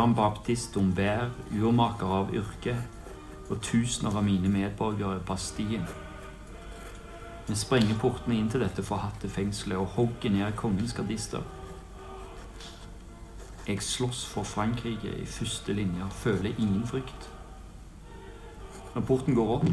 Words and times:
Jean-Baptiste 0.00 0.72
Dombert, 0.74 1.30
urmaker 1.52 2.06
av 2.06 2.30
yrke, 2.32 2.72
og 3.50 3.58
tusener 3.60 4.14
av 4.16 4.24
mine 4.24 4.48
medborgere 4.48 5.20
Bastien. 5.28 5.82
Vi 7.48 7.56
sprenger 7.58 7.98
portene 8.00 8.38
inn 8.38 8.46
til 8.48 8.62
dette 8.64 8.80
forhatte 8.86 9.28
fengselet 9.28 9.76
og 9.76 9.90
hogger 9.98 10.32
ned 10.32 10.54
kongens 10.56 10.94
gardister. 10.96 11.44
Jeg 13.66 13.82
slåss 13.84 14.22
for 14.30 14.48
Frankrike 14.48 15.12
i 15.20 15.26
første 15.28 15.76
linje 15.76 16.08
føler 16.22 16.56
ingen 16.56 16.86
frykt. 16.86 17.28
Når 18.94 19.04
porten 19.04 19.36
går 19.36 19.52
opp, 19.58 19.68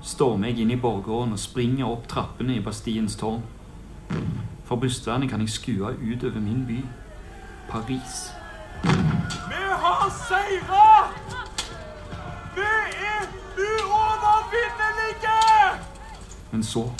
stormer 0.00 0.54
jeg 0.54 0.64
inn 0.64 0.72
i 0.72 0.80
borggården 0.80 1.36
og 1.36 1.42
springer 1.42 1.90
opp 1.90 2.08
trappene 2.08 2.56
i 2.56 2.64
Bastiens 2.64 3.18
tårn. 3.20 3.44
Fra 4.64 4.80
brystvernet 4.80 5.30
kan 5.30 5.44
jeg 5.44 5.52
skue 5.52 5.92
utover 6.00 6.40
min 6.40 6.64
by, 6.64 6.80
Paris. 7.68 8.24
Vi 10.06 10.10
har 10.10 10.18
seira! 10.28 11.12
Vi 12.54 12.60
er 13.06 13.22
uovervinnelige! 13.58 15.38
Men 16.50 16.64
så 16.64 16.90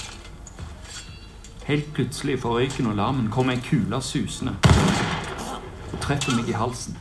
Helt 1.64 1.94
plutselig 1.94 2.42
fra 2.42 2.48
røyken 2.48 2.86
og 2.86 2.94
larmen 2.94 3.30
kommer 3.30 3.52
ei 3.52 3.60
kule 3.62 4.02
susende 4.02 4.56
og 5.92 6.00
treffer 6.02 6.34
meg 6.34 6.48
i 6.48 6.52
halsen. 6.58 6.98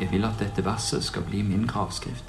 Jeg 0.00 0.12
vil 0.12 0.24
at 0.24 0.36
dette 0.38 0.64
verset 0.64 1.04
skal 1.04 1.22
bli 1.24 1.42
min 1.42 1.66
gravskrift. 1.66 2.24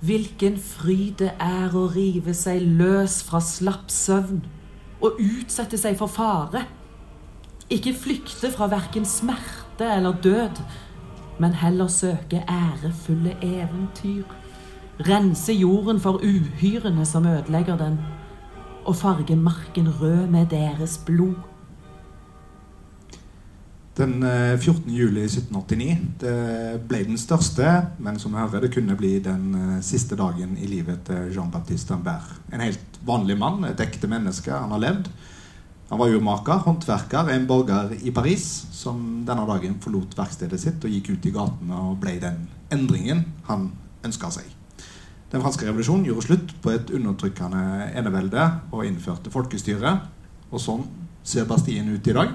Hvilken 0.00 0.58
fryd 0.58 1.12
det 1.22 1.32
er 1.38 1.70
å 1.70 1.86
rive 1.94 2.34
seg 2.34 2.60
løs 2.82 3.22
fra 3.30 3.40
slapp 3.40 3.90
søvn 3.94 4.42
og 5.00 5.12
utsette 5.22 5.78
seg 5.78 5.98
for 5.98 6.06
fare. 6.10 6.79
Ikke 7.70 7.92
flykte 7.94 8.50
fra 8.50 8.66
verken 8.66 9.04
smerte 9.06 9.86
eller 9.96 10.16
død, 10.22 10.58
men 11.40 11.52
heller 11.54 11.86
søke 11.86 12.42
ærefulle 12.48 13.36
eventyr. 13.42 14.24
Rense 15.06 15.54
jorden 15.54 16.00
for 16.00 16.18
uhyrene 16.18 17.06
som 17.06 17.26
ødelegger 17.26 17.78
den, 17.78 17.98
og 18.84 18.96
farge 18.96 19.36
marken 19.36 19.88
rød 20.00 20.26
med 20.26 20.46
deres 20.50 20.98
blod. 21.06 21.38
Den 23.96 24.22
eh, 24.22 24.58
14. 24.58 24.90
juli 24.90 25.24
1789 25.28 25.96
det 26.20 26.80
ble 26.88 27.04
den 27.04 27.18
største, 27.18 27.72
men 27.98 28.18
som 28.18 28.32
vi 28.32 28.38
hører, 28.38 28.64
det 28.64 28.74
kunne 28.74 28.96
bli 28.96 29.18
den 29.22 29.54
eh, 29.54 29.82
siste 29.84 30.16
dagen 30.16 30.56
i 30.58 30.66
livet 30.66 31.04
til 31.06 31.34
Jean-Baptiste 31.34 31.94
Ambert. 31.94 32.32
En 32.52 32.64
helt 32.64 33.00
vanlig 33.06 33.38
mann, 33.38 33.64
et 33.68 33.80
ekte 33.80 34.08
menneske. 34.10 34.52
Han 34.52 34.72
har 34.74 34.82
levd. 34.88 35.10
Han 35.90 35.98
var 35.98 36.12
urmaker, 36.14 36.62
håndverker, 36.64 37.32
en 37.34 37.46
borger 37.50 37.96
i 38.06 38.12
Paris 38.14 38.46
som 38.70 39.24
denne 39.26 39.42
dagen 39.48 39.74
forlot 39.82 40.14
verkstedet 40.18 40.60
sitt 40.62 40.84
og 40.86 40.94
gikk 40.94 41.12
ut 41.16 41.26
i 41.26 41.34
gatene 41.34 41.82
og 41.90 41.98
ble 42.02 42.14
den 42.22 42.44
endringen 42.70 43.24
han 43.48 43.72
ønska 44.06 44.30
seg. 44.30 44.46
Den 45.30 45.42
franske 45.42 45.66
revolusjonen 45.66 46.06
gjorde 46.06 46.26
slutt 46.26 46.54
på 46.62 46.72
et 46.74 46.92
undertrykkende 46.94 47.90
enevelde 47.98 48.46
og 48.70 48.86
innførte 48.86 49.30
folkestyre. 49.34 49.96
Og 50.50 50.62
sånn 50.62 50.86
ser 51.26 51.46
Bastien 51.50 51.90
ut 51.90 52.06
i 52.06 52.14
dag. 52.16 52.32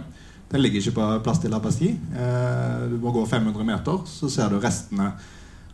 Den 0.52 0.62
ligger 0.62 0.80
ikke 0.80 0.96
på 1.00 1.08
plass 1.26 1.42
til 1.44 1.52
La 1.52 1.60
Bastille. 1.60 1.98
Eh, 2.16 2.86
du 2.92 3.00
må 3.02 3.12
gå 3.16 3.26
500 3.28 3.68
meter, 3.68 4.04
så 4.08 4.30
ser 4.32 4.52
du 4.52 4.62
restene 4.64 5.10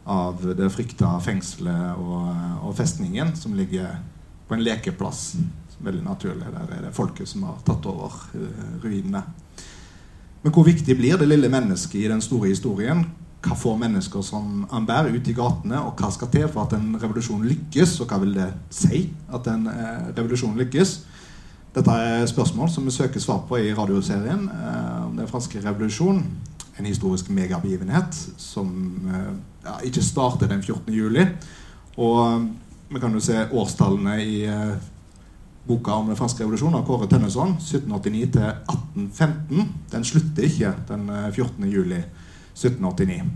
av 0.09 0.41
det 0.58 0.70
frykta 0.74 1.12
fengselet 1.22 2.00
og, 2.02 2.30
og, 2.64 2.72
festningen 2.78 3.36
som 3.38 3.53
ligger 3.53 4.00
på 4.47 4.58
en 4.58 4.64
lekeplass. 4.66 5.36
Veldig 5.81 6.03
naturlig. 6.06 6.46
Der 6.53 6.75
er 6.75 6.84
det 6.86 6.94
folket 6.94 7.30
som 7.30 7.47
har 7.47 7.62
tatt 7.66 7.86
over 7.90 8.14
uh, 8.36 8.75
ruinene. 8.84 9.24
Men 10.42 10.53
hvor 10.53 10.66
viktig 10.66 10.96
blir 10.97 11.18
det 11.18 11.30
lille 11.30 11.50
mennesket 11.50 12.03
i 12.03 12.09
den 12.09 12.22
store 12.22 12.52
historien? 12.52 13.03
Hva 13.42 13.58
får 13.58 13.80
mennesker 13.81 14.22
som 14.25 14.68
Ambert 14.70 15.09
ut 15.09 15.30
i 15.30 15.34
gatene, 15.38 15.80
og 15.81 15.97
hva 15.97 16.12
skal 16.14 16.30
til 16.34 16.46
for 16.50 16.68
at 16.68 16.75
en 16.78 16.94
revolusjon 17.02 17.46
lykkes? 17.50 17.96
Og 18.02 18.09
hva 18.09 18.20
vil 18.22 18.36
det 18.38 18.52
si 18.74 19.08
at 19.34 19.50
en 19.50 19.66
uh, 19.70 20.12
revolusjon 20.14 20.58
lykkes? 20.62 20.94
Dette 21.72 21.97
er 22.06 22.30
spørsmål 22.30 22.70
som 22.70 22.86
vi 22.86 22.94
søker 22.94 23.24
svar 23.24 23.41
på 23.47 23.58
i 23.58 23.74
radioserien 23.74 24.46
uh, 24.52 25.08
om 25.08 25.18
den 25.18 25.30
franske 25.30 25.64
revolusjon. 25.66 26.22
En 26.80 26.88
historisk 26.88 27.30
megabegivenhet 27.30 28.16
som 28.40 28.70
ja, 29.66 29.75
ikke 29.86 30.02
startet 30.02 30.50
den 30.50 30.64
14. 30.64 30.94
juli. 30.94 31.25
Og 31.97 32.47
vi 32.90 33.00
kan 33.00 33.14
jo 33.14 33.22
se 33.22 33.44
årstallene 33.52 34.16
i 34.24 34.38
boka 35.67 35.94
om 35.94 36.09
den 36.09 36.17
franske 36.17 36.44
revolusjonen 36.44 36.79
av 36.79 36.88
Kåre 36.88 37.07
Tønneson, 37.11 37.55
1789 37.59 38.31
til 38.33 38.47
1815. 38.49 39.72
Den 39.91 40.07
slutter 40.07 40.47
ikke 40.47 40.73
den 40.89 41.07
14. 41.31 41.69
juli 41.69 42.01
1789. 42.01 43.31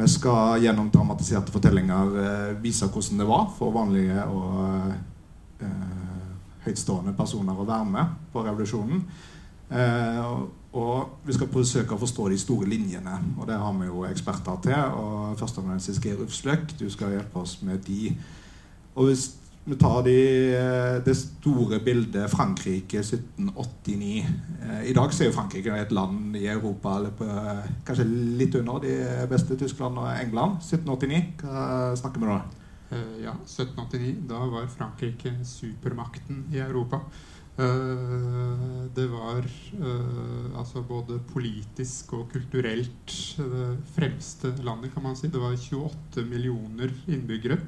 Vi 0.00 0.08
skal 0.08 0.62
gjennom 0.62 0.88
dramatiserte 0.90 1.52
fortellinger 1.52 2.14
eh, 2.22 2.62
vise 2.62 2.88
hvordan 2.88 3.20
det 3.20 3.26
var 3.28 3.50
for 3.52 3.74
vanlige 3.74 4.22
og 4.32 4.94
eh, 5.60 5.98
høytstående 6.64 7.12
personer 7.18 7.58
å 7.58 7.66
være 7.68 7.88
med 7.90 8.14
på 8.32 8.44
revolusjonen. 8.46 9.02
Eh, 9.70 10.30
og 10.70 11.26
vi 11.26 11.34
skal 11.34 11.50
forsøke 11.50 11.96
å 11.96 12.00
forstå 12.00 12.28
de 12.30 12.38
store 12.38 12.68
linjene, 12.70 13.16
og 13.36 13.48
det 13.50 13.58
har 13.58 13.74
vi 13.76 13.90
jo 13.90 14.04
eksperter 14.06 14.60
til. 14.64 14.78
og 15.02 15.36
Førsteamanuensis 15.40 15.98
Geir 16.02 16.22
Ufsløk, 16.22 16.76
du 16.78 16.86
skal 16.90 17.16
hjelpe 17.16 17.42
oss 17.42 17.58
med 17.66 17.82
de. 17.84 18.14
Og 18.94 19.10
hvis 19.10 19.26
vi 19.64 19.76
tar 19.76 20.02
de, 20.02 20.14
det 21.04 21.14
store 21.14 21.78
bildet 21.84 22.30
Frankrike 22.32 23.02
1789. 23.04 24.24
I 24.88 24.94
dag 24.96 25.12
er 25.12 25.28
jo 25.28 25.34
Frankrike 25.36 25.74
et 25.76 25.92
land 25.94 26.36
i 26.38 26.46
Europa 26.48 26.96
på, 27.18 27.28
kanskje 27.86 28.06
litt 28.40 28.56
under 28.58 28.80
de 28.82 28.94
beste 29.30 29.58
Tyskland 29.60 30.00
og 30.00 30.08
England. 30.14 30.58
1789, 30.64 31.44
hva 31.44 31.92
snakker 32.00 32.24
vi 32.24 32.30
da? 32.32 32.40
Ja, 33.22 33.36
1789. 33.44 34.14
Da 34.32 34.40
var 34.50 34.72
Frankrike 34.72 35.36
supermakten 35.46 36.46
i 36.50 36.58
Europa. 36.64 37.04
Det 37.60 39.06
var 39.12 39.44
altså 40.56 40.82
både 40.88 41.20
politisk 41.28 42.14
og 42.16 42.30
kulturelt 42.32 43.16
det 43.36 43.72
fremste 43.94 44.54
landet, 44.64 44.94
kan 44.94 45.04
man 45.04 45.18
si. 45.18 45.28
Det 45.28 45.42
var 45.42 45.52
28 45.52 46.24
millioner 46.24 46.94
innbyggere. 47.06 47.60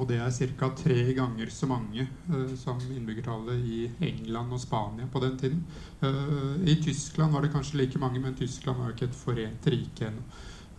Og 0.00 0.08
det 0.08 0.16
er 0.16 0.30
ca. 0.32 0.70
tre 0.76 1.12
ganger 1.12 1.50
så 1.52 1.66
mange 1.68 2.06
uh, 2.30 2.54
som 2.56 2.80
innbyggertallet 2.94 3.64
i 3.68 3.80
England 4.00 4.54
og 4.56 4.60
Spania 4.60 5.08
på 5.12 5.20
den 5.20 5.36
tiden. 5.38 5.64
Uh, 6.00 6.56
I 6.64 6.78
Tyskland 6.80 7.32
var 7.32 7.44
det 7.44 7.52
kanskje 7.52 7.82
like 7.82 8.00
mange, 8.00 8.20
men 8.20 8.34
Tyskland 8.34 8.78
var 8.78 8.88
jo 8.88 8.94
ikke 8.96 9.10
et 9.10 9.20
forent 9.20 9.68
rike 9.68 10.08
ennå. 10.08 10.24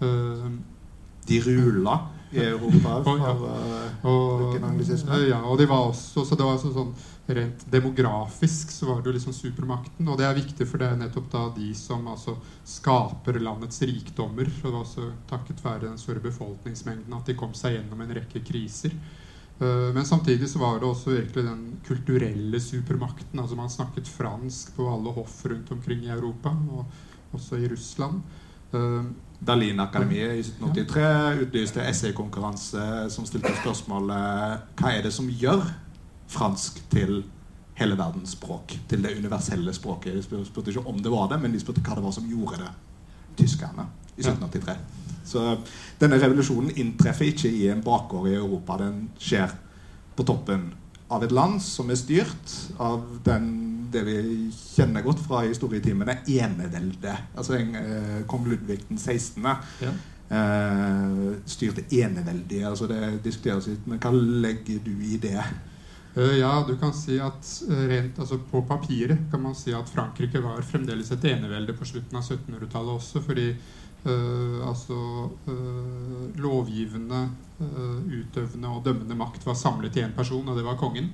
Uh, 0.01 0.49
de 1.27 1.39
rula 1.45 1.97
i 2.33 2.41
Europa 2.41 2.95
for 3.05 3.19
ja. 3.21 3.33
og, 4.09 4.55
ja, 5.29 5.39
og 5.45 5.57
de 5.59 5.67
var 5.69 5.89
også, 5.91 6.23
så 6.25 6.35
det 6.35 6.45
var 6.45 6.55
også 6.57 6.73
sånn 6.73 6.93
Rent 7.23 7.61
demografisk 7.71 8.71
så 8.75 8.89
var 8.89 8.97
det 8.99 9.07
jo 9.07 9.13
liksom 9.15 9.33
supermakten. 9.35 10.07
Og 10.11 10.17
det 10.19 10.25
er 10.27 10.35
viktig, 10.35 10.65
for 10.67 10.81
det 10.81 10.89
er 10.91 10.97
nettopp 10.99 11.29
da 11.31 11.43
de 11.55 11.69
som 11.79 12.03
altså 12.11 12.33
skaper 12.67 13.39
landets 13.39 13.79
rikdommer. 13.87 14.49
Og 14.51 14.65
det 14.65 14.73
var 14.73 14.81
også 14.81 15.05
takket 15.29 15.63
være 15.63 15.85
den 15.85 16.01
store 16.01 16.19
befolkningsmengden 16.25 17.15
at 17.15 17.31
de 17.31 17.37
kom 17.39 17.55
seg 17.55 17.77
gjennom 17.77 18.03
en 18.03 18.11
rekke 18.19 18.43
kriser. 18.43 18.91
Uh, 19.61 19.93
men 19.95 20.03
samtidig 20.03 20.49
så 20.51 20.59
var 20.59 20.81
det 20.81 20.89
også 20.89 21.15
virkelig 21.15 21.47
den 21.47 21.63
kulturelle 21.87 22.59
supermakten. 22.59 23.39
altså 23.39 23.55
Man 23.55 23.71
snakket 23.71 24.11
fransk 24.11 24.75
på 24.75 24.89
alle 24.91 25.15
hoff 25.15 25.45
rundt 25.47 25.71
omkring 25.71 26.03
i 26.03 26.11
Europa, 26.11 26.51
og 26.75 27.39
også 27.39 27.63
i 27.63 27.71
Russland. 27.71 28.19
Uh, 29.43 29.45
Berlinakademiet 29.45 30.35
i 30.35 30.39
1783 30.39 31.41
utlyste 31.43 31.85
essaykonkurranse 31.89 33.09
som 33.11 33.25
stilte 33.27 33.51
spørsmålet 33.61 34.75
hva 34.79 34.91
er 34.93 35.03
det 35.03 35.13
som 35.13 35.29
gjør 35.29 35.65
fransk 36.33 36.79
til 36.91 37.23
hele 37.75 37.97
verdens 37.97 38.35
språk. 38.37 38.75
Til 38.89 39.03
det 39.03 39.17
universelle 39.17 39.73
språket. 39.73 40.15
De 40.15 40.45
spurte 40.45 40.71
ikke 40.71 40.87
om 40.87 40.99
det 41.01 41.11
var 41.11 41.29
det, 41.31 41.41
men 41.41 41.53
de 41.53 41.61
spurte 41.61 41.81
hva 41.81 41.97
det 41.97 42.05
var 42.05 42.13
som 42.15 42.29
gjorde 42.29 42.61
det. 42.61 42.71
Tyskerne 43.37 43.87
i 44.15 44.21
1783. 44.21 44.77
Så 45.25 45.43
denne 45.99 46.19
revolusjonen 46.21 46.73
inntreffer 46.77 47.31
ikke 47.31 47.49
i 47.49 47.67
en 47.71 47.83
bakgård 47.83 48.29
i 48.29 48.37
Europa. 48.37 48.77
Den 48.81 49.07
skjer 49.19 49.53
på 50.15 50.25
toppen 50.27 50.73
av 51.13 51.23
et 51.23 51.33
land 51.33 51.61
som 51.63 51.89
er 51.89 51.99
styrt 51.99 52.53
av 52.81 53.01
den, 53.25 53.47
det 53.93 54.03
vi 54.07 54.15
kjenner 54.53 55.05
godt 55.05 55.21
fra 55.25 55.43
historietimene, 55.47 56.19
eneveldet. 56.27 57.35
Altså 57.37 57.57
en, 57.59 57.75
eh, 57.75 58.23
kong 58.29 58.47
Ludvig 58.49 58.81
den 58.89 58.97
16. 58.97 59.45
Ja. 59.83 59.93
Eh, 60.33 61.37
styrte 61.45 61.85
eneveldig. 61.89 62.63
Altså 62.69 62.89
det 62.89 63.19
diskuteres 63.23 63.69
litt, 63.71 63.85
men 63.87 64.01
hva 64.01 64.11
legger 64.15 64.81
du 64.85 64.93
i 65.05 65.19
det? 65.21 65.37
Uh, 66.13 66.35
ja, 66.37 66.59
du 66.67 66.75
kan 66.77 66.91
si 66.93 67.15
at 67.17 67.47
uh, 67.65 67.87
rent 67.89 68.19
altså 68.21 68.37
På 68.51 68.59
papiret 68.69 69.31
kan 69.31 69.41
man 69.41 69.55
si 69.57 69.71
at 69.73 69.87
Frankrike 69.89 70.43
var 70.43 70.59
fremdeles 70.61 71.09
et 71.09 71.23
enevelde 71.25 71.73
på 71.73 71.87
slutten 71.89 72.19
av 72.19 72.27
1700-tallet 72.27 72.99
også. 72.99 73.23
Fordi 73.25 73.47
Eh, 74.03 74.67
altså 74.67 75.29
eh, 75.47 76.39
lovgivende, 76.43 77.29
eh, 77.63 77.99
utøvende 78.19 78.67
og 78.67 78.81
dømmende 78.83 79.15
makt 79.15 79.45
var 79.47 79.55
samlet 79.55 79.95
i 79.95 80.03
én 80.03 80.15
person, 80.15 80.47
og 80.47 80.57
det 80.59 80.65
var 80.65 80.79
kongen. 80.79 81.07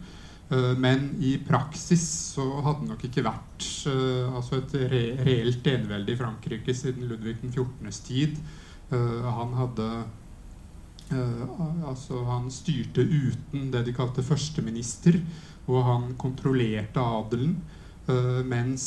Eh, 0.49 0.77
men 0.77 1.15
i 1.21 1.37
praksis 1.47 2.03
så 2.33 2.45
hadde 2.65 2.83
det 2.83 2.93
nok 2.93 3.03
ikke 3.05 3.25
vært 3.25 3.65
eh, 3.91 4.29
altså 4.33 4.57
et 4.57 4.73
re 4.89 5.01
reelt 5.25 5.67
enevelde 5.69 6.15
i 6.15 6.17
Frankrike 6.17 6.73
siden 6.73 7.05
Ludvig 7.09 7.37
den 7.43 7.53
14.s 7.53 8.01
tid. 8.07 8.39
Eh, 8.89 9.29
han 9.29 9.53
hadde 9.59 9.91
altså 11.09 12.19
Han 12.27 12.51
styrte 12.53 13.01
uten 13.01 13.71
det 13.73 13.79
de 13.87 13.93
kalte 13.97 14.21
førsteminister, 14.21 15.15
og 15.65 15.79
han 15.87 16.03
kontrollerte 16.21 17.01
adelen. 17.01 17.55
Mens 18.45 18.83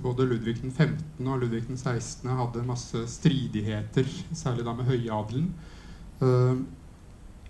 både 0.00 0.24
Ludvig 0.24 0.54
den 0.62 0.72
15. 0.72 1.28
og 1.28 1.42
Ludvig 1.42 1.66
den 1.66 1.76
16. 1.76 2.30
hadde 2.38 2.64
masse 2.64 3.02
stridigheter, 3.12 4.08
særlig 4.32 4.64
da 4.64 4.72
med 4.72 4.88
høyadelen. 4.88 5.50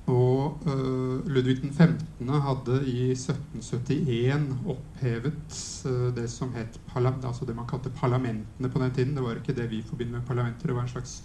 Uh, 0.06 0.14
og 0.16 0.60
uh, 0.66 1.26
Ludvig 1.26 1.60
den 1.62 1.72
15. 1.72 2.28
hadde 2.28 2.78
i 2.86 3.10
1771 3.12 4.52
opphevet 4.66 5.58
det 6.16 6.28
som 6.30 6.52
het 6.54 6.78
altså 6.96 7.44
det 7.46 7.56
man 7.56 7.66
kalte 7.66 7.90
parlamentene 7.90 8.68
på 8.68 8.78
den 8.78 8.90
tiden. 8.92 9.14
Det 9.14 9.22
var 9.22 9.36
ikke 9.36 9.54
det 9.54 9.70
vi 9.70 9.82
forbinder 9.82 10.18
med 10.18 10.26
parlamenter, 10.26 10.66
det 10.66 10.74
var 10.74 10.82
en 10.82 10.88
slags 10.88 11.22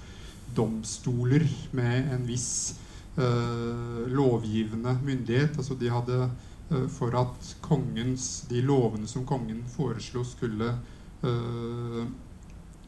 domstoler 0.55 1.45
med 1.71 2.13
en 2.13 2.27
viss 2.27 2.75
uh, 3.17 4.07
lovgivende 4.07 4.97
myndighet. 5.03 5.57
Altså 5.57 5.75
de 5.75 5.89
hadde 5.89 6.29
For 6.71 7.11
at 7.19 7.57
kongens, 7.61 8.45
de 8.47 8.61
lovene 8.61 9.07
som 9.07 9.25
kongen 9.25 9.65
foreslo, 9.67 10.23
skulle 10.23 10.71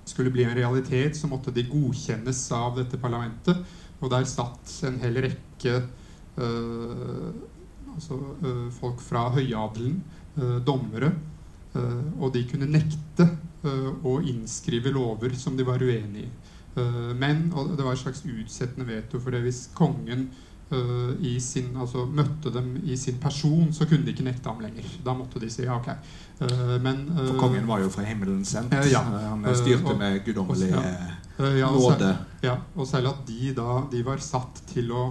skulle 0.05 0.31
bli 0.31 0.43
en 0.43 0.55
realitet, 0.55 1.17
så 1.17 1.27
måtte 1.27 1.51
de 1.51 1.65
godkjennes 1.67 2.51
av 2.55 2.77
dette 2.77 2.97
parlamentet. 2.97 3.59
Og 3.99 4.09
der 4.11 4.23
satt 4.23 4.71
en 4.87 5.01
hel 5.03 5.19
rekke 5.23 5.52
uh, 5.71 7.29
altså, 7.95 8.19
uh, 8.43 8.67
folk 8.73 9.01
fra 9.01 9.29
høyadelen, 9.37 10.01
uh, 10.39 10.59
dommere, 10.65 11.13
og 12.21 12.27
de 12.35 12.43
kunne 12.45 12.67
nekte 12.69 13.25
å 14.05 14.11
innskrive 14.29 14.91
lover 14.93 15.33
som 15.33 15.55
de 15.57 15.65
var 15.65 15.81
uenig 15.81 16.27
i. 16.27 16.27
Eh, 16.73 17.11
men 17.17 17.51
og 17.53 17.75
det 17.77 17.85
var 17.85 17.93
et 17.93 18.01
slags 18.01 18.23
utsettende 18.25 18.87
veto 18.87 19.21
for 19.21 19.33
det. 19.33 19.43
Hvis 19.45 19.67
kongen 19.77 20.29
uh, 20.71 21.39
sin, 21.39 21.71
altså, 21.77 22.05
møtte 22.05 22.51
dem 22.53 22.75
i 22.83 22.97
sin 22.97 23.19
person, 23.21 23.73
så 23.73 23.87
kunne 23.89 24.05
de 24.05 24.13
ikke 24.13 24.25
nekte 24.27 24.49
ham 24.49 24.61
lenger. 24.63 24.87
Da 25.05 25.15
måtte 25.17 25.41
de 25.41 25.49
si 25.51 25.65
ja, 25.65 25.77
ok. 25.77 25.89
Uh, 26.41 26.77
men, 26.83 27.05
uh, 27.11 27.25
for 27.31 27.41
kongen 27.45 27.67
var 27.67 27.83
jo 27.83 27.91
fra 27.93 28.05
himmelen 28.07 28.43
sendt. 28.45 28.73
ja. 28.91 29.03
Han 29.03 29.45
styrte 29.55 29.91
og, 29.91 29.99
med 29.99 30.21
guddommelig 30.25 30.71
ja, 30.71 31.69
nåde. 31.73 32.15
Ja, 32.43 32.57
og 32.75 32.87
selv 32.87 33.13
at 33.13 33.23
de 33.27 33.53
da 33.57 33.83
de 33.91 34.03
var 34.05 34.21
satt 34.23 34.63
til 34.69 34.91
å 34.93 35.07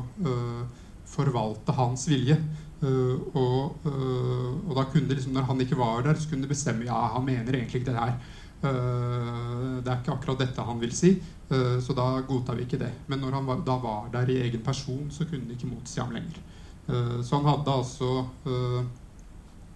forvalte 1.13 1.75
hans 1.77 2.07
vilje. 2.09 2.39
Og, 2.83 3.85
og, 3.87 4.71
da 4.75 4.85
kunne 4.91 5.07
de 5.07 5.15
liksom, 5.15 5.35
når 5.37 5.45
han 5.51 5.61
ikke 5.63 5.79
var 5.79 6.01
der, 6.07 6.17
så 6.19 6.31
kunne 6.31 6.47
de 6.47 6.51
bestemme 6.51 6.87
ja, 6.89 6.97
han 7.15 7.27
mener 7.27 7.59
egentlig 7.59 7.83
ikke 7.83 7.93
det 7.93 7.99
her. 8.01 8.17
Det 8.62 9.91
er 9.91 9.97
ikke 9.99 10.14
akkurat 10.14 10.38
dette 10.44 10.64
han 10.64 10.79
vil 10.79 10.93
si. 10.94 11.17
Eh, 11.53 11.81
så 11.81 11.93
da 11.93 12.23
godtar 12.29 12.56
vi 12.56 12.67
ikke 12.67 12.81
det. 12.81 12.93
Men 13.06 13.20
når 13.20 13.38
han 13.38 13.47
var, 13.47 13.61
da 13.67 13.76
var 13.82 14.09
der 14.12 14.31
i 14.31 14.41
egen 14.47 14.64
person, 14.64 15.11
så 15.11 15.29
kunne 15.29 15.49
de 15.49 15.59
ikke 15.59 15.70
motsi 15.70 16.00
ham 16.00 16.14
lenger. 16.14 16.41
Eh, 16.88 17.20
så 17.23 17.37
han 17.37 17.49
hadde 17.50 17.76
altså 17.76 18.26
eh, 18.47 18.82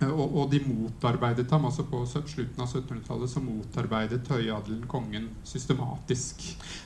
og, 0.07 0.37
og, 0.37 0.51
de 0.53 0.61
motarbeidet 0.61 1.51
ham. 1.51 1.65
altså 1.65 1.83
På 1.89 2.03
slutten 2.07 2.61
av 2.61 2.69
1700-tallet 2.69 3.31
så 3.33 3.41
motarbeidet 3.41 4.29
høyadelen 4.29 4.87
kongen 4.89 5.29
systematisk. 5.45 6.43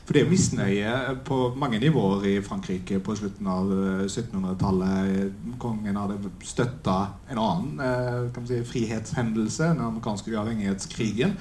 For 0.07 0.15
det 0.15 0.23
er 0.23 0.31
misnøye 0.31 0.93
på 1.27 1.41
mange 1.59 1.79
nivåer 1.83 2.29
i 2.31 2.37
Frankrike 2.43 3.01
på 3.03 3.17
slutten 3.19 3.47
av 3.51 3.73
1700-tallet. 4.07 5.35
Kongen 5.59 5.99
hadde 5.99 6.35
støtta 6.47 7.01
en 7.31 7.43
annen 7.43 8.31
man 8.37 8.47
si, 8.47 8.63
frihetshendelse, 8.63 9.73
den 9.73 9.83
amerikanske 9.91 10.31
uavhengighetskrigen 10.31 11.35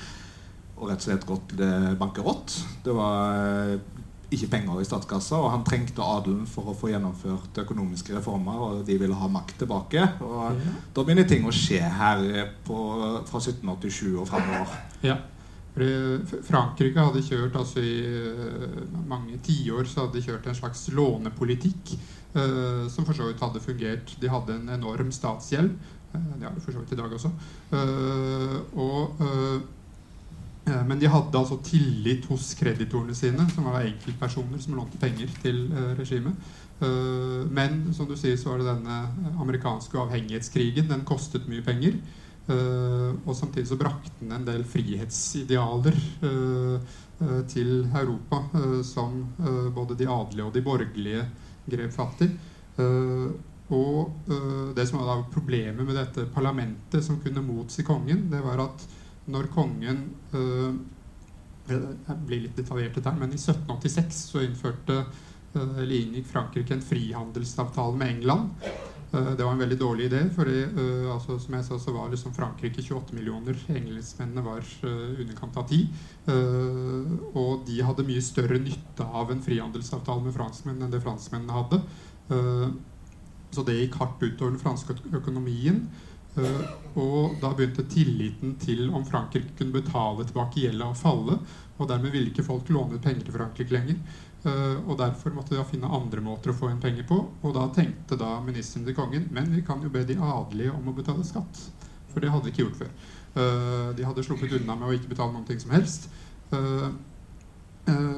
og 0.80 0.90
rett 0.90 1.02
og 1.04 1.08
slett 1.10 1.28
gått 1.28 1.56
bankerott. 2.00 2.54
Det 2.86 2.94
var 2.96 3.36
eh, 3.36 4.00
ikke 4.30 4.50
penger 4.52 4.82
i 4.82 4.86
statskassa, 4.86 5.40
og 5.42 5.50
han 5.54 5.66
trengte 5.66 6.06
adelen 6.06 6.46
for 6.50 6.70
å 6.70 6.76
få 6.78 6.92
gjennomført 6.92 7.58
økonomiske 7.64 8.14
reformer, 8.18 8.62
og 8.62 8.84
de 8.86 8.98
ville 9.02 9.18
ha 9.18 9.30
makt 9.32 9.64
tilbake. 9.64 10.06
Og 10.26 10.38
ja. 10.54 10.76
Da 10.94 11.06
begynner 11.06 11.28
ting 11.30 11.48
å 11.50 11.54
skje 11.56 11.82
her 11.82 12.24
på, 12.68 12.78
fra 13.30 13.42
1787 13.42 14.16
og 14.22 14.30
framover. 14.30 14.80
Ja. 15.06 15.18
Frankrike 15.80 17.00
hadde 17.00 17.24
kjørt 17.24 17.56
altså 17.56 17.82
i 17.82 18.00
eh, 18.04 18.80
mange 19.08 19.38
tiår 19.46 19.88
så 19.88 20.04
hadde 20.04 20.18
de 20.18 20.26
kjørt 20.26 20.50
en 20.50 20.58
slags 20.58 20.82
lånepolitikk 20.92 21.94
eh, 21.94 22.84
som 22.92 23.08
for 23.08 23.16
så 23.16 23.30
vidt 23.30 23.42
hadde 23.46 23.64
fungert. 23.64 24.12
De 24.20 24.32
hadde 24.34 24.58
en 24.58 24.74
enorm 24.76 25.14
statsgjeld. 25.16 25.72
Eh, 26.12 26.30
det 26.36 26.46
har 26.50 26.58
de 26.58 26.66
for 26.66 26.76
så 26.76 26.84
vidt 26.84 26.98
i 26.98 27.00
dag 27.00 27.16
også. 27.16 27.32
Eh, 27.80 28.58
og 28.76 29.24
Eh, 29.24 29.62
men 30.88 31.00
de 31.00 31.10
hadde 31.10 31.40
altså 31.40 31.60
tillit 31.66 32.26
hos 32.30 32.52
kreditorene 32.60 33.16
sine, 33.18 33.46
som 33.54 33.68
var 33.70 33.86
enkeltpersoner 33.86 34.62
som 34.62 34.78
lånte 34.78 35.00
penger 35.02 35.32
til 35.44 35.66
uh, 35.74 35.92
regimet. 35.98 36.50
Uh, 36.80 37.46
men 37.52 37.90
som 37.96 38.08
du 38.10 38.16
sier, 38.20 38.38
så 38.40 38.54
var 38.54 38.62
det 38.62 38.70
denne 38.72 39.36
amerikanske 39.42 40.00
avhengighetskrigen. 40.00 40.90
Den 40.92 41.06
kostet 41.08 41.50
mye 41.50 41.66
penger. 41.66 42.00
Og 42.50 43.36
samtidig 43.38 43.68
så 43.70 43.76
brakte 43.78 44.24
den 44.24 44.32
en 44.34 44.46
del 44.48 44.64
frihetsidealer 44.66 45.94
til 47.52 47.70
Europa 47.86 48.40
som 48.82 49.20
både 49.76 49.94
de 50.00 50.08
adelige 50.10 50.48
og 50.48 50.56
de 50.56 50.64
borgerlige 50.66 51.28
grep 51.70 51.94
fatt 51.94 52.24
i. 52.26 52.30
og 53.70 54.34
det 54.74 54.88
som 54.90 55.06
var 55.06 55.28
problemet 55.30 55.86
med 55.86 55.94
dette 55.94 56.26
parlamentet 56.34 57.06
som 57.06 57.22
kunne 57.22 57.46
motsi 57.46 57.86
kongen, 57.86 58.26
det 58.34 58.42
var 58.42 58.66
at 58.66 58.88
når 59.30 59.50
kongen 59.54 60.06
øh, 60.34 60.78
Jeg 61.70 62.22
blir 62.26 62.46
litt 62.48 62.58
detaljert 62.58 62.98
her, 62.98 63.18
men 63.18 63.34
i 63.34 63.38
1786 63.38 64.24
så 64.32 64.42
innførte 64.42 65.04
eller 65.54 65.96
inngikk 65.96 66.28
Frankrike 66.30 66.76
en 66.76 66.82
frihandelsavtale 66.86 67.98
med 67.98 68.12
England. 68.16 68.50
Uh, 69.10 69.32
det 69.34 69.42
var 69.42 69.56
en 69.56 69.62
veldig 69.64 69.78
dårlig 69.82 70.06
idé, 70.10 70.20
for 70.34 70.46
altså, 70.46 71.40
som 71.42 71.56
jeg 71.58 71.66
sa, 71.66 71.80
så 71.82 71.94
var 71.94 72.12
liksom 72.12 72.34
Frankrike 72.34 72.84
28 72.86 73.18
millioner. 73.18 73.58
Engelskmennene 73.74 74.44
var 74.46 74.62
uh, 74.62 75.22
underkant 75.22 75.58
av 75.58 75.70
10. 75.70 75.88
og 77.34 77.66
de 77.66 77.80
hadde 77.82 78.06
mye 78.06 78.22
større 78.22 78.60
nytte 78.62 79.06
av 79.06 79.34
en 79.34 79.42
frihandelsavtale 79.42 80.28
med 80.28 80.36
franskmennene 80.38 80.86
enn 80.86 80.94
det 80.94 81.02
franskmennene 81.02 81.56
hadde. 81.58 81.82
så 83.50 83.64
det 83.66 83.80
gikk 83.80 83.98
hardt 83.98 84.22
utover 84.22 84.54
den 84.54 84.62
franske 84.62 84.94
økonomien. 85.18 85.88
Eh, 86.38 86.62
og 87.00 87.38
da 87.42 87.52
begynte 87.56 87.86
tilliten 87.90 88.56
til 88.62 88.88
om 88.94 89.06
Frankrike 89.08 89.56
kunne 89.58 89.76
betale 89.76 90.26
tilbake 90.28 90.66
gjelda 90.66 90.92
å 90.92 90.98
falle. 90.98 91.40
Og 91.80 91.88
dermed 91.90 92.14
ville 92.14 92.32
ikke 92.32 92.46
folk 92.46 92.70
låne 92.74 93.00
penger 93.02 93.28
til 93.28 93.38
Frankrike 93.38 93.76
lenger. 93.76 94.00
Uh, 94.40 94.80
og 94.88 94.94
derfor 95.02 95.34
måtte 95.36 95.52
de 95.52 95.58
da 95.60 95.66
finne 95.68 95.90
andre 95.92 96.22
måter 96.24 96.54
å 96.54 96.56
få 96.56 96.70
inn 96.72 96.80
penger 96.80 97.04
på. 97.08 97.18
Og 97.44 97.56
da 97.56 97.66
tenkte 97.76 98.16
da 98.20 98.38
ministeren 98.44 98.86
til 98.88 98.96
kongen 98.96 99.28
men 99.36 99.50
vi 99.52 99.66
kan 99.68 99.84
jo 99.84 99.92
be 99.92 100.06
de 100.08 100.16
adelige 100.16 100.72
om 100.76 100.88
å 100.88 100.96
betale 100.96 101.26
skatt. 101.28 101.60
For 102.14 102.24
det 102.24 102.32
hadde 102.32 102.48
de 102.48 102.54
ikke 102.54 102.64
gjort 102.64 102.80
før. 102.80 102.94
Uh, 103.36 103.90
de 103.98 104.08
hadde 104.08 104.24
sluppet 104.26 104.56
unna 104.62 104.78
med 104.80 104.90
å 104.90 104.96
ikke 104.96 105.12
betale 105.12 105.36
noen 105.36 105.48
ting 105.48 105.60
som 105.62 105.76
helst. 105.76 106.12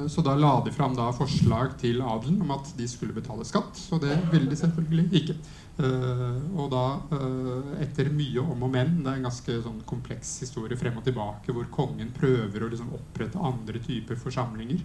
Så 0.08 0.22
da 0.24 0.32
la 0.36 0.54
de 0.64 0.72
fram 0.72 0.94
da 0.96 1.06
forslag 1.16 1.74
til 1.80 2.00
adelen 2.00 2.40
om 2.44 2.50
at 2.54 2.70
de 2.76 2.86
skulle 2.88 3.14
betale 3.16 3.44
skatt. 3.48 3.76
Og 3.92 4.00
det 4.04 4.14
ville 4.32 4.48
de 4.48 4.56
selvfølgelig 4.56 5.20
ikke. 5.20 5.36
Uh, 5.80 6.36
og 6.60 6.66
da, 6.68 6.82
uh, 7.16 7.70
etter 7.80 8.10
mye 8.12 8.42
om 8.42 8.66
og 8.66 8.68
men 8.74 8.98
Det 9.00 9.08
er 9.08 9.16
en 9.16 9.24
ganske 9.24 9.54
sånn 9.64 9.78
kompleks 9.88 10.34
historie 10.44 10.76
frem 10.76 10.98
og 11.00 11.06
tilbake, 11.06 11.48
hvor 11.48 11.70
kongen 11.72 12.10
prøver 12.12 12.66
å 12.66 12.68
liksom 12.68 12.92
opprette 12.92 13.40
andre 13.40 13.80
typer 13.80 14.20
forsamlinger, 14.20 14.82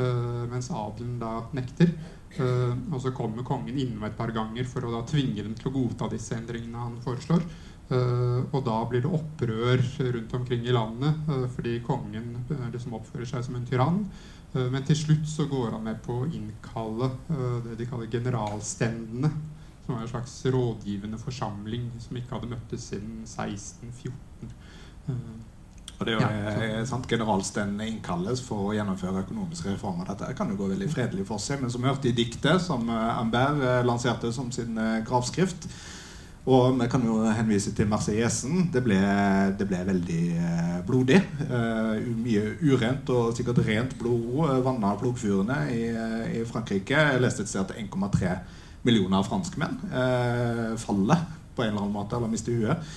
uh, 0.00 0.42
mens 0.50 0.72
adelen 0.74 1.20
da 1.22 1.38
nekter. 1.54 1.94
og 2.34 2.98
så 2.98 3.12
kommer 3.14 3.46
kongen 3.46 3.76
innom 3.78 4.02
et 4.02 4.16
par 4.18 4.32
ganger 4.34 4.64
for 4.66 4.82
å 4.82 4.90
da 4.90 5.04
tvinge 5.06 5.38
dem 5.38 5.52
til 5.54 5.68
å 5.68 5.74
godta 5.76 6.08
disse 6.10 6.34
endringene 6.34 6.80
han 6.82 6.96
foreslår. 6.98 7.44
og 8.50 8.64
da 8.66 8.78
blir 8.90 9.04
det 9.04 9.12
opprør 9.12 9.78
rundt 10.16 10.34
omkring 10.34 10.66
i 10.66 10.74
landet 10.74 11.14
fordi 11.54 11.76
kongen 11.86 12.42
liksom 12.72 12.96
oppfører 12.98 13.24
seg 13.24 13.44
som 13.44 13.54
en 13.54 13.64
tyrann. 13.64 14.10
men 14.52 14.82
til 14.82 14.96
slutt 14.96 15.28
så 15.28 15.46
går 15.46 15.76
han 15.76 15.84
med 15.84 16.02
på 16.02 16.24
å 16.24 16.26
innkalle 16.26 17.12
det 17.68 17.78
de 17.78 17.86
kaller 17.86 18.10
generalstendene 18.10 19.30
som 19.84 19.94
var 19.94 20.02
en 20.02 20.12
slags 20.12 20.36
rådgivende 20.46 21.18
forsamling 21.20 21.90
som 22.00 22.16
ikke 22.16 22.36
hadde 22.36 22.52
møttes 22.52 22.90
siden 22.90 23.24
1614. 23.24 24.54
Eh, 25.08 25.16
og 25.94 26.06
det 26.06 26.12
er 26.12 26.16
jo 26.16 26.22
ja, 26.24 26.68
eh, 26.80 26.86
sant, 26.90 27.06
Generalstendene 27.06 27.86
innkalles 27.86 28.42
for 28.42 28.70
å 28.70 28.74
gjennomføre 28.74 29.22
økonomiske 29.26 29.76
reformer. 29.76 30.08
Dette 30.10 30.32
kan 30.34 30.50
jo 30.50 30.58
gå 30.58 30.70
veldig 30.72 30.90
fredelig 30.90 31.26
for 31.28 31.42
seg, 31.42 31.62
men 31.62 31.70
som 31.70 31.84
vi 31.84 31.92
hørte 31.92 32.10
i 32.10 32.16
diktet 32.16 32.62
som 32.64 32.88
Amber 32.90 33.52
Ambert 33.52 33.86
lanserte 33.86 34.32
som 34.34 34.50
sin 34.52 34.80
gravskrift, 35.06 35.68
Og 36.44 36.74
vi 36.76 36.86
kan 36.92 37.04
jo 37.06 37.22
henvise 37.32 37.72
til 37.72 37.88
Marseillesen. 37.88 38.66
Det 38.72 38.82
det 38.84 39.66
ble 39.68 39.78
veldig 39.86 40.24
eh, 40.36 40.80
blodig. 40.84 41.16
Eh, 41.40 42.04
mye 42.20 42.42
urent 42.60 43.08
og 43.08 43.32
sikkert 43.36 43.62
rent 43.64 43.96
blod 43.98 44.50
eh, 44.50 44.60
vanna 44.64 44.92
plogfyrene 45.00 45.56
i, 45.72 45.86
eh, 45.88 46.40
i 46.40 46.44
Frankrike. 46.44 46.92
Jeg 46.92 47.22
leste 47.22 47.42
et 47.42 47.48
sted 47.48 47.64
at 47.64 47.72
1,3 47.80 48.34
millioner 48.84 49.20
av 49.20 49.28
franskmenn 49.28 49.80
eh, 49.90 50.70
faller 50.80 51.26
på 51.54 51.62
en 51.62 51.70
eller 51.70 51.84
annen 51.84 51.94
måte, 51.94 52.16
eller 52.16 52.32
mister 52.32 52.56
huet, 52.56 52.94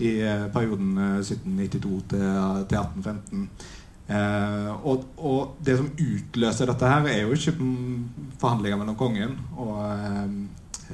i 0.00 0.14
eh, 0.24 0.46
perioden 0.52 0.96
eh, 0.98 1.18
1792 1.20 2.00
til, 2.12 2.24
til 2.70 2.80
1815. 2.80 3.44
Eh, 4.10 4.70
og, 4.90 5.04
og 5.16 5.60
det 5.64 5.76
som 5.78 5.90
utløser 5.94 6.70
dette 6.70 6.92
her, 6.92 7.10
er 7.10 7.22
jo 7.22 7.36
ikke 7.36 7.56
forhandlinger 8.40 8.80
mellom 8.80 8.98
kongen 8.98 9.36
og 9.54 9.76
eh, 9.86 10.36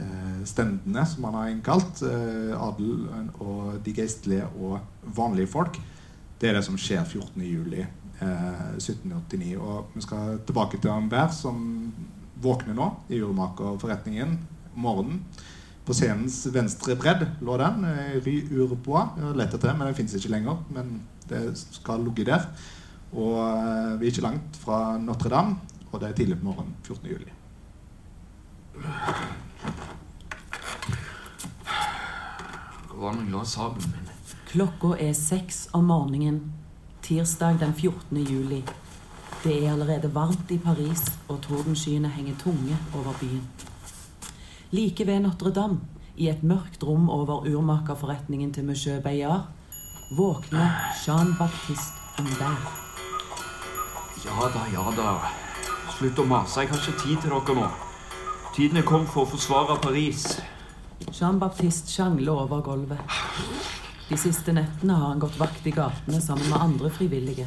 eh, 0.02 0.40
stendene 0.46 1.06
som 1.08 1.28
han 1.30 1.38
har 1.40 1.52
innkalt, 1.54 2.02
eh, 2.06 2.52
adel 2.56 3.06
og 3.40 3.78
de 3.84 3.94
geistlige 3.96 4.48
og 4.60 4.80
vanlige 5.16 5.54
folk, 5.54 5.80
det 6.40 6.50
er 6.50 6.58
det 6.58 6.66
som 6.66 6.76
skjer 6.76 7.06
14.07.1789. 7.08 7.86
Eh, 8.16 8.76
1789. 8.76 9.56
Og 9.60 9.90
vi 9.94 10.02
skal 10.04 10.38
tilbake 10.46 10.78
til 10.80 10.88
Ambert, 10.88 11.34
som 11.34 11.92
våkner 12.42 12.76
nå 12.76 12.88
i 13.08 13.20
urmakerforretningen 13.20 14.38
om 14.74 14.80
morgenen. 14.86 15.20
På 15.86 15.94
scenens 15.94 16.40
venstre 16.50 16.96
bredd 16.98 17.22
lå 17.46 17.56
den, 17.60 17.84
ry 18.24 18.40
urboa, 18.50 19.04
Urbois. 19.14 19.36
Lett 19.38 19.54
etter 19.54 19.70
det, 19.70 19.76
men 19.78 19.86
den 19.86 19.98
fins 19.98 20.16
ikke 20.18 20.32
lenger. 20.34 20.58
Men 20.74 20.98
det 21.30 21.42
skal 21.58 22.02
ligge 22.02 22.26
der. 22.26 22.48
Og 23.14 23.38
eh, 23.38 23.92
vi 24.00 24.08
er 24.08 24.12
ikke 24.12 24.24
langt 24.26 24.58
fra 24.60 24.96
Notre-Dame, 24.98 25.60
og 25.92 26.00
det 26.02 26.08
er 26.08 26.16
tidlig 26.18 26.40
på 26.40 26.48
morgenen 26.50 26.74
14. 26.82 27.06
juli. 27.06 27.30
Hvor 32.90 33.04
var 33.06 33.20
det 33.20 33.30
la 33.30 33.44
sabelen 33.44 33.94
min? 33.94 34.10
Klokka 34.50 34.96
er 35.02 35.14
seks 35.16 35.66
om 35.76 35.88
morgenen, 35.90 36.40
tirsdag 37.02 37.60
den 37.60 37.72
14. 37.74 38.26
juli. 38.26 38.62
Det 39.46 39.66
er 39.66 39.72
allerede 39.72 40.08
varmt 40.14 40.50
i 40.50 40.56
Paris, 40.58 41.04
og 41.28 41.36
tordenskyene 41.44 42.08
henger 42.10 42.34
tunge 42.40 42.76
over 42.98 43.12
byen. 43.20 43.44
Like 44.70 45.06
ved 45.06 45.20
Notre-Dame, 45.20 45.76
i 46.16 46.26
et 46.28 46.42
mørkt 46.42 46.82
rom 46.82 47.06
over 47.10 47.46
urmakerforretningen 47.46 48.52
til 48.52 48.64
monsieur 48.64 49.00
Bayard, 49.00 49.44
våkner 50.16 50.70
Jean-Baptiste 51.06 51.94
Humbert. 52.18 52.66
Ja 54.24 54.48
da, 54.56 54.64
ja 54.72 54.88
da. 54.96 55.14
Slutt 55.94 56.18
å 56.18 56.26
mase. 56.26 56.64
Jeg 56.64 56.72
har 56.74 56.82
ikke 56.82 56.98
tid 57.04 57.22
til 57.22 57.36
dere 57.36 57.56
nå. 57.60 57.70
Tiden 58.56 58.82
er 58.82 58.88
kommet 58.90 59.14
for 59.14 59.28
å 59.28 59.30
forsvare 59.36 59.78
Paris. 59.78 60.26
Jean-Baptiste 61.12 61.94
sjangler 61.94 62.42
over 62.48 62.66
gulvet. 62.66 63.22
De 64.10 64.18
siste 64.18 64.50
nettene 64.58 64.98
har 64.98 65.14
han 65.14 65.22
gått 65.22 65.38
vakt 65.38 65.70
i 65.70 65.76
gatene 65.78 66.18
sammen 66.18 66.50
med 66.50 66.66
andre 66.66 66.90
frivillige 66.90 67.46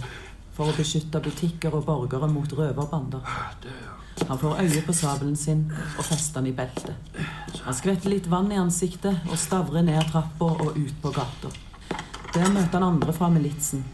for 0.60 0.68
å 0.68 0.75
beskytte 0.75 1.22
butikker 1.24 1.72
og 1.78 1.86
borgere 1.88 2.28
mot 2.28 2.51
røverbander. 2.51 3.24
Han 4.28 4.39
får 4.42 4.58
øye 4.60 4.82
på 4.84 4.94
sabelen 4.94 5.38
sin 5.39 5.62
og 5.72 6.04
fester 6.04 6.42
den 6.42 6.50
i 6.51 6.56
beltet. 6.58 7.16
Han 7.63 7.78
skvetter 7.78 8.12
litt 8.12 8.28
vann 8.28 8.51
i 8.51 8.60
ansiktet 8.60 9.24
og 9.30 9.39
stavrer 9.39 9.88
ned 9.88 10.12
trappa 10.12 10.51
og 10.66 10.75
ut 10.75 11.00
på 11.00 11.13
gata. 11.16 11.54
Der 12.36 12.51
møter 12.51 12.75
han 12.75 12.89
andre 12.89 13.16
fra 13.16 13.32
militsen, 13.32 13.86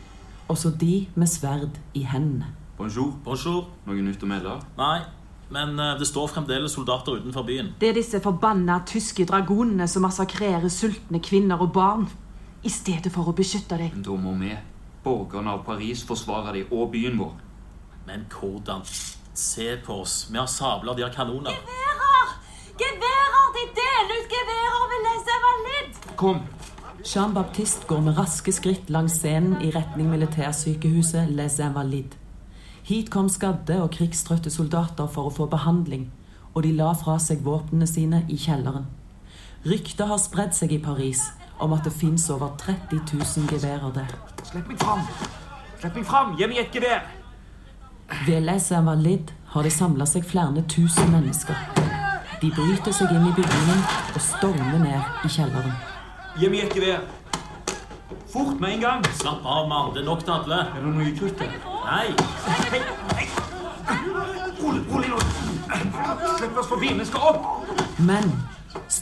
også 0.50 0.74
de 0.81 1.05
med 1.13 1.29
sverd 1.29 1.77
i 1.93 2.01
hendene. 2.10 2.50
Bonjour. 2.79 3.13
Bonjour. 3.24 3.69
Noe 3.86 4.01
nytt 4.01 4.25
å 4.25 4.34
melde? 4.34 4.57
Nei, 4.81 5.05
men 5.53 5.77
eh, 5.79 5.95
det 6.01 6.10
står 6.10 6.34
fremdeles 6.34 6.74
soldater 6.74 7.22
utenfor 7.22 7.45
byen. 7.45 7.75
Det 7.79 7.93
er 7.93 8.00
disse 8.01 8.19
forbanna 8.25 8.81
tyske 8.89 9.29
dragonene 9.29 9.86
som 9.88 10.03
massakrerer 10.03 10.67
sultne 10.74 11.22
kvinner 11.24 11.62
og 11.62 11.75
barn. 11.77 12.10
I 12.65 12.74
stedet 12.74 13.13
for 13.13 13.29
å 13.29 13.38
beskytte 13.38 13.77
dem. 13.77 13.93
Men 13.93 14.03
da 14.03 14.17
må 14.17 14.34
vi, 14.41 14.55
borgerne 15.05 15.53
av 15.53 15.63
Paris, 15.65 16.03
forsvarer 16.07 16.57
de 16.57 16.63
og 16.71 16.89
byen 16.95 17.19
vår. 17.21 17.35
Men 18.07 18.25
hvordan? 18.33 18.81
Se 19.35 19.75
på 19.85 20.01
oss. 20.01 20.25
Vi 20.31 20.38
har 20.39 20.50
sabler, 20.50 20.97
de 20.97 21.05
har 21.05 21.13
kanoner. 21.13 21.53
Geværer! 21.53 22.33
Geværer! 22.81 23.47
De 23.55 23.63
deler 23.79 24.17
ut 24.17 24.35
geværer 24.35 24.85
ved 24.91 25.07
Les 25.07 25.31
Evalides! 25.38 26.03
Kom! 26.15 26.43
Jean-Baptiste 27.05 27.85
går 27.88 28.01
med 28.01 28.17
raske 28.17 28.51
skritt 28.51 28.89
langs 28.89 29.19
scenen 29.19 29.62
i 29.62 29.71
retning 29.75 30.09
militærsykehuset 30.09 31.29
Les 31.38 31.59
Invalides. 31.59 32.17
Hit 32.85 33.09
kom 33.09 33.29
skadde 33.29 33.79
og 33.81 33.91
krigstrøtte 33.95 34.51
soldater 34.53 35.07
for 35.09 35.29
å 35.29 35.33
få 35.33 35.47
behandling, 35.50 36.12
og 36.53 36.63
de 36.65 36.74
la 36.77 36.91
fra 36.93 37.17
seg 37.21 37.41
våpnene 37.45 37.88
sine 37.89 38.19
i 38.29 38.38
kjelleren. 38.38 38.85
Ryktet 39.65 40.05
har 40.05 40.21
spredd 40.21 40.53
seg 40.53 40.75
i 40.75 40.81
Paris 40.81 41.24
om 41.59 41.74
at 41.74 41.83
det 41.83 41.93
fins 41.93 42.29
over 42.29 42.55
30 42.57 43.01
000 43.13 43.47
geværer 43.50 43.91
der. 43.95 44.15
Slipp 44.43 44.67
meg 44.67 44.79
fram! 44.79 45.01
Slipp 45.79 45.95
meg 45.95 46.05
fram! 46.05 46.35
Gi 46.38 46.47
meg 46.47 46.62
et 46.65 46.71
gevær! 46.75 47.05
Ved 48.27 48.41
Les 48.45 48.71
Valid 48.71 49.31
har 49.53 49.63
det 49.65 49.74
samla 49.74 50.05
seg 50.05 50.25
flere 50.27 50.63
tusen 50.69 51.12
mennesker. 51.12 51.57
De 52.41 52.51
bryter 52.53 52.93
seg 52.93 53.13
inn 53.15 53.29
i 53.29 53.33
bygningen 53.35 53.85
og 54.13 54.21
stormer 54.21 54.81
ned 54.83 55.25
i 55.25 55.31
kjelleren. 55.31 55.77
Gi 56.39 56.50
meg 56.51 56.67
et 56.67 56.75
gevær! 56.75 57.05
Fort 58.33 58.59
med 58.59 58.75
en 58.75 58.81
gang! 58.83 59.05
Slapp 59.15 59.45
av, 59.47 59.69
mann. 59.71 59.93
Det 59.95 60.03
er 60.03 60.09
nok 60.09 60.25
til 60.25 60.35
alle. 60.35 60.59
Er 60.75 60.83
det 60.83 60.91
noe 60.97 61.13
krutt 61.15 61.39
der? 61.39 61.55
Nei. 61.85 62.09
Hei! 62.74 62.81
Hei! 63.15 63.27
Rolig, 64.59 64.83
rolig 64.91 65.13
nå! 65.13 65.21
Slipp 66.38 66.59
oss 66.59 66.67
forbi! 66.67 66.91
Vi 67.00 67.07
skal 67.07 67.31
opp! 67.31 67.47
Men 68.03 68.35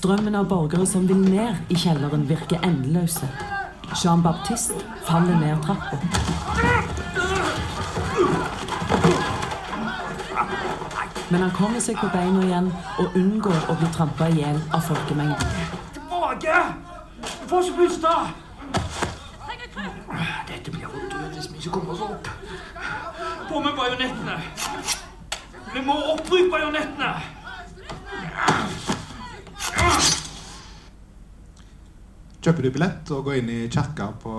strømmen 0.03 0.35
av 0.35 0.49
borgere 0.51 0.83
som 0.83 1.05
vil 1.07 1.19
ned 1.23 1.71
i 1.71 1.77
kjelleren, 1.79 2.25
virker 2.27 2.59
endeløse. 2.67 3.23
Jean-Baptiste 4.01 4.75
faller 5.07 5.37
ned 5.39 5.61
trappa. 5.63 5.95
Men 11.31 11.45
han 11.45 11.53
kommer 11.55 11.79
seg 11.85 11.95
på 12.01 12.09
beina 12.11 12.41
igjen 12.43 12.67
og 12.99 13.15
unngår 13.15 13.69
å 13.71 13.75
bli 13.79 13.91
trampa 13.95 14.27
i 14.27 14.41
hjel 14.41 14.59
av 14.75 14.83
folkemengden. 14.89 15.53
Tilbake! 15.95 16.57
Du 17.21 17.45
får 17.53 17.69
ikke 17.69 17.77
puste! 17.77 18.15
Dette 20.49 20.73
blir 20.73 20.89
å 20.89 21.05
død 21.13 21.37
hvis 21.37 21.47
vi 21.53 21.61
ikke 21.61 21.77
kommer 21.77 21.95
oss 21.95 22.03
opp. 22.09 22.27
På 23.47 23.63
med 23.63 23.79
bajonettene! 23.79 24.35
Vi 25.77 25.85
må 25.87 25.95
opp! 26.17 26.27
Bajonettene! 26.27 27.32
Kjøper 32.43 32.65
du 32.65 32.73
billett 32.75 33.09
og 33.15 33.21
går 33.23 33.37
inn 33.39 33.49
i 33.53 33.59
kirka 33.71 34.09
på 34.19 34.31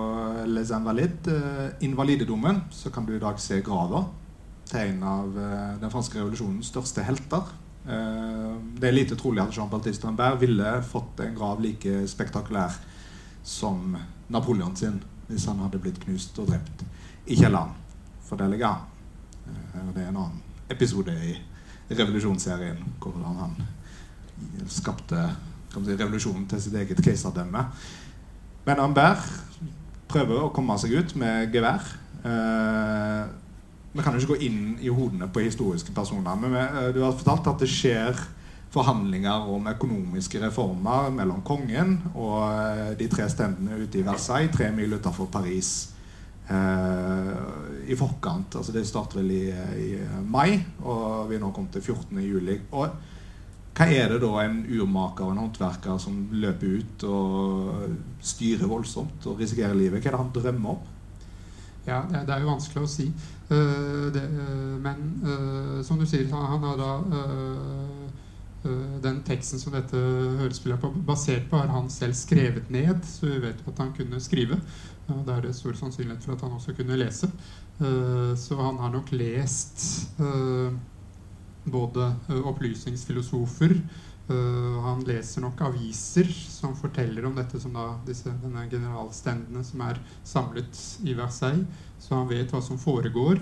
Les 0.45 0.69
Invalides, 0.69 1.25
eh, 1.33 1.71
invalidedommen, 1.87 2.59
så 2.69 2.91
kan 2.93 3.05
du 3.05 3.15
i 3.15 3.19
dag 3.19 3.39
se 3.41 3.63
grava 3.65 4.03
til 4.69 4.91
en 4.91 4.99
av 5.09 5.39
eh, 5.41 5.71
den 5.81 5.89
franske 5.89 6.19
revolusjonens 6.19 6.69
største 6.69 7.01
helter. 7.01 7.49
Eh, 7.89 8.51
det 8.77 8.91
er 8.91 8.93
lite 8.93 9.17
trolig 9.17 9.41
at 9.41 9.57
Jean-Baptiste 9.57 10.05
Rambert 10.05 10.37
ville 10.37 10.75
fått 10.85 11.23
en 11.25 11.33
grav 11.33 11.63
like 11.65 12.03
spektakulær 12.11 12.77
som 13.41 13.97
Napoleon 14.29 14.77
sin 14.77 15.01
hvis 15.25 15.47
han 15.49 15.65
hadde 15.65 15.81
blitt 15.81 15.97
knust 16.05 16.37
og 16.37 16.51
drept 16.51 16.85
i 17.25 17.39
kjelleren. 17.39 17.73
For 18.29 18.37
det 18.37 18.51
ligger 18.53 18.67
han. 18.67 18.85
Eh, 19.49 19.89
det 19.95 20.05
er 20.05 20.13
en 20.13 20.21
annen 20.27 20.69
episode 20.69 21.17
i 21.25 21.33
revolusjonsserien 21.89 22.85
hvordan 23.01 23.41
han 23.41 23.59
skapte 24.69 25.25
si, 25.83 25.97
revolusjonen 25.99 26.47
til 26.47 26.61
sitt 26.63 26.77
eget 26.79 27.01
keiserdømme. 27.03 27.65
Men 28.65 28.79
Ambert 28.81 29.25
prøver 30.09 30.45
å 30.45 30.51
komme 30.53 30.77
seg 30.81 30.95
ut 30.95 31.15
med 31.19 31.51
gevær. 31.53 31.83
Eh, 32.25 33.25
vi 33.95 34.03
kan 34.03 34.15
jo 34.15 34.21
ikke 34.21 34.33
gå 34.33 34.47
inn 34.47 34.63
i 34.83 34.91
hodene 34.91 35.29
på 35.31 35.43
historiske 35.45 35.93
personer. 35.95 36.37
Men 36.39 36.55
eh, 36.57 36.89
du 36.95 37.01
har 37.03 37.15
fortalt 37.15 37.51
at 37.51 37.61
det 37.61 37.71
skjer 37.71 38.17
forhandlinger 38.75 39.45
om 39.53 39.69
økonomiske 39.71 40.41
reformer 40.41 41.11
mellom 41.15 41.43
kongen 41.47 41.99
og 42.11 42.41
eh, 42.49 42.93
de 42.99 43.09
tre 43.11 43.27
stendene 43.31 43.77
ute 43.83 44.01
i 44.01 44.05
Versailles, 44.07 44.51
tre 44.55 44.71
mil 44.75 44.97
utenfor 44.97 45.29
Paris. 45.31 45.91
I 46.45 47.95
forkant. 47.97 48.53
altså 48.59 48.69
Det 48.69 48.83
starter 48.85 49.17
vel 49.17 49.31
i, 49.33 49.45
i 49.81 49.87
mai, 50.29 50.59
og 50.85 51.25
vi 51.25 51.39
er 51.39 51.41
nå 51.41 51.49
kommet 51.49 51.73
til 51.73 51.81
14. 51.81 52.19
juli. 52.21 52.59
Og 52.77 53.14
hva 53.75 53.89
er 53.91 54.07
det 54.07 54.21
da 54.23 54.31
en 54.39 54.61
urmaker 54.71 55.25
og 55.25 55.33
en 55.33 55.41
håndverker 55.43 55.97
som 55.99 56.19
løper 56.31 56.77
ut 56.79 57.03
og 57.09 57.95
styrer 58.23 58.69
voldsomt 58.71 59.25
og 59.27 59.41
risikerer 59.41 59.75
livet? 59.75 59.99
Hva 59.99 60.11
er 60.11 60.15
det 60.15 60.21
han 60.21 60.35
drømmer 60.37 60.77
om? 60.77 60.91
Ja, 61.85 61.99
det, 62.09 62.23
er 62.31 62.41
jo 62.41 62.53
vanskelig 62.53 62.85
å 62.85 62.89
si. 62.89 63.09
Uh, 63.49 64.07
det, 64.15 64.23
uh, 64.31 64.77
men 64.81 65.03
uh, 65.25 65.81
som 65.85 65.99
du 65.99 66.05
sier, 66.09 66.25
han, 66.31 66.47
han 66.55 66.69
har 66.71 66.79
da 66.81 66.93
Den 69.05 69.19
teksten 69.21 69.59
som 69.61 69.75
dette 69.75 69.99
hørespillet 70.39 70.81
er 70.81 70.93
basert 71.05 71.43
på, 71.51 71.59
har 71.59 71.69
han 71.69 71.91
selv 71.93 72.15
skrevet 72.17 72.71
ned. 72.73 73.03
Så 73.05 73.27
vi 73.27 73.43
vet 73.43 73.59
at 73.61 73.81
han 73.83 73.91
kunne 73.93 74.17
skrive. 74.23 74.57
Og 75.13 75.19
da 75.27 75.35
er 75.35 75.45
det 75.45 75.51
stor 75.53 75.75
sannsynlighet 75.77 76.25
for 76.25 76.33
at 76.33 76.41
han 76.41 76.55
også 76.55 76.73
kunne 76.73 76.97
lese. 76.97 77.29
Så 77.77 78.57
han 78.57 78.79
har 78.81 78.89
nok 78.95 79.11
lest 79.13 79.85
både 81.65 82.11
opplysningsfilosofer, 82.45 83.77
han 84.85 85.03
leser 85.05 85.43
nok 85.43 85.59
aviser 85.67 86.25
som 86.31 86.73
forteller 86.77 87.27
om 87.27 87.35
dette 87.37 87.59
som 87.61 87.75
da 87.77 87.91
disse, 88.07 88.31
denne 88.41 88.63
generalstendene 88.71 89.61
som 89.65 89.83
er 89.85 89.99
samlet 90.25 90.79
i 91.05 91.13
Versailles, 91.17 91.67
så 92.01 92.17
han 92.17 92.31
vet 92.31 92.49
hva 92.53 92.61
som 92.65 92.79
foregår. 92.81 93.37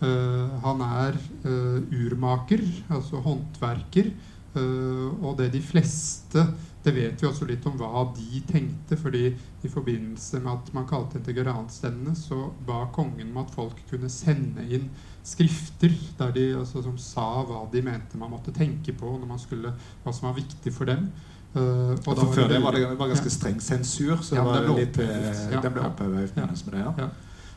Han 0.00 0.80
er 0.86 1.18
urmaker, 1.44 2.64
altså 2.88 3.20
håndverker, 3.24 4.08
og 4.56 5.36
det 5.36 5.50
de 5.52 5.60
fleste 5.60 6.46
det 6.86 6.94
vet 6.94 7.20
vi 7.20 7.26
også 7.26 7.48
litt 7.48 7.64
om 7.66 7.74
hva 7.80 8.04
de 8.14 8.40
tenkte, 8.46 8.96
fordi 8.96 9.26
i 9.66 9.68
forbindelse 9.68 10.38
med 10.38 10.52
at 10.52 10.68
man 10.76 10.86
kalte 10.86 11.18
det 11.18 11.26
til 11.26 11.40
generalstendene, 11.40 12.14
så 12.14 12.52
ba 12.62 12.84
kongen 12.94 13.32
om 13.32 13.40
at 13.42 13.50
folk 13.52 13.80
kunne 13.90 14.10
sende 14.12 14.62
inn 14.70 14.86
skrifter 15.26 15.94
der 16.18 16.34
de, 16.34 16.44
altså, 16.60 16.82
som 16.84 16.98
sa 17.00 17.26
hva 17.46 17.64
de 17.72 17.82
mente 17.82 18.18
man 18.20 18.30
måtte 18.30 18.54
tenke 18.54 18.94
på, 18.94 19.16
når 19.18 19.26
man 19.26 19.40
skulle, 19.42 19.72
hva 20.04 20.14
som 20.14 20.28
var 20.28 20.36
viktig 20.38 20.72
for 20.74 20.88
dem. 20.88 21.08
Uh, 21.56 21.94
og 22.04 22.18
for 22.18 22.34
før 22.36 22.50
det 22.50 22.58
var 22.60 22.76
det 22.76 22.84
var 22.98 23.08
ganske 23.08 23.30
streng 23.32 23.62
sensur, 23.64 24.18
så 24.20 24.36
Ja, 24.36 24.42
det 24.44 24.50
var 24.50 24.66
ble 24.66 24.82
litt, 24.82 24.98
opphevet. 24.98 25.54
eh, 25.56 25.86
oppheva 25.86 26.22
i 26.22 26.28
forbindelse 26.28 26.70
med 26.70 26.76
det. 26.76 26.82
ja. 27.04 27.08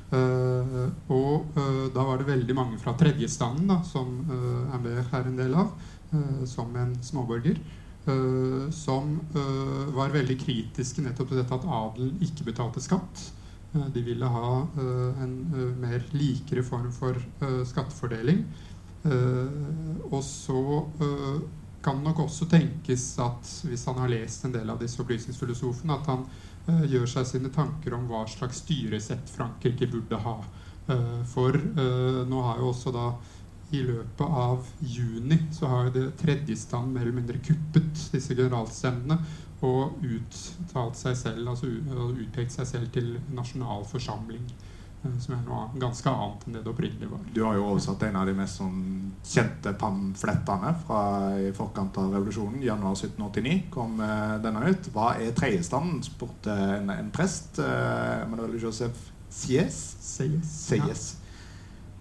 Eh, 0.10 1.12
og 1.14 1.58
uh, 1.58 1.90
da 1.94 2.06
var 2.08 2.18
det 2.18 2.30
veldig 2.30 2.56
mange 2.56 2.80
fra 2.82 2.96
tredjestanden, 2.98 3.68
da, 3.70 3.82
som 3.86 4.16
uh, 4.32 5.12
er 5.20 5.28
en 5.28 5.38
del 5.38 5.54
av, 5.54 5.76
som 6.50 6.74
en 6.76 6.96
småborger, 7.06 7.60
som 8.74 9.12
var 9.94 10.10
veldig 10.10 10.38
kritiske 10.42 11.04
nettopp 11.06 11.30
til 11.30 11.38
dette 11.38 11.54
at 11.54 11.68
adelen 11.70 12.16
ikke 12.26 12.48
betalte 12.48 12.82
skatt. 12.82 13.22
Eh, 13.74 13.86
de 13.94 14.02
ville 14.02 14.26
ha 14.26 14.68
eh, 14.78 15.24
en 15.24 15.54
eh, 15.54 15.78
mer 15.78 16.06
likere 16.12 16.64
form 16.64 16.92
for 16.92 17.18
skattefordeling. 17.66 18.44
Og 20.12 20.24
så 20.28 20.62
kan 21.80 22.02
nok 22.04 22.18
også 22.26 22.50
tenkes 22.52 23.14
at 23.24 23.48
hvis 23.64 23.86
han 23.88 24.02
har 24.02 24.12
lest 24.12 24.44
en 24.44 24.52
del 24.52 24.68
av 24.74 24.82
disse 24.82 25.00
opplysningsfilosofene, 25.00 25.96
at 25.96 26.10
han 26.12 26.26
gjør 26.84 27.08
seg 27.08 27.30
sine 27.30 27.52
tanker 27.56 27.96
om 27.96 28.10
hva 28.10 28.26
slags 28.28 28.60
styresett 28.66 29.32
Frankrike 29.32 29.88
burde 29.88 30.20
ha. 30.20 30.36
For 31.32 31.56
nå 32.28 32.44
har 32.44 32.60
jo 32.60 32.74
også 32.74 32.92
da 32.92 33.08
i 33.72 33.86
løpet 33.88 34.26
av 34.44 34.68
juni 34.84 35.40
så 35.56 35.72
har 35.72 35.94
det 35.96 36.10
tredjestand 36.20 36.92
mer 36.92 37.08
eller 37.08 37.22
mindre 37.22 37.40
kuppet 37.40 38.04
disse 38.12 38.36
generalstendene 38.36 39.22
og 39.66 40.00
uttalt 40.06 40.96
seg 40.96 41.18
selv, 41.20 41.48
altså 41.52 41.68
utpekt 41.68 42.54
seg 42.56 42.68
selv 42.68 42.92
til 42.96 43.18
nasjonalforsamling. 43.36 44.46
eh, 45.04 45.18
Som 45.20 45.36
er 45.36 45.44
noe 45.48 45.70
ganske 45.80 46.10
annet 46.12 46.46
enn 46.48 46.54
det 46.58 46.64
det 46.64 46.72
opprinnelig 46.74 47.10
var. 47.12 47.20
Du 47.34 47.44
har 47.44 47.56
jo 47.56 47.66
oversatt 47.72 48.04
en 48.08 48.16
av 48.20 48.26
de 48.28 48.34
mest 48.38 48.60
sånn 48.60 49.12
kjente 49.24 49.74
pamflettene 49.80 50.74
fra 50.86 51.02
i 51.40 51.52
forkant 51.56 51.98
av 51.98 52.14
revolusjonen. 52.16 52.62
Januar 52.64 52.96
1789 52.96 53.70
kom 53.72 54.00
eh, 54.02 54.36
denne 54.44 54.64
ut. 54.70 54.90
Hva 54.96 55.14
er 55.20 55.32
tredjestanden? 55.36 56.02
spurte 56.04 56.56
en, 56.80 56.90
en 56.90 57.12
prest. 57.12 57.60
Eh, 57.60 58.28
Manuel 58.32 58.60
Josef 58.60 59.08
Sies. 59.30 59.76
Sies. 60.02 60.56
Sies. 60.70 61.18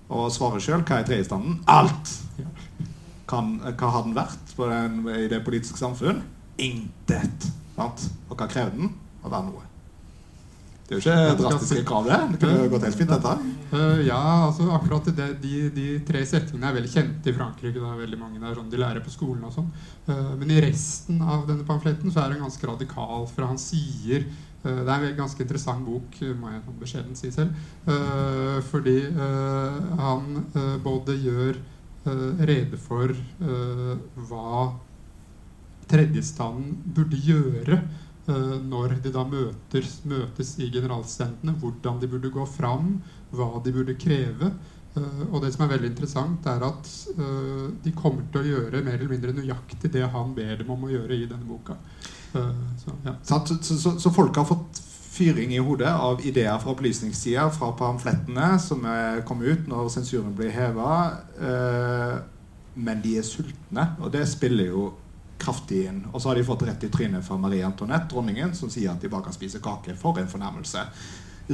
Og 0.08 0.30
svaret 0.32 0.62
sjøl. 0.64 0.80
Hva 0.88 1.02
er 1.02 1.04
tredjestanden? 1.10 1.58
Alt! 1.68 2.14
Ja. 2.40 2.46
Kan, 3.28 3.58
hva 3.60 3.90
har 3.92 4.06
den 4.06 4.14
vært 4.16 4.54
på 4.56 4.64
den, 4.70 5.02
i 5.12 5.26
det 5.28 5.42
politiske 5.44 5.76
samfunn? 5.76 6.22
Intet. 6.58 7.50
Sant? 7.76 8.08
Hva 8.28 8.46
krevde 8.50 8.76
den? 8.76 8.94
Å 9.22 9.30
være 9.30 9.48
noe. 9.48 9.64
Det 10.88 10.96
er 10.96 11.02
jo 11.02 11.02
ikke 11.04 11.36
drastiske 11.42 11.84
krav, 11.84 12.06
det. 12.08 12.18
Det 12.32 12.38
kunne 12.40 12.60
jo 12.62 12.68
gått 12.72 12.84
helt 12.86 12.96
fint, 12.96 13.10
dette. 13.12 13.32
Ja, 14.06 14.20
altså 14.46 14.70
akkurat 14.72 15.10
det, 15.12 15.26
de, 15.42 15.58
de 15.74 15.86
tre 16.08 16.22
setningene 16.24 16.70
er 16.70 16.78
veldig 16.78 16.92
kjente 16.94 17.28
i 17.28 17.34
Frankrike. 17.36 17.74
Det 17.74 17.82
er 17.84 17.98
veldig 17.98 18.20
mange 18.22 18.40
der 18.40 18.56
sånn 18.56 18.70
de 18.72 18.80
lærer 18.80 19.04
på 19.04 19.12
skolen 19.12 19.44
og 19.44 19.52
sånn. 19.52 19.68
Eh, 20.08 20.30
men 20.40 20.54
i 20.54 20.62
resten 20.64 21.20
av 21.20 21.44
denne 21.50 21.66
pamfletten 21.68 22.08
så 22.14 22.22
er 22.22 22.32
den 22.32 22.40
ganske 22.40 22.70
radikal, 22.70 23.28
for 23.28 23.44
han 23.44 23.60
sier 23.60 24.24
eh, 24.24 24.80
Det 24.80 24.88
er 24.94 25.04
en 25.10 25.20
ganske 25.20 25.44
interessant 25.44 25.84
bok, 25.84 26.16
må 26.40 26.54
jeg 26.54 26.64
sånn 26.64 26.80
beskjedent 26.80 27.20
si 27.20 27.34
selv. 27.36 27.52
eh, 27.84 28.56
fordi 28.70 28.96
han 30.00 30.42
både 30.82 31.18
gjør 31.20 31.60
rede 32.48 32.78
for 32.80 33.12
hva 34.30 34.70
tredjestanden 35.88 36.76
burde 36.96 37.18
gjøre 37.22 37.78
eh, 38.28 38.56
når 38.64 38.98
de 39.04 39.12
da 39.14 39.24
møtes, 39.28 40.00
møtes 40.08 40.56
i 40.62 40.70
generalstendene, 40.72 41.56
hvordan 41.60 42.00
de 42.02 42.10
burde 42.10 42.32
gå 42.34 42.48
fram, 42.50 42.98
hva 43.34 43.54
de 43.64 43.74
burde 43.74 43.96
kreve. 44.00 44.52
Eh, 44.96 45.22
og 45.30 45.40
det 45.44 45.54
som 45.54 45.64
er 45.64 45.72
veldig 45.74 45.92
interessant, 45.92 46.48
er 46.50 46.66
at 46.68 46.92
eh, 47.14 47.64
de 47.84 47.94
kommer 47.96 48.28
til 48.32 48.42
å 48.42 48.52
gjøre 48.52 48.84
mer 48.84 48.98
eller 48.98 49.14
mindre 49.14 49.36
nøyaktig 49.36 49.92
det 49.94 50.04
han 50.12 50.36
ber 50.36 50.58
dem 50.60 50.74
om 50.74 50.84
å 50.86 50.92
gjøre 50.92 51.16
i 51.16 51.30
denne 51.30 51.48
boka. 51.48 51.78
Så, 52.28 52.92
ja. 53.06 53.14
Så, 53.24 53.38
så, 53.64 53.94
så 53.96 54.10
folk 54.12 54.36
har 54.36 54.44
fått 54.44 54.82
fyring 55.18 55.54
i 55.56 55.62
hodet 55.64 55.88
av 55.88 56.20
ideer 56.28 56.58
fra 56.60 56.74
opplysningssida, 56.74 57.46
fra 57.50 57.70
pamflettene 57.74 58.50
som 58.60 58.84
kom 59.26 59.40
ut 59.42 59.64
når 59.66 59.88
sensuren 59.90 60.34
ble 60.36 60.50
heva. 60.52 60.90
Men 62.76 63.00
de 63.02 63.16
er 63.18 63.24
sultne, 63.26 63.86
og 63.96 64.12
det 64.14 64.26
spiller 64.28 64.68
jo 64.68 64.84
kraftig 65.38 65.84
inn. 65.88 66.02
Og 66.12 66.20
så 66.20 66.30
har 66.30 66.38
de 66.38 66.46
fått 66.46 66.66
rett 66.68 66.84
i 66.84 66.90
trynet 66.92 67.24
fra 67.26 67.38
Marie 67.40 67.66
Antoinette, 67.66 68.10
dronningen, 68.12 68.54
som 68.54 68.70
sier 68.72 68.92
at 68.92 69.02
de 69.02 69.10
bare 69.12 69.26
kan 69.28 69.36
spise 69.36 69.62
kake. 69.64 69.96
For 69.98 70.20
en 70.20 70.30
fornærmelse. 70.30 70.84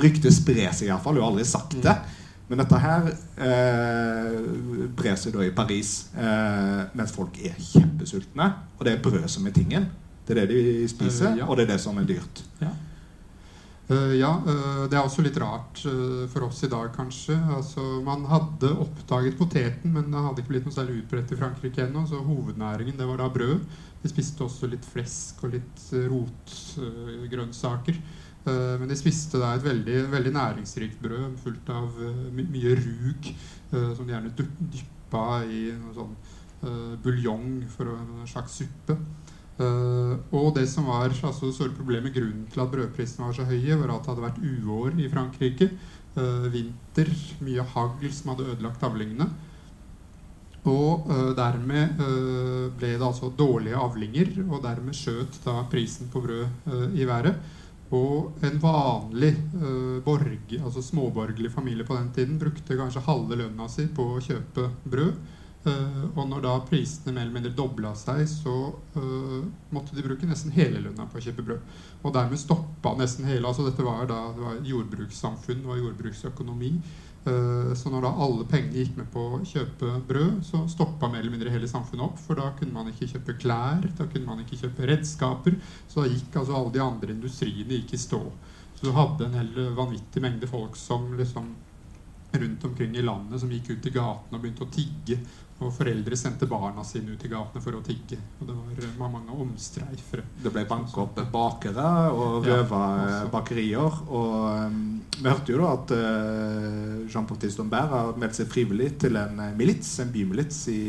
Ryktet 0.03 0.35
sprer 0.35 0.73
seg 0.75 0.89
iallfall. 0.91 1.19
Hun 1.19 1.25
har 1.27 1.33
aldri 1.35 1.47
sagt 1.49 1.77
det. 1.85 1.97
Men 2.49 2.61
dette 2.61 2.79
her 2.81 3.07
eh, 3.41 4.41
brer 4.97 5.15
seg 5.17 5.33
da 5.33 5.45
i 5.47 5.53
Paris 5.57 5.95
eh, 6.13 6.81
mens 6.93 7.15
folk 7.15 7.39
er 7.41 7.55
kjempesultne. 7.57 8.51
Og 8.79 8.85
det 8.85 8.97
er 8.97 9.05
brød 9.05 9.29
som 9.33 9.47
er 9.49 9.55
tingen. 9.57 9.87
Det 10.25 10.37
er 10.37 10.45
det 10.45 10.57
de 10.57 10.89
spiser, 10.89 11.39
Eh, 11.39 11.49
og 11.49 11.57
det 11.57 11.67
er 11.67 11.73
det 11.75 11.81
som 11.81 11.97
er 12.01 12.09
dyrt. 12.09 12.43
Eh, 12.61 12.75
ja, 14.17 14.31
eh, 14.49 14.85
det 14.89 14.97
er 14.97 15.05
også 15.05 15.21
litt 15.27 15.37
rart 15.43 15.83
eh, 15.91 16.25
for 16.33 16.47
oss 16.47 16.63
i 16.65 16.71
dag, 16.73 16.87
kanskje. 16.97 17.37
Altså, 17.53 17.83
man 18.07 18.25
hadde 18.31 18.71
oppdaget 18.81 19.37
poteten, 19.37 19.93
men 19.93 20.09
det 20.13 20.23
hadde 20.25 20.41
ikke 20.41 20.55
blitt 20.55 20.69
noe 20.69 20.73
særlig 20.77 21.03
utbredt 21.03 21.35
i 21.35 21.39
Frankrike 21.41 21.85
ennå. 21.85 22.07
Så 22.09 22.23
hovednæringen 22.25 22.97
det 22.97 23.09
var 23.11 23.21
da 23.21 23.29
brød. 23.35 23.67
De 24.05 24.09
spiste 24.13 24.45
også 24.45 24.69
litt 24.73 24.85
flesk 24.89 25.45
og 25.45 25.53
litt 25.57 25.85
eh, 25.97 26.07
rotgrønnsaker. 26.13 27.99
Eh, 28.45 28.75
men 28.81 28.89
de 28.91 28.97
spiste 29.01 29.41
da 29.41 29.55
et 29.57 29.65
veldig, 29.65 29.99
veldig 30.13 30.33
næringsrikt 30.37 31.01
brød 31.05 31.37
fullt 31.45 31.71
av 31.73 32.01
eh, 32.09 32.25
my 32.37 32.47
mye 32.57 32.75
rug, 32.81 33.31
eh, 33.73 33.91
som 33.97 34.05
de 34.09 34.17
gjerne 34.17 34.33
dy- 34.37 34.51
dyppa 34.79 35.27
i 35.45 35.67
noe 35.77 35.95
sånn 35.97 36.17
eh, 36.65 36.97
buljong 37.05 37.63
for 37.73 37.93
en 37.93 38.25
slags 38.29 38.61
suppe. 38.63 38.97
Eh, 39.55 40.15
og 40.35 40.55
det 40.57 40.67
som 40.67 40.89
var 40.91 41.07
altså, 41.07 41.47
det 41.47 41.55
store 41.55 41.75
problemet, 41.77 42.15
grunnen 42.15 42.47
til 42.51 42.63
at 42.65 42.71
brødprisene 42.73 43.29
var 43.29 43.37
så 43.37 43.47
høye, 43.47 43.79
var 43.79 43.95
at 43.95 44.07
det 44.07 44.13
hadde 44.13 44.27
vært 44.27 44.43
uår 44.43 44.99
i 44.99 45.11
Frankrike. 45.13 45.71
Uh, 46.15 46.47
vinter, 46.47 47.09
mye 47.43 47.63
hagl 47.73 48.11
som 48.15 48.29
hadde 48.31 48.45
ødelagt 48.53 48.85
avlingene. 48.87 49.27
Og 50.71 51.09
uh, 51.11 51.33
dermed 51.35 51.99
ble 52.79 52.93
det 52.93 53.03
altså 53.03 53.33
dårlige 53.35 53.81
avlinger, 53.83 54.31
og 54.47 54.63
dermed 54.63 54.95
skjøt 54.95 55.41
da 55.43 55.57
prisen 55.73 56.07
på 56.13 56.23
brød 56.23 56.95
i 56.95 57.09
været. 57.09 57.35
Og 57.95 58.39
en 58.47 58.61
vanlig 58.63 59.33
borg, 60.07 60.55
altså 60.55 60.83
småborgerlig 60.83 61.51
familie 61.53 61.87
på 61.87 61.99
den 61.99 62.09
tiden 62.15 62.39
brukte 62.39 62.79
kanskje 62.79 63.03
halve 63.07 63.39
lønna 63.43 63.67
si 63.71 63.89
på 63.91 64.07
å 64.15 64.23
kjøpe 64.23 64.71
brød. 64.87 65.19
Eh, 65.65 66.01
og 66.13 66.27
når 66.29 66.43
da 66.45 66.59
prisene 66.69 67.15
mer 67.15 67.25
eller 67.25 67.39
mindre 67.39 67.55
dobla 67.57 67.95
seg, 67.97 68.27
så 68.29 68.53
uh, 68.99 69.47
måtte 69.73 69.97
de 69.97 70.05
bruke 70.05 70.29
nesten 70.29 70.53
hele 70.53 70.83
lønna 70.85 71.07
på 71.09 71.17
å 71.17 71.25
kjøpe 71.25 71.45
brød. 71.47 71.73
Og 72.05 72.13
dermed 72.13 72.41
stoppa 72.41 72.93
nesten 72.99 73.25
hele 73.29 73.49
altså 73.49 73.65
Dette 73.65 73.87
var 73.87 74.05
da 74.11 74.21
det 74.37 74.45
var 74.45 74.61
jordbrukssamfunn, 74.69 75.65
det 75.65 75.81
jordbruksøkonomi. 75.81 76.71
Uh, 77.25 77.73
så 77.73 77.89
når 77.89 78.05
da 78.05 78.13
alle 78.27 78.45
pengene 78.51 78.83
gikk 78.83 78.99
med 79.01 79.09
på 79.15 79.25
å 79.39 79.43
kjøpe 79.49 79.97
brød, 80.11 80.43
så 80.45 80.67
stoppa 80.69 81.09
mer 81.09 81.23
eller 81.23 81.33
mindre 81.33 81.55
hele 81.55 81.71
samfunnet 81.71 82.11
opp. 82.11 82.21
For 82.27 82.37
da 82.37 82.51
kunne 82.59 82.77
man 82.77 82.93
ikke 82.93 83.09
kjøpe 83.15 83.39
klær, 83.41 83.89
da 83.97 84.05
kunne 84.05 84.29
man 84.29 84.45
ikke 84.45 84.61
kjøpe 84.67 84.91
redskaper. 84.93 85.57
Så 85.89 86.05
da 86.05 86.13
gikk 86.13 86.43
altså 86.43 86.61
alle 86.61 86.77
de 86.77 86.85
andre 86.85 87.17
industriene 87.17 87.81
gikk 87.81 87.97
i 87.97 88.05
stå. 88.05 88.21
Så 88.75 88.85
du 88.85 88.93
hadde 88.93 89.31
en 89.31 89.39
hel 89.41 89.71
vanvittig 89.79 90.21
mengde 90.21 90.51
folk 90.51 90.77
som 90.77 91.15
liksom 91.17 91.55
rundt 92.39 92.65
omkring 92.65 92.97
i 92.97 93.03
landet 93.03 93.41
som 93.41 93.53
gikk 93.53 93.71
ut 93.71 93.87
i 93.87 93.93
gatene 93.95 94.39
og 94.39 94.43
begynte 94.43 94.67
å 94.67 94.73
tigge. 94.73 95.19
Og 95.65 95.73
foreldre 95.73 96.17
sendte 96.19 96.49
barna 96.49 96.83
sine 96.85 97.15
ut 97.15 97.23
i 97.25 97.31
gatene 97.31 97.63
for 97.65 97.79
å 97.79 97.83
tigge. 97.85 98.19
Og 98.41 98.49
det 98.49 98.57
var 98.57 98.75
eh, 98.85 98.99
mange 99.01 99.37
omstreifere. 99.45 100.27
Det 100.43 100.53
ble 100.53 100.67
banka 100.69 101.05
opp 101.07 101.21
bakere 101.33 101.87
og 102.13 102.45
røva 102.45 102.81
ja, 103.01 103.21
bakerier. 103.33 104.03
Og 104.11 104.35
um, 104.69 104.83
vi 105.17 105.31
hørte 105.31 105.55
jo 105.55 105.63
da 105.63 105.71
at 105.79 105.95
uh, 105.97 107.07
Jean-Baptiste 107.09 107.63
Dombert 107.63 107.93
har 107.93 108.13
meldt 108.21 108.37
seg 108.37 108.51
frivillig 108.53 108.93
til 109.07 109.17
en 109.21 109.41
eh, 109.41 109.57
milits, 109.57 109.95
en 110.05 110.13
bymilits 110.13 110.61
i 110.73 110.83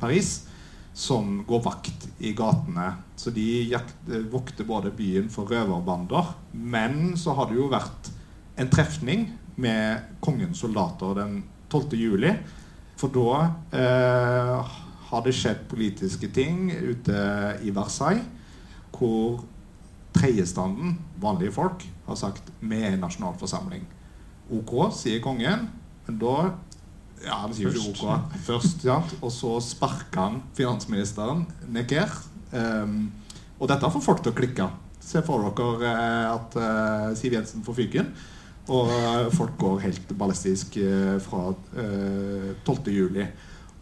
Paris, 0.00 0.32
som 0.96 1.40
går 1.48 1.62
vakt 1.64 2.08
i 2.24 2.32
gatene. 2.36 2.88
Så 3.16 3.32
de 3.34 3.46
jakt, 3.68 3.96
eh, 4.08 4.24
vokter 4.32 4.68
både 4.68 4.94
byen 4.96 5.28
for 5.32 5.50
røverbander, 5.50 6.34
men 6.52 7.16
så 7.20 7.36
har 7.36 7.50
det 7.50 7.60
jo 7.60 7.68
vært 7.72 8.12
en 8.60 8.72
trefning 8.72 9.28
med 9.60 10.16
kongens 10.24 10.60
soldater 10.64 11.16
den 11.20 11.42
12. 11.72 11.96
juli. 11.96 12.32
For 13.02 13.10
da 13.10 13.38
eh, 13.74 14.74
har 15.10 15.24
det 15.26 15.34
skjedd 15.34 15.64
politiske 15.70 16.28
ting 16.30 16.68
ute 16.70 17.22
i 17.66 17.74
Versailles 17.74 18.28
hvor 18.92 19.40
tredjestanden, 20.14 20.94
vanlige 21.18 21.54
folk, 21.56 21.82
har 22.06 22.18
sagt 22.20 22.52
vi 22.60 22.78
er 22.86 22.98
nasjonalforsamling. 23.00 23.82
OK, 24.52 24.74
sier 24.94 25.22
kongen, 25.24 25.64
men 26.06 26.18
da 26.20 26.52
ja, 27.24 27.40
han 27.40 27.54
sier 27.56 27.72
jo 27.72 27.80
ikke 27.80 28.06
OK 28.06 28.36
først. 28.46 28.84
Ja, 28.86 29.00
og 29.18 29.32
så 29.34 29.56
sparker 29.64 30.20
han 30.20 30.38
finansministeren 30.54 31.46
Necker. 31.72 32.12
Um, 32.52 33.10
og 33.58 33.70
dette 33.70 33.90
får 33.94 34.04
folk 34.04 34.22
til 34.22 34.34
å 34.34 34.38
klikke. 34.38 34.68
Se 35.02 35.22
for 35.26 35.50
dere 35.58 35.90
eh, 35.90 36.28
at 36.30 36.56
uh, 36.60 37.10
Siv 37.18 37.34
Jensen 37.34 37.66
får 37.66 37.78
fyken. 37.80 38.12
Og 38.70 38.90
eh, 38.94 39.30
folk 39.34 39.56
går 39.58 39.80
helt 39.82 40.12
ballistisk 40.18 40.76
eh, 40.78 41.16
fra 41.22 41.48
eh, 41.82 42.52
12. 42.62 42.92
juli. 42.94 43.26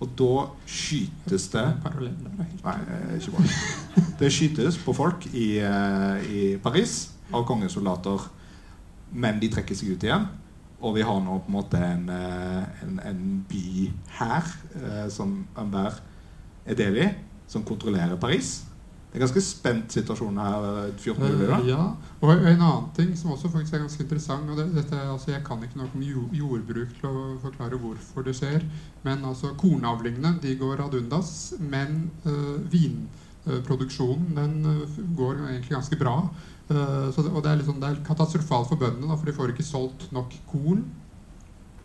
Og 0.01 0.13
da 0.17 0.47
skytes 0.65 1.51
det 1.53 1.67
Nei, 2.01 2.47
eh, 2.65 3.17
ikke 3.19 3.35
bra. 3.35 3.43
Det 4.21 4.31
skytes 4.33 4.79
på 4.81 4.95
folk 4.97 5.27
i, 5.35 5.59
eh, 5.61 6.31
i 6.33 6.45
Paris 6.63 7.11
av 7.33 7.45
kongesoldater. 7.49 8.25
Men 9.13 9.41
de 9.43 9.51
trekker 9.53 9.77
seg 9.77 9.93
ut 9.93 10.07
igjen. 10.07 10.29
Og 10.81 10.97
vi 10.97 11.05
har 11.05 11.21
nå 11.21 11.37
på 11.45 11.51
en 11.51 11.59
måte 11.59 11.81
en, 11.85 12.09
eh, 12.09 12.85
en, 12.87 13.01
en 13.05 13.23
by 13.51 13.91
her 14.17 14.49
eh, 14.81 15.07
som 15.13 15.43
Humbert 15.59 16.01
er 16.65 16.79
del 16.79 16.97
i, 17.03 17.09
som 17.51 17.65
kontrollerer 17.67 18.17
Paris. 18.21 18.63
Det 19.11 19.19
er 19.19 19.25
ganske 19.25 19.43
spent 19.43 19.95
situasjon 19.97 20.37
her 20.39 20.67
eh, 20.69 20.93
14. 20.95 21.25
juli. 21.25 21.47
da 21.49 21.57
Eh, 21.59 21.65
ja, 21.67 21.87
og 22.21 22.31
en 22.31 22.47
annen 22.47 22.85
ting 22.95 23.11
som 23.19 23.33
også 23.35 23.51
faktisk 23.51 23.75
er 23.75 23.83
ganske 23.83 24.05
interessant 24.05 24.53
og 24.53 24.61
det, 24.61 24.69
dette, 24.77 25.01
altså 25.03 25.33
Jeg 25.33 25.43
kan 25.47 25.65
ikke 25.67 25.81
noe 25.81 25.91
om 25.91 26.05
jordbruk 26.39 26.93
til 27.01 27.09
å 27.11 27.25
forklare 27.43 27.81
hvorfor 27.83 28.23
det 28.23 28.37
skjer. 28.39 28.63
Men 29.03 29.27
altså 29.27 29.51
kornavlingene 29.59 30.37
de 30.43 30.55
går 30.61 30.85
ad 30.87 30.95
undas. 30.95 31.33
Men 31.59 32.05
øh, 32.23 32.63
vinproduksjonen 32.71 34.39
den 34.39 34.57
går 35.19 35.43
egentlig 35.49 35.75
ganske 35.75 35.99
bra. 35.99 36.17
Uh, 36.71 37.11
det, 37.11 37.31
og 37.35 37.43
det 37.43 37.51
er, 37.51 37.63
sånn, 37.67 37.81
det 37.83 37.89
er 37.89 38.03
katastrofalt 38.07 38.69
for 38.71 38.79
bøndene, 38.79 39.17
for 39.19 39.27
de 39.27 39.35
får 39.35 39.51
ikke 39.51 39.67
solgt 39.67 40.05
nok 40.15 40.37
korn. 40.53 40.85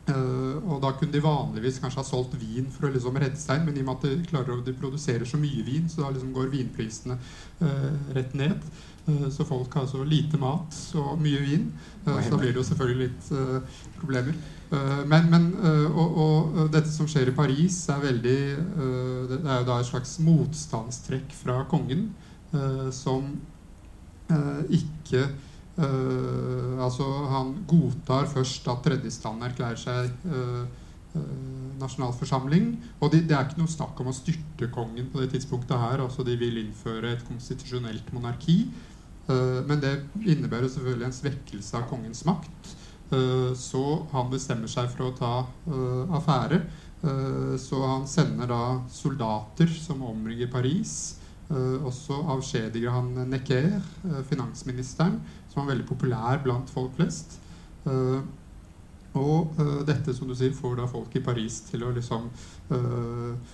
Eh, 0.06 0.58
og 0.70 0.84
da 0.84 0.92
kunne 0.94 1.14
de 1.16 1.22
vanligvis 1.24 1.80
kanskje 1.82 1.98
ha 1.98 2.06
solgt 2.06 2.36
vin 2.38 2.68
for 2.70 2.86
å 2.86 2.92
liksom 2.94 3.16
redde 3.18 3.40
seg, 3.42 3.64
men 3.66 3.78
i 3.78 3.82
og 3.82 3.88
med 3.88 3.96
at 3.96 4.04
de, 4.06 4.28
klarer 4.30 4.54
å, 4.54 4.66
de 4.66 4.74
produserer 4.78 5.26
så 5.26 5.40
mye 5.42 5.64
vin, 5.66 5.88
så 5.90 6.04
da 6.04 6.12
liksom 6.14 6.34
går 6.36 6.52
vinprisene 6.54 7.18
uh, 7.18 8.12
rett 8.14 8.36
ned. 8.38 8.68
Uh, 9.08 9.26
så 9.34 9.48
folk 9.50 9.74
har 9.74 9.88
altså 9.88 10.04
lite 10.06 10.38
mat 10.42 10.78
og 11.02 11.18
mye 11.22 11.42
vin. 11.42 11.66
Så 12.06 12.30
da 12.30 12.38
blir 12.38 12.54
det 12.54 12.62
jo 12.62 12.68
selvfølgelig 12.68 13.08
litt 13.08 13.30
problemer. 13.98 14.36
Men 15.10 15.30
men 15.32 15.46
og, 15.88 16.18
og 16.22 16.58
dette 16.74 16.92
som 16.94 17.08
skjer 17.10 17.32
i 17.32 17.34
Paris, 17.34 17.80
er 17.90 18.04
veldig 18.04 18.36
Det 19.32 19.40
er 19.40 19.64
jo 19.64 19.68
da 19.70 19.80
et 19.80 19.90
slags 19.90 20.12
motstandstrekk 20.22 21.34
fra 21.34 21.64
kongen, 21.72 22.12
som 22.94 23.32
ikke 24.70 25.24
Eh, 25.76 26.84
altså 26.84 27.04
Han 27.04 27.52
godtar 27.68 28.30
først 28.32 28.68
at 28.72 28.84
tredjestand 28.86 29.44
erklærer 29.44 29.80
seg 29.80 30.12
uh, 30.32 30.64
uh, 31.18 31.74
nasjonalforsamling. 31.82 32.70
Og 33.02 33.12
det, 33.12 33.26
det 33.28 33.36
er 33.36 33.48
ikke 33.48 33.60
noe 33.60 33.72
snakk 33.72 34.00
om 34.00 34.12
å 34.12 34.16
styrte 34.16 34.72
kongen 34.72 35.10
på 35.12 35.24
det 35.24 35.34
tidspunktet 35.34 35.80
her. 35.82 36.04
altså 36.06 36.24
De 36.24 36.38
vil 36.40 36.62
innføre 36.64 37.16
et 37.16 37.28
konstitusjonelt 37.28 38.14
monarki. 38.16 38.66
Men 39.26 39.80
det 39.82 39.92
innebærer 40.22 40.70
selvfølgelig 40.70 41.06
en 41.08 41.16
svekkelse 41.18 41.80
av 41.80 41.88
kongens 41.90 42.20
makt. 42.28 42.68
Så 43.58 43.82
han 44.12 44.28
bestemmer 44.30 44.70
seg 44.70 44.92
for 44.94 45.08
å 45.08 45.16
ta 45.18 45.32
affære. 46.14 46.60
Så 47.58 47.80
han 47.82 48.06
sender 48.06 48.52
da 48.52 48.60
soldater 48.94 49.74
som 49.74 50.04
omringer 50.06 50.52
Paris. 50.54 51.16
og 51.50 51.90
også 51.90 52.20
avskjediger 52.36 52.94
han 52.94 53.10
Necker, 53.32 53.82
finansministeren, 54.30 55.18
som 55.56 55.64
var 55.64 55.72
veldig 55.72 55.88
populær 55.88 56.42
blant 56.44 56.72
folk 56.72 56.98
flest. 56.98 57.38
Eh, 57.88 58.24
og 59.16 59.62
eh, 59.62 59.78
dette, 59.88 60.14
som 60.14 60.28
du 60.28 60.36
sier, 60.36 60.52
får 60.56 60.82
da 60.82 60.90
folk 60.92 61.16
i 61.16 61.24
Paris 61.24 61.62
til 61.70 61.86
å 61.88 61.94
liksom 61.96 62.28
eh, 62.76 63.54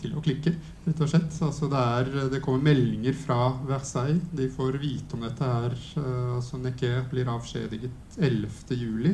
Til 0.00 0.12
å 0.16 0.20
klikke, 0.24 0.54
rett 0.86 1.00
og 1.02 1.08
slett. 1.10 1.34
Altså 1.44 1.66
det, 1.68 1.80
er, 1.98 2.10
det 2.32 2.38
kommer 2.40 2.70
meldinger 2.70 3.16
fra 3.18 3.50
Versailles. 3.68 4.22
De 4.32 4.46
får 4.48 4.78
vite 4.80 5.18
om 5.18 5.24
dette 5.26 5.48
her. 5.50 5.74
Altså 6.38 6.60
Nequet 6.62 7.10
blir 7.10 7.28
avskjediget 7.28 8.16
11. 8.16 8.78
juli. 8.78 9.12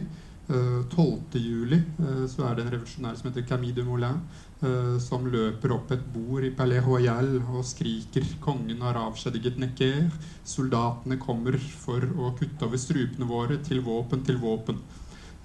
Eh, 0.51 0.85
12. 0.91 1.19
juli 1.33 1.77
eh, 1.77 2.27
så 2.27 2.43
er 2.49 2.57
det 2.57 2.65
en 2.65 2.73
revolusjonær 2.75 3.19
som 3.19 3.29
heter 3.29 3.45
Camille 3.47 3.77
de 3.77 3.85
Moulin, 3.87 4.19
som 5.01 5.25
løper 5.25 5.73
opp 5.73 5.93
et 5.95 6.03
bord 6.13 6.45
i 6.45 6.51
Palais 6.53 6.85
Royal 6.85 7.39
og 7.41 7.63
skriker 7.65 8.27
'Kongen 8.45 8.83
har 8.85 8.99
avskjediget 9.01 9.57
Necker'. 9.57 10.11
Soldatene 10.45 11.17
kommer 11.17 11.57
for 11.57 12.01
å 12.01 12.35
kutte 12.37 12.67
over 12.67 12.77
strupene 12.77 13.25
våre. 13.25 13.57
Til 13.65 13.81
våpen, 13.81 14.25
til 14.25 14.37
våpen. 14.37 14.83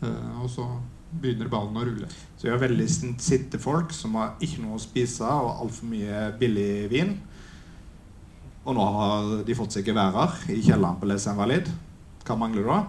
Eh, 0.01 0.41
og 0.41 0.49
så 0.49 0.65
begynner 1.15 1.47
ballen 1.51 1.77
å 1.79 1.85
rulle. 1.87 2.09
Så 2.35 2.47
vi 2.47 2.51
har 2.51 2.59
veldig 2.59 2.87
sitte 3.21 3.59
folk 3.61 3.93
som 3.95 4.17
har 4.19 4.35
ikke 4.43 4.63
noe 4.65 4.75
å 4.75 4.83
spise 4.83 5.23
og 5.23 5.63
altfor 5.63 5.89
mye 5.93 6.25
billig 6.39 6.89
vin. 6.91 7.15
Og 8.65 8.75
nå 8.75 8.85
har 8.97 9.31
de 9.45 9.57
fått 9.57 9.77
seg 9.77 9.85
geværer 9.85 10.39
i 10.49 10.61
kjelleren 10.65 10.99
på 10.99 11.07
Les 11.07 11.27
Invalides. 11.29 11.71
Hva 12.25 12.37
mangler 12.41 12.65
da? 12.65 12.83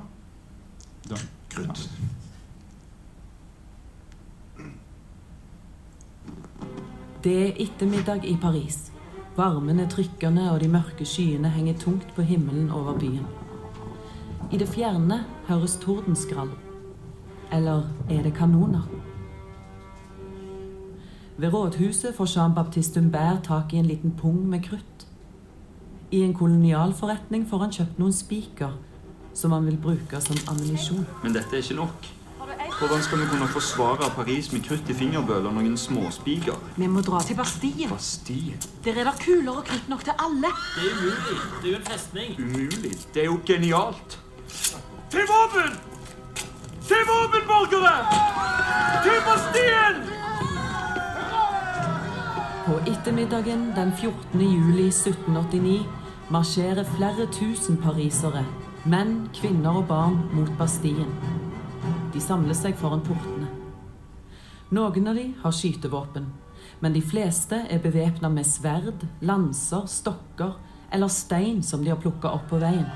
Da. 1.13 1.25
Krutt. 1.53 1.89
Det 7.27 7.49
er 7.49 7.57
ettermiddag 7.59 8.25
i 8.25 8.37
Paris. 8.41 8.93
Varmen 9.37 9.81
er 9.81 9.89
trykkende, 9.91 10.45
og 10.53 10.61
de 10.61 10.69
mørke 10.71 11.05
skyene 11.05 11.49
henger 11.51 11.75
tungt 11.75 12.13
på 12.15 12.23
himmelen 12.23 12.69
over 12.71 12.99
byen. 12.99 13.25
I 14.53 14.61
det 14.63 14.69
fjerne 14.69 15.25
høres 15.49 15.75
tordenskrall. 15.83 16.53
Eller 17.53 17.83
er 18.11 18.23
det 18.23 18.35
kanoner? 18.35 18.87
Ved 21.37 21.55
rådhuset 21.55 22.15
får 22.15 22.31
Jean-Baptiste 22.37 23.01
Humbert 23.01 23.43
tak 23.43 23.75
i 23.75 23.77
en 23.77 23.91
liten 23.91 24.15
pung 24.21 24.47
med 24.49 24.63
krutt. 24.63 25.07
I 26.11 26.23
en 26.23 26.35
kolonialforretning 26.35 27.49
får 27.51 27.59
han 27.59 27.75
kjøpt 27.75 27.99
noen 27.99 28.15
spiker 28.15 28.79
som 29.35 29.53
han 29.53 29.67
vil 29.67 29.83
bruke 29.83 30.21
som 30.21 30.39
ammunisjon. 30.47 31.03
Men 31.25 31.35
dette 31.35 31.59
er 31.59 31.67
ikke 31.67 31.81
nok. 31.83 32.16
Hvordan 32.79 33.03
skal 33.03 33.19
vi 33.19 33.25
kunne 33.27 33.49
forsvare 33.49 34.11
Paris 34.17 34.53
med 34.53 34.61
krutt 34.61 34.89
i 34.93 34.95
fingerbøl 34.95 35.47
og 35.49 35.55
noen 35.57 35.79
småspiker? 35.81 36.59
Vi 36.77 36.87
må 36.93 37.01
dra 37.01 37.23
til 37.25 37.39
Bastille. 37.39 37.89
Bastille? 37.89 38.59
Der 38.85 38.99
er 39.01 39.09
det 39.09 39.15
kuler 39.23 39.63
og 39.63 39.65
krutt 39.65 39.89
nok 39.89 40.03
til 40.05 40.13
alle. 40.25 40.51
Det 40.75 40.91
er 40.91 40.99
umulig. 40.99 41.39
Det 41.63 41.69
er 41.69 41.73
jo 41.73 41.79
en 41.79 41.87
festning. 41.87 42.35
Umulig. 42.43 42.93
Det 43.15 43.23
er 43.23 43.31
jo 43.31 43.39
genialt. 43.47 44.19
Til 45.11 45.25
våpen! 45.31 45.73
Til 46.89 47.03
våpen, 47.09 47.49
borgere! 47.49 47.95
Til 49.07 49.19
Bastien! 49.29 50.05
På 52.67 52.79
ettermiddagen 52.93 53.73
den 53.77 53.93
14. 54.01 54.41
juli 54.41 54.89
1789 54.89 55.87
marsjerer 56.31 56.85
flere 56.97 57.27
tusen 57.33 57.81
parisere, 57.81 58.45
menn, 58.85 59.31
kvinner 59.41 59.81
og 59.81 59.89
barn, 59.89 60.21
mot 60.33 60.53
Bastien. 60.59 61.13
De 62.17 62.21
samler 62.25 62.57
seg 62.57 62.79
foran 62.81 63.03
portene. 63.05 63.45
Noen 64.73 65.09
av 65.11 65.19
de 65.19 65.27
har 65.43 65.53
skytevåpen, 65.53 66.31
men 66.81 66.95
de 66.95 67.03
fleste 67.05 67.59
er 67.69 67.83
bevæpna 67.85 68.31
med 68.33 68.49
sverd, 68.49 69.03
lanser, 69.21 69.85
stokker 69.85 70.55
eller 70.97 71.13
stein 71.13 71.61
som 71.63 71.85
de 71.85 71.93
har 71.93 72.01
plukka 72.01 72.31
opp 72.33 72.47
på 72.49 72.63
veien. 72.63 72.89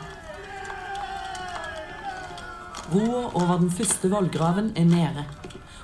Roa 2.94 3.26
over 3.36 3.60
den 3.60 3.68
første 3.70 4.08
vollgraven 4.08 4.72
er 4.80 4.88
nede, 4.88 5.26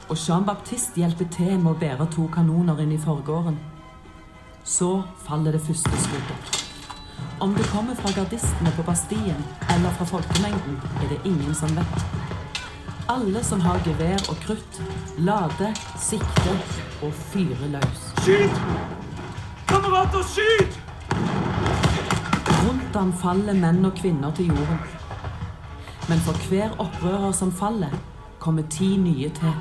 og 0.09 0.17
Jean-Baptiste 0.17 1.03
hjelper 1.03 1.29
til 1.37 1.59
med 1.59 1.75
å 1.75 1.81
bære 1.83 2.09
to 2.17 2.25
kanoner 2.33 2.81
inn 2.87 2.97
i 2.97 3.03
forgården. 3.05 3.61
Så 4.65 5.03
faller 5.29 5.53
det 5.53 5.61
første 5.67 5.93
skuddet. 6.07 6.63
Om 7.45 7.53
det 7.53 7.69
kommer 7.69 8.01
fra 8.01 8.17
gardistene 8.17 8.73
på 8.79 8.89
Bastien 8.89 9.45
eller 9.77 9.93
fra 10.01 10.09
folkemengden, 10.09 10.81
er 11.03 11.13
det 11.13 11.21
ingen 11.29 11.53
som 11.55 11.77
vet. 11.77 12.35
Alle 13.09 13.45
som 13.45 13.61
har 13.61 13.79
gevær 13.87 14.19
og 14.31 14.37
krutt, 14.43 14.79
lade, 15.19 15.69
sikte 16.03 16.55
og 17.07 17.13
fyrer 17.31 17.69
løs. 17.71 18.01
Skyt! 18.19 18.57
Kamerater, 19.69 20.25
skyt! 20.27 20.81
Rundt 22.65 22.97
ham 22.99 23.13
faller 23.21 23.55
menn 23.55 23.85
og 23.87 23.93
kvinner 24.01 24.35
til 24.35 24.51
jorden. 24.51 24.81
Men 26.09 26.19
for 26.27 26.49
hver 26.49 26.75
opprører 26.83 27.31
som 27.33 27.53
faller, 27.53 27.95
kommer 28.43 28.67
ti 28.71 28.97
nye 28.97 29.31
til. 29.39 29.55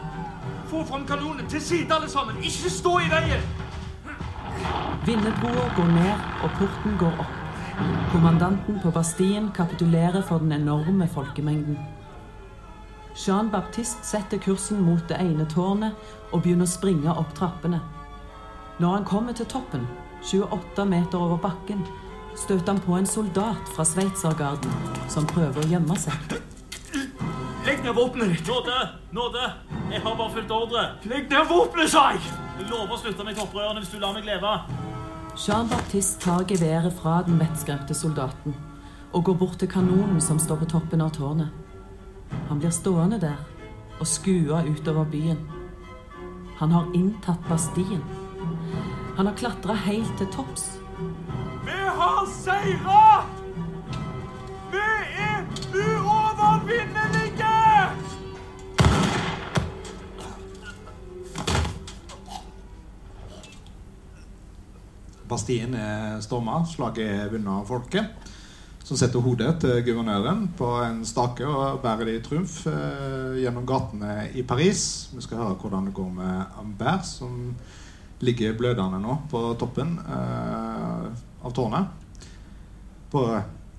Få 0.72 0.82
fram 0.86 1.06
kanonene! 1.06 1.46
til 1.50 1.62
side, 1.62 1.94
alle 1.94 2.10
sammen. 2.10 2.42
Ikke 2.42 2.72
stå 2.74 2.96
i 3.00 3.12
veien! 3.12 3.46
Vindebroa 5.06 5.68
går 5.76 5.92
ned, 5.94 6.26
og 6.44 6.50
porten 6.58 6.98
går 7.00 7.22
opp. 7.28 7.38
Kommandanten 8.12 8.82
på 8.82 8.92
Bastien 8.92 9.52
kapitulerer 9.54 10.22
for 10.26 10.38
den 10.38 10.52
enorme 10.52 11.08
folkemengden. 11.08 11.78
Jean-Baptiste 13.15 14.04
setter 14.04 14.38
kursen 14.38 14.82
mot 14.84 15.04
det 15.08 15.15
ene 15.23 15.45
tårnet 15.47 15.95
og 16.34 16.41
begynner 16.43 16.67
å 16.67 16.71
springe 16.71 17.13
opp 17.15 17.32
trappene. 17.38 17.80
Når 18.84 18.97
han 18.97 19.08
kommer 19.08 19.36
til 19.38 19.47
toppen, 19.47 19.86
28 20.25 20.84
meter 20.89 21.21
over 21.21 21.39
bakken, 21.39 21.86
støter 22.36 22.73
han 22.73 22.82
på 22.84 22.97
en 22.97 23.08
soldat 23.08 23.71
fra 23.71 23.86
sveitsergarden 23.88 24.75
som 25.08 25.28
prøver 25.32 25.63
å 25.63 25.69
gjemme 25.71 25.95
seg. 25.99 26.36
Legg 27.65 27.82
ned 27.86 27.95
våpenet 27.95 28.36
ditt! 28.36 28.49
Nåde! 28.51 28.82
Nåde! 29.15 29.47
Jeg 29.93 30.04
har 30.04 30.17
bare 30.19 30.34
fulgt 30.36 30.51
ordre. 30.51 30.84
Legg 31.08 31.32
ned 31.32 31.47
våpenet, 31.49 31.89
sa 31.95 32.10
jeg! 32.13 32.21
Jeg 32.60 32.67
lover 32.67 32.97
å 32.97 32.99
slutte 32.99 33.23
meg 33.23 33.38
til 33.38 33.47
opprørerne 33.47 33.82
hvis 33.82 33.95
du 33.95 34.01
lar 34.04 34.13
meg 34.17 34.28
leve. 34.28 34.58
Jean-Baptiste 35.39 36.19
tar 36.23 36.43
geværet 36.51 36.93
fra 36.99 37.21
den 37.25 37.39
vettskremte 37.39 37.95
soldaten 37.95 38.56
og 39.15 39.23
går 39.23 39.38
bort 39.39 39.62
til 39.62 39.71
kanonen 39.71 40.19
som 40.23 40.39
står 40.39 40.65
på 40.65 40.73
toppen 40.75 41.04
av 41.04 41.15
tårnet. 41.15 41.64
Han 42.50 42.60
blir 42.60 42.69
stående 42.71 43.19
der 43.19 43.38
og 44.00 44.08
skua 44.08 44.63
utover 44.67 45.06
byen. 45.12 45.39
Han 46.58 46.71
har 46.71 46.91
inntatt 46.95 47.39
Bastien. 47.50 48.04
Han 49.17 49.26
har 49.28 49.36
klatra 49.36 49.74
helt 49.74 50.17
til 50.17 50.28
topps. 50.36 50.80
Vi 51.65 51.80
har 52.00 52.26
seira! 52.32 53.26
Vi 54.71 54.84
er 55.26 55.45
uovervinnelige! 55.71 57.56
Bastien 65.30 65.74
er 65.74 66.21
storma, 66.21 66.62
slaget 66.69 67.08
er 67.08 67.32
vunnet 67.34 67.56
av 67.56 67.65
folket. 67.71 68.25
Som 68.86 69.00
setter 69.02 69.24
hodet 69.26 69.56
til 69.63 69.80
guvernøren 69.88 70.43
på 70.54 70.67
en 70.86 71.00
stake 71.10 71.45
og 71.50 71.80
bærer 71.82 72.06
det 72.06 72.19
i 72.19 72.21
trumf 72.28 72.60
eh, 72.69 73.39
gjennom 73.41 73.65
gatene 73.65 74.28
i 74.38 74.43
Paris. 74.45 75.10
Vi 75.10 75.26
skal 75.26 75.41
høre 75.41 75.58
hvordan 75.58 75.88
det 75.88 75.95
går 75.98 76.12
med 76.13 76.60
Ambert, 76.62 77.08
som 77.10 77.56
ligger 78.21 78.54
blødende 78.54 79.02
nå 79.02 79.17
på 79.32 79.41
toppen 79.58 79.98
eh, 80.06 81.10
av 81.41 81.58
tårnet. 81.58 81.89
På 83.10 83.26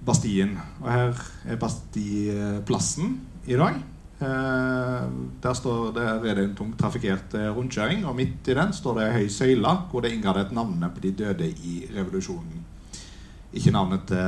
Bastien. 0.03 0.59
Og 0.83 0.90
her 0.90 1.25
er 1.47 1.62
Bastieplassen 1.62 3.21
i 3.47 3.55
dag. 3.62 3.79
Eh, 4.19 5.09
der, 5.47 5.55
står, 5.55 5.92
der 5.95 6.14
er 6.19 6.35
det 6.35 6.49
en 6.49 6.59
tungt 6.59 6.81
trafikkert 6.83 7.38
eh, 7.38 7.53
rundkjøring, 7.55 8.03
og 8.11 8.19
midt 8.19 8.51
i 8.51 8.59
den 8.59 8.75
står 8.75 8.99
det 8.99 9.07
ei 9.12 9.19
høy 9.21 9.31
søyle 9.31 9.81
hvor 9.87 10.03
det 10.03 10.11
er 10.11 10.19
inngravert 10.19 10.57
navnene 10.57 10.90
på 10.90 11.07
de 11.07 11.14
døde 11.23 11.55
i 11.62 11.85
revolusjonen. 11.95 12.73
Ikke 13.57 13.73
navnet 13.73 14.03
til 14.11 14.21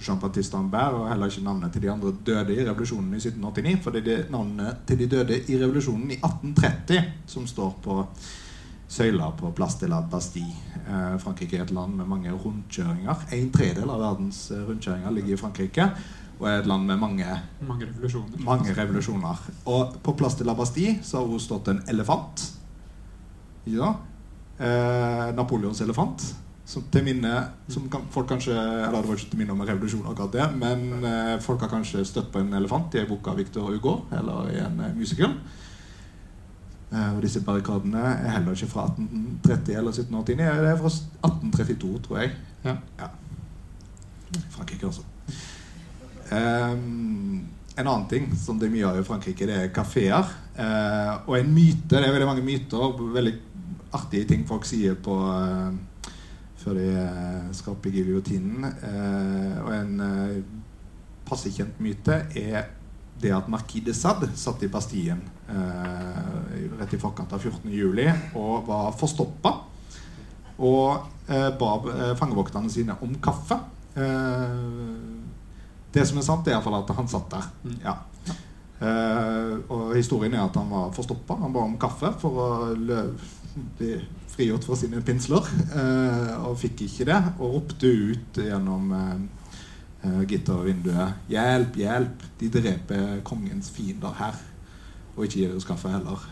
Jean-Baptiste 0.00 0.56
Ambert, 0.58 0.94
og 0.96 1.08
heller 1.10 1.28
ikke 1.30 1.44
navnet 1.44 1.72
til 1.74 1.82
de 1.84 1.90
andre 1.92 2.12
døde 2.26 2.54
i 2.56 2.64
revolusjonen 2.66 3.12
i 3.14 3.20
1789, 3.20 3.82
for 3.84 3.94
det 3.94 4.14
er 4.14 4.30
navnet 4.32 4.80
til 4.88 4.98
de 5.02 5.06
døde 5.12 5.36
i 5.52 5.58
revolusjonen 5.60 6.10
i 6.14 6.16
1830 6.18 7.02
som 7.30 7.46
står 7.46 7.74
på 7.84 7.98
søyla 8.90 9.28
på 9.38 9.52
Place 9.54 9.78
de 9.84 9.90
la 9.92 10.00
Bastille. 10.10 10.56
Eh, 10.82 11.18
Frankrike 11.22 11.60
er 11.60 11.62
et 11.68 11.70
land 11.76 11.94
med 12.00 12.08
mange 12.10 12.32
rundkjøringer. 12.32 13.26
En 13.36 13.52
tredel 13.54 13.92
av 13.92 14.00
verdens 14.02 14.40
eh, 14.50 14.64
rundkjøringer 14.66 15.14
ligger 15.14 15.36
i 15.36 15.38
Frankrike. 15.38 15.86
Og 16.40 16.48
er 16.48 16.62
et 16.62 16.66
land 16.66 16.88
med 16.88 16.96
mange, 16.98 17.26
Mange 17.68 17.86
revolusjoner. 17.86 18.40
mange 18.42 18.72
revolusjoner. 18.74 19.42
Og 19.68 19.94
på 20.02 20.14
Place 20.18 20.38
de 20.40 20.48
la 20.48 20.54
Bastille 20.58 20.96
så 21.04 21.20
har 21.20 21.28
hun 21.28 21.38
stått 21.44 21.68
en 21.68 21.82
elefant. 21.92 22.46
Ja. 23.68 23.92
Eh, 24.58 25.26
Napoleons 25.36 25.80
elefant. 25.84 26.24
Som 26.70 26.84
til 26.92 27.02
minne 27.02 27.32
som 27.72 27.88
kan, 27.90 28.04
folk 28.14 28.28
kanskje, 28.30 28.54
eller 28.54 29.00
Det 29.00 29.08
var 29.08 29.16
ikke 29.18 29.30
til 29.32 29.40
minne 29.40 29.54
om 29.56 29.62
en 29.64 29.68
revolusjon, 29.72 30.04
akkurat 30.06 30.36
det, 30.36 30.44
men 30.60 31.04
eh, 31.04 31.40
folk 31.42 31.64
har 31.64 31.72
kanskje 31.72 32.04
støtt 32.06 32.30
på 32.30 32.44
en 32.44 32.54
elefant 32.54 32.94
i 32.94 33.00
en 33.02 33.08
bok 33.10 33.26
av 33.32 33.40
Victor 33.40 33.72
Hugo 33.72 33.96
eller 34.14 34.52
i 34.52 34.60
en 34.62 34.78
eh, 34.86 34.94
musical. 34.94 35.34
Eh, 36.92 37.10
og 37.16 37.22
disse 37.22 37.42
barrikadene 37.46 38.04
er 38.12 38.36
heller 38.36 38.54
ikke 38.54 38.70
fra 38.70 38.86
1830 38.92 39.76
eller 39.78 39.90
1789. 39.90 40.36
Det 40.38 40.70
er 40.70 40.78
fra 40.78 40.94
1832, 41.30 41.92
tror 42.06 42.22
jeg. 42.22 42.30
Ja. 42.64 42.76
Frankrike 44.54 44.86
altså. 44.86 45.02
Ehm, 46.30 47.46
en 47.76 47.86
annen 47.86 48.08
ting 48.10 48.30
som 48.38 48.58
det 48.58 48.68
er 48.68 48.74
mye 48.74 48.88
av 48.88 48.98
i 49.00 49.06
Frankrike, 49.06 49.46
det 49.46 49.56
er 49.58 49.72
kafeer. 49.74 50.34
Eh, 50.54 51.14
og 51.26 51.38
en 51.38 51.54
myte, 51.54 51.94
det 51.94 52.02
er 52.04 52.14
veldig 52.14 52.30
mange 52.30 52.46
myter, 52.46 52.98
veldig 53.14 53.36
artige 53.96 54.28
ting 54.30 54.44
folk 54.46 54.66
sier 54.68 54.98
på 55.02 55.16
eh, 55.34 55.78
før 56.60 56.76
de 56.76 56.88
eh, 56.92 57.48
skal 57.56 57.74
opp 57.76 57.88
i 57.88 57.94
giljotinen. 57.94 58.66
Eh, 58.68 59.56
og 59.62 59.72
en 59.74 60.04
eh, 60.04 60.36
passe 61.28 61.52
kjent 61.54 61.80
myte 61.82 62.22
er 62.36 62.68
det 63.20 63.32
at 63.36 63.48
Marquis 63.52 63.84
de 63.84 63.94
Sade 63.96 64.30
satt 64.38 64.62
i 64.64 64.70
Bastien 64.72 65.20
eh, 65.48 66.68
rett 66.80 66.94
i 66.96 67.00
forkant 67.00 67.32
av 67.36 67.42
14. 67.42 67.68
juli 67.72 68.06
og 68.38 68.68
var 68.68 68.92
forstoppa. 68.96 69.54
Og 70.60 71.32
eh, 71.32 71.50
ba 71.56 71.72
fangevokterne 72.20 72.72
sine 72.72 72.96
om 73.04 73.16
kaffe. 73.24 73.60
Eh, 73.96 74.60
det 75.90 76.06
som 76.06 76.20
er 76.20 76.26
sant, 76.26 76.46
er 76.46 76.54
iallfall 76.54 76.80
at 76.82 76.94
han 76.96 77.10
satt 77.10 77.32
der. 77.32 77.50
Ja. 77.82 77.96
Eh, 78.80 79.56
og 79.68 79.94
historien 79.96 80.36
er 80.36 80.46
at 80.46 80.56
han 80.56 80.70
var 80.72 80.92
forstoppa. 80.96 81.40
Han 81.42 81.52
ba 81.56 81.64
om 81.66 81.76
kaffe 81.80 82.12
for 82.20 82.44
å 82.44 82.48
lø 82.78 83.02
frigjort 84.40 84.64
fra 84.64 84.78
sine 84.80 85.02
pinsler. 85.04 85.48
eh, 85.76 86.36
og 86.48 86.56
fikk 86.58 86.86
ikke 86.86 87.08
det, 87.10 87.18
og 87.38 87.58
ropte 87.58 87.90
ut 87.90 88.40
gjennom 88.40 88.92
eh, 88.96 89.18
eh, 90.04 90.22
gittervinduet 90.30 91.28
'Hjelp, 91.28 91.76
hjelp! 91.76 92.24
De 92.40 92.48
dreper 92.48 93.20
kongens 93.24 93.70
fiender 93.70 94.16
her.' 94.18 94.46
Og 95.16 95.26
ikke 95.26 95.42
gir 95.42 95.56
oss 95.56 95.68
kaffe 95.68 95.90
heller. 95.92 96.22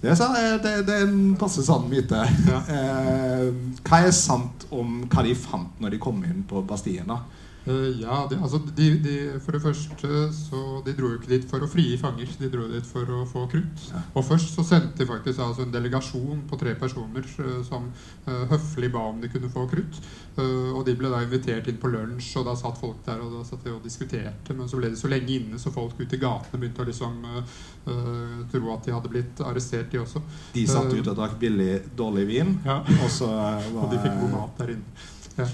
Det 0.00 0.14
det, 0.62 0.86
det 0.86 0.94
er 0.94 1.08
en 1.08 1.34
passe 1.36 1.64
sann 1.66 1.88
myte. 1.90 2.20
Eh, 2.68 3.48
hva 3.82 3.98
er 4.06 4.12
sant 4.14 4.66
om 4.70 5.02
hva 5.10 5.24
de 5.26 5.34
fant 5.34 5.80
når 5.82 5.90
de 5.90 5.98
kom 5.98 6.22
inn 6.24 6.44
på 6.48 6.62
Bastien? 6.62 7.08
da? 7.08 7.18
Eh, 7.68 8.00
ja, 8.00 8.26
det, 8.30 8.38
altså 8.40 8.60
de, 8.76 8.86
de, 9.04 9.14
For 9.44 9.52
det 9.52 9.60
første 9.62 10.20
så 10.32 10.60
De 10.86 10.94
dro 10.96 11.10
jo 11.12 11.18
ikke 11.18 11.32
dit 11.34 11.44
for 11.50 11.64
å 11.64 11.68
frigi 11.68 11.98
fanger, 12.00 12.30
de 12.40 12.48
dro 12.52 12.64
dit 12.70 12.86
for 12.88 13.08
å 13.12 13.24
få 13.28 13.44
krutt. 13.52 13.82
Ja. 13.92 14.02
Og 14.16 14.24
først 14.24 14.54
så 14.56 14.64
sendte 14.66 15.02
de 15.02 15.08
faktisk 15.08 15.42
altså 15.44 15.66
en 15.66 15.74
delegasjon 15.74 16.44
på 16.48 16.58
tre 16.60 16.74
personer 16.78 17.26
eh, 17.26 17.58
som 17.66 17.90
uh, 18.28 18.44
høflig 18.52 18.90
ba 18.94 19.04
om 19.10 19.20
de 19.20 19.30
kunne 19.32 19.50
få 19.52 19.66
krutt. 19.70 20.00
Uh, 20.38 20.72
og 20.78 20.84
de 20.86 20.94
ble 20.96 21.10
da 21.12 21.20
invitert 21.24 21.68
inn 21.68 21.80
på 21.82 21.90
lunsj, 21.92 22.30
og 22.40 22.46
da 22.48 22.54
satt 22.58 22.78
folk 22.80 23.02
der 23.06 23.20
og 23.24 23.34
da 23.36 23.44
satt 23.46 23.66
de 23.66 23.74
og 23.74 23.84
diskuterte. 23.84 24.56
Men 24.56 24.70
så 24.70 24.80
ble 24.80 24.92
de 24.94 25.00
så 25.00 25.10
lenge 25.10 25.34
inne, 25.36 25.60
så 25.60 25.74
folk 25.74 25.98
ute 25.98 26.16
i 26.16 26.22
gatene 26.22 26.62
begynte 26.62 26.84
å 26.84 26.88
liksom 26.88 27.20
eh, 27.28 28.40
tro 28.52 28.72
at 28.74 28.86
de 28.86 28.96
hadde 28.96 29.12
blitt 29.12 29.44
arrestert, 29.44 29.90
de 29.92 30.00
også. 30.04 30.22
De 30.54 30.64
satt 30.70 30.92
ute 30.94 31.10
og 31.12 31.18
drakk 31.18 31.36
billig, 31.40 31.82
dårlig 31.98 32.28
vin, 32.30 32.56
Ja. 32.64 32.80
og 33.02 33.12
så 33.12 33.28
var 33.28 33.66
Og 33.84 33.92
de 33.92 34.00
fikk 34.02 34.20
god 34.22 34.34
mat 34.36 34.62
der 34.62 34.76
inne. 34.78 35.06
Ja. 35.38 35.46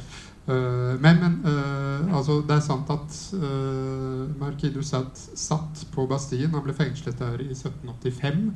Eh, 0.45 1.01
men 1.01 1.21
men 1.23 1.37
uh, 1.47 2.17
altså, 2.17 2.43
det 2.45 2.59
er 2.59 2.65
sant 2.65 2.91
at 2.93 3.15
uh, 3.41 4.29
Marquis 4.37 4.75
du 4.75 4.83
Sade 4.85 5.17
satt 5.17 5.87
på 5.95 6.05
Bastien. 6.11 6.53
Han 6.53 6.65
ble 6.67 6.77
fengslet 6.77 7.19
der 7.21 7.41
i 7.41 7.53
1785. 7.55 8.51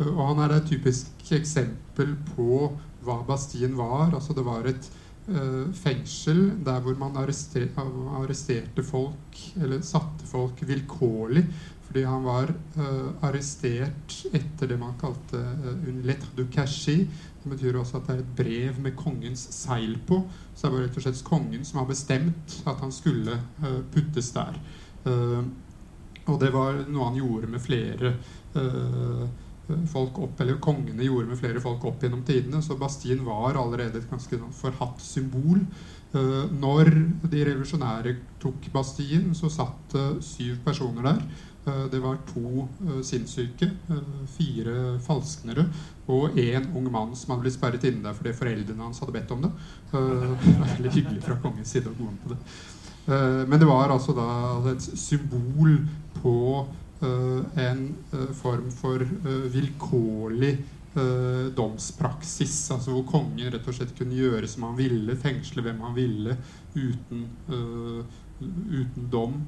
eh, 0.00 0.10
og 0.10 0.24
han 0.34 0.42
er 0.44 0.58
et 0.58 0.68
typisk 0.68 1.32
eksempel 1.32 2.16
på 2.34 2.66
hva 3.04 3.22
Bastien 3.28 3.76
var. 3.78 4.10
Altså, 4.12 4.36
det 4.36 4.44
var 4.44 4.68
et 4.68 4.90
eh, 5.32 5.72
fengsel 5.80 6.42
der 6.66 6.84
hvor 6.84 6.98
man 7.00 7.16
arrester, 7.16 7.68
arresterte 8.20 8.84
folk, 8.84 9.40
eller 9.56 9.80
satte 9.80 10.28
folk 10.28 10.60
vilkårlig. 10.60 11.46
Fordi 11.90 12.06
han 12.06 12.22
var 12.22 12.52
uh, 12.78 13.08
arrestert 13.26 14.14
etter 14.30 14.70
det 14.70 14.78
man 14.78 14.94
kalte 15.00 15.40
uh, 15.42 15.72
un 15.90 16.02
lettre 16.06 16.30
du 16.38 16.44
cachet. 16.54 17.10
Det 17.42 17.50
betyr 17.50 17.80
også 17.80 17.98
at 17.98 18.06
det 18.06 18.14
er 18.14 18.22
et 18.22 18.36
brev 18.38 18.78
med 18.84 18.94
kongens 18.98 19.42
seil 19.56 19.96
på. 20.06 20.22
Så 20.54 20.68
det 20.68 20.76
var 20.76 20.86
rett 20.86 21.00
og 21.00 21.06
slett 21.06 21.24
kongen 21.26 21.66
som 21.66 21.82
har 21.82 21.90
bestemt 21.90 22.60
at 22.62 22.84
han 22.84 22.94
skulle 22.94 23.40
uh, 23.64 23.80
puttes 23.90 24.30
der. 24.36 24.60
Eh, 25.08 25.44
og 26.28 26.40
det 26.40 26.50
var 26.54 26.82
noe 26.88 27.08
han 27.08 27.20
gjorde 27.20 27.48
med 27.50 27.62
flere 27.64 28.12
eh, 28.58 29.22
folk 29.90 30.18
opp, 30.24 30.40
eller 30.42 30.60
kongene 30.62 31.06
gjorde 31.06 31.30
med 31.30 31.40
flere 31.40 31.62
folk 31.62 31.84
opp 31.88 32.02
gjennom 32.04 32.24
tidene. 32.26 32.62
Så 32.62 32.78
Bastien 32.78 33.24
var 33.26 33.58
allerede 33.58 34.00
et 34.00 34.10
ganske 34.10 34.38
sånn 34.38 34.54
forhatt 34.54 35.00
symbol. 35.02 35.62
Eh, 36.12 36.44
når 36.52 36.92
de 37.30 37.44
revolusjonære 37.46 38.16
tok 38.42 38.70
Bastien, 38.74 39.32
så 39.38 39.50
satt 39.52 39.94
det 39.94 40.08
syv 40.26 40.60
personer 40.66 41.12
der. 41.12 41.22
Eh, 41.66 41.84
Det 41.90 41.98
var 41.98 42.16
to 42.34 42.68
eh, 42.86 43.02
sinnssyke, 43.02 43.70
eh, 43.88 44.26
fire 44.26 44.98
falsknere 45.04 45.66
og 46.08 46.38
én 46.38 46.66
ung 46.76 46.90
mann 46.92 47.14
som 47.16 47.34
hadde 47.34 47.44
blitt 47.44 47.54
sperret 47.58 47.84
inne 47.84 48.02
der 48.06 48.16
fordi 48.16 48.32
foreldrene 48.34 48.82
hans 48.82 49.00
hadde 49.02 49.14
bedt 49.14 49.30
om 49.30 49.44
det. 49.44 49.50
Det 49.92 50.00
var 50.00 50.72
veldig 50.72 50.92
hyggelig 50.96 51.22
fra 51.22 51.36
kongens 51.42 51.70
side 51.70 51.92
å 51.92 51.94
gå 51.94 52.08
inn 52.08 52.18
på 52.24 52.32
det. 52.32 52.38
Men 53.46 53.60
det 53.60 53.68
var 53.68 53.92
altså 53.94 54.14
da 54.16 54.26
et 54.72 54.82
symbol 54.82 55.76
på 56.18 56.34
en 57.00 57.84
form 58.40 58.68
for 58.74 59.06
vilkårlig 59.54 60.50
domspraksis. 61.54 62.58
Altså 62.74 62.96
hvor 62.96 63.06
kongen 63.06 63.54
rett 63.54 63.70
og 63.70 63.78
slett 63.78 63.94
kunne 63.98 64.18
gjøre 64.18 64.50
som 64.50 64.66
han 64.66 64.78
ville, 64.78 65.18
fengsle 65.18 65.62
hvem 65.62 65.80
han 65.86 65.94
ville, 65.94 66.36
uten, 66.74 67.28
uten 68.40 69.10
dom. 69.14 69.44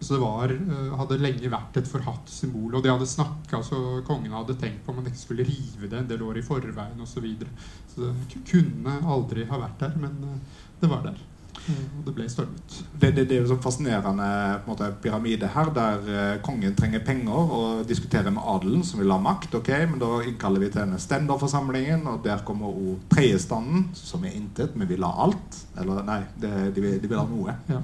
Så 0.00 0.14
det 0.14 0.20
var, 0.22 0.52
eh, 0.52 0.90
hadde 0.98 1.18
lenge 1.18 1.50
vært 1.50 1.80
et 1.80 1.88
forhatt 1.90 2.30
symbol. 2.30 2.76
Og 2.78 2.84
de 2.84 2.92
hadde 2.92 3.06
snakket, 3.06 3.64
så 3.66 4.02
Kongen 4.06 4.36
hadde 4.36 4.54
tenkt 4.60 4.84
på 4.84 4.92
om 4.92 5.00
man 5.00 5.08
ikke 5.10 5.24
skulle 5.24 5.46
rive 5.48 5.90
det 5.90 5.98
en 5.98 6.10
del 6.10 6.22
år 6.22 6.38
i 6.38 6.44
forveien 6.46 7.00
osv. 7.02 7.16
Så, 7.18 7.24
videre. 7.24 7.50
så 7.94 8.12
det 8.12 8.44
kunne 8.46 9.00
aldri 9.02 9.48
ha 9.48 9.58
vært 9.58 9.82
der, 9.82 9.96
men 9.98 10.22
eh, 10.22 10.62
det 10.80 10.90
var 10.92 11.02
der. 11.02 11.18
Eh, 11.58 11.80
Og 11.98 12.04
det 12.06 12.14
ble 12.14 12.28
stormet. 12.30 12.76
Det, 12.94 13.10
det, 13.16 13.24
det 13.26 13.36
er 13.36 13.42
jo 13.42 13.50
så 13.50 13.56
fascinerende 13.60 14.28
på 14.62 14.70
en 14.70 14.70
måte, 14.70 14.92
pyramide 15.02 15.50
her, 15.50 15.72
der 15.74 16.38
kongen 16.46 16.78
trenger 16.78 17.02
penger 17.04 17.50
og 17.58 17.82
diskuterer 17.88 18.30
med 18.30 18.46
adelen, 18.46 18.86
som 18.86 19.02
vil 19.02 19.10
ha 19.10 19.18
makt. 19.18 19.58
ok, 19.58 19.72
Men 19.90 19.98
da 19.98 20.12
innkaller 20.22 20.62
vi 20.62 20.70
til 20.70 20.84
denne 20.84 21.02
stenderforsamlingen, 21.02 22.06
og 22.06 22.22
der 22.22 22.46
kommer 22.46 22.70
òg 22.70 23.02
tredjestanden, 23.10 23.88
som 23.98 24.22
er 24.24 24.38
intet, 24.38 24.78
men 24.78 24.86
vil 24.88 25.02
ha 25.02 25.10
alt. 25.26 25.60
Eller 25.76 26.06
nei, 26.06 26.22
det, 26.38 26.54
de, 26.78 26.86
vil, 26.86 27.02
de 27.02 27.10
vil 27.10 27.18
ha 27.18 27.26
noe. 27.26 27.58
Ja. 27.68 27.82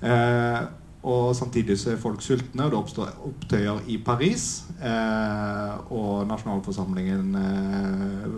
Eh, 0.00 0.60
og 1.02 1.36
samtidig 1.36 1.78
så 1.80 1.94
er 1.94 2.00
folk 2.00 2.20
sultne, 2.20 2.66
og 2.66 2.72
det 2.72 2.78
oppstår 2.78 3.12
opptøyer 3.24 3.86
i 3.88 3.96
Paris. 4.04 4.66
Eh, 4.84 5.92
og 5.96 6.26
nasjonalforsamlingen 6.28 7.38
eh, 7.40 8.34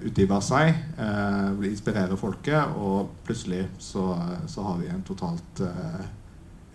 ute 0.00 0.24
i 0.24 0.28
Versailles 0.28 0.78
eh, 0.96 1.68
inspirerer 1.68 2.16
folket, 2.16 2.78
og 2.80 3.12
plutselig 3.26 3.66
så, 3.78 4.06
så 4.48 4.64
har 4.70 4.80
vi 4.80 4.88
en 4.88 5.04
totalt 5.04 5.64
eh, 5.68 6.02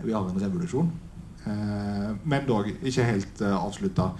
Vi 0.05 0.13
har 0.13 0.29
en 0.29 0.41
revolusjon. 0.41 0.91
Eh, 1.47 2.09
men 2.23 2.45
dog 2.45 2.69
ikke 2.69 3.09
helt 3.09 3.41
eh, 3.41 3.57
avslutta. 3.57 4.11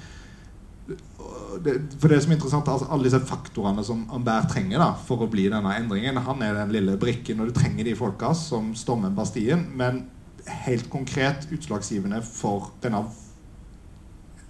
For 0.88 2.07
det 2.07 2.21
som 2.23 2.31
er 2.31 2.38
interessant 2.38 2.69
altså 2.71 2.86
Alle 2.95 3.10
disse 3.10 3.19
faktorene 3.27 3.83
som 3.83 4.05
Ambert 4.15 4.47
trenger 4.53 4.79
da 4.79 4.93
for 4.95 5.25
å 5.25 5.29
bli 5.29 5.49
denne 5.51 5.73
endringen. 5.77 6.17
Han 6.25 6.41
er 6.41 6.55
den 6.57 6.73
lille 6.73 6.97
brikken, 6.97 7.41
og 7.41 7.51
du 7.51 7.57
trenger 7.57 7.86
de 7.86 7.97
folka 7.99 8.33
som 8.38 8.71
stormer 8.77 9.13
Bastien. 9.13 9.67
Men 9.77 10.05
helt 10.47 10.89
konkret 10.89 11.47
utslagsgivende 11.51 12.21
for 12.25 12.71
denne 12.83 13.03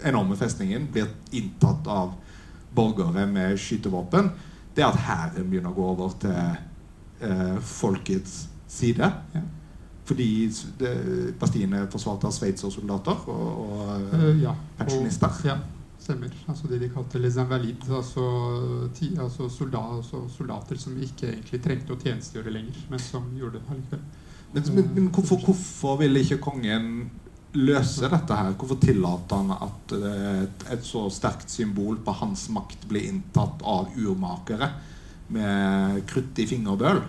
enorme 0.06 0.38
festningen 0.38 0.88
blir 0.94 1.10
inntatt 1.32 1.88
av 1.90 2.14
borgere 2.78 3.26
med 3.26 3.58
skytevåpen, 3.60 4.30
det 4.76 4.84
er 4.84 4.92
at 4.92 5.06
hæren 5.08 5.48
begynner 5.50 5.74
å 5.74 5.78
gå 5.78 5.86
over 5.96 6.18
til 6.22 6.36
eh, 7.26 7.56
folkets 7.66 8.44
side. 8.70 9.10
Ja. 9.34 9.42
Fordi 10.08 10.52
det- 10.80 11.40
Bastien 11.40 11.74
er 11.74 11.90
forsvart 11.92 12.24
av 12.24 12.32
sveitsersoldater 12.32 13.26
og, 13.28 13.72
og 13.72 14.14
uh, 14.14 14.42
ja. 14.42 14.54
pensjonister. 14.78 15.42
Ja, 15.44 15.58
stemmer. 16.00 16.32
Altså 16.48 16.68
de 16.68 16.80
de 16.80 16.90
kalte 16.90 17.20
les 17.20 17.36
invalides, 17.36 17.90
altså, 17.90 18.90
ti, 18.96 19.18
altså, 19.20 19.50
soldater, 19.50 19.98
altså 19.98 20.22
soldater 20.38 20.78
som 20.78 20.96
ikke 20.96 21.28
egentlig 21.34 21.62
trengte 21.64 21.94
å 21.94 22.00
tjenestegjøre 22.00 22.54
lenger, 22.54 22.80
men 22.90 23.00
som 23.00 23.28
gjorde 23.36 23.60
det 23.60 23.74
allikevel. 23.74 24.06
Men, 24.52 24.68
men, 24.74 24.92
men 24.96 25.08
hvorfor, 25.14 25.42
hvorfor 25.44 25.98
vil 26.02 26.22
ikke 26.22 26.40
kongen 26.44 27.10
løse 27.58 28.10
dette 28.12 28.38
her? 28.38 28.56
Hvorfor 28.60 28.80
tillater 28.82 29.42
han 29.42 29.54
at 29.56 29.96
eh, 29.98 30.44
et, 30.46 30.66
et 30.78 30.86
så 30.86 31.08
sterkt 31.14 31.52
symbol 31.52 32.00
på 32.04 32.16
hans 32.22 32.48
makt 32.56 32.88
blir 32.90 33.10
inntatt 33.10 33.64
av 33.68 33.94
urmakere 33.98 34.72
med 35.34 36.04
krutt 36.10 36.40
i 36.40 36.48
fingerbøl? 36.50 37.02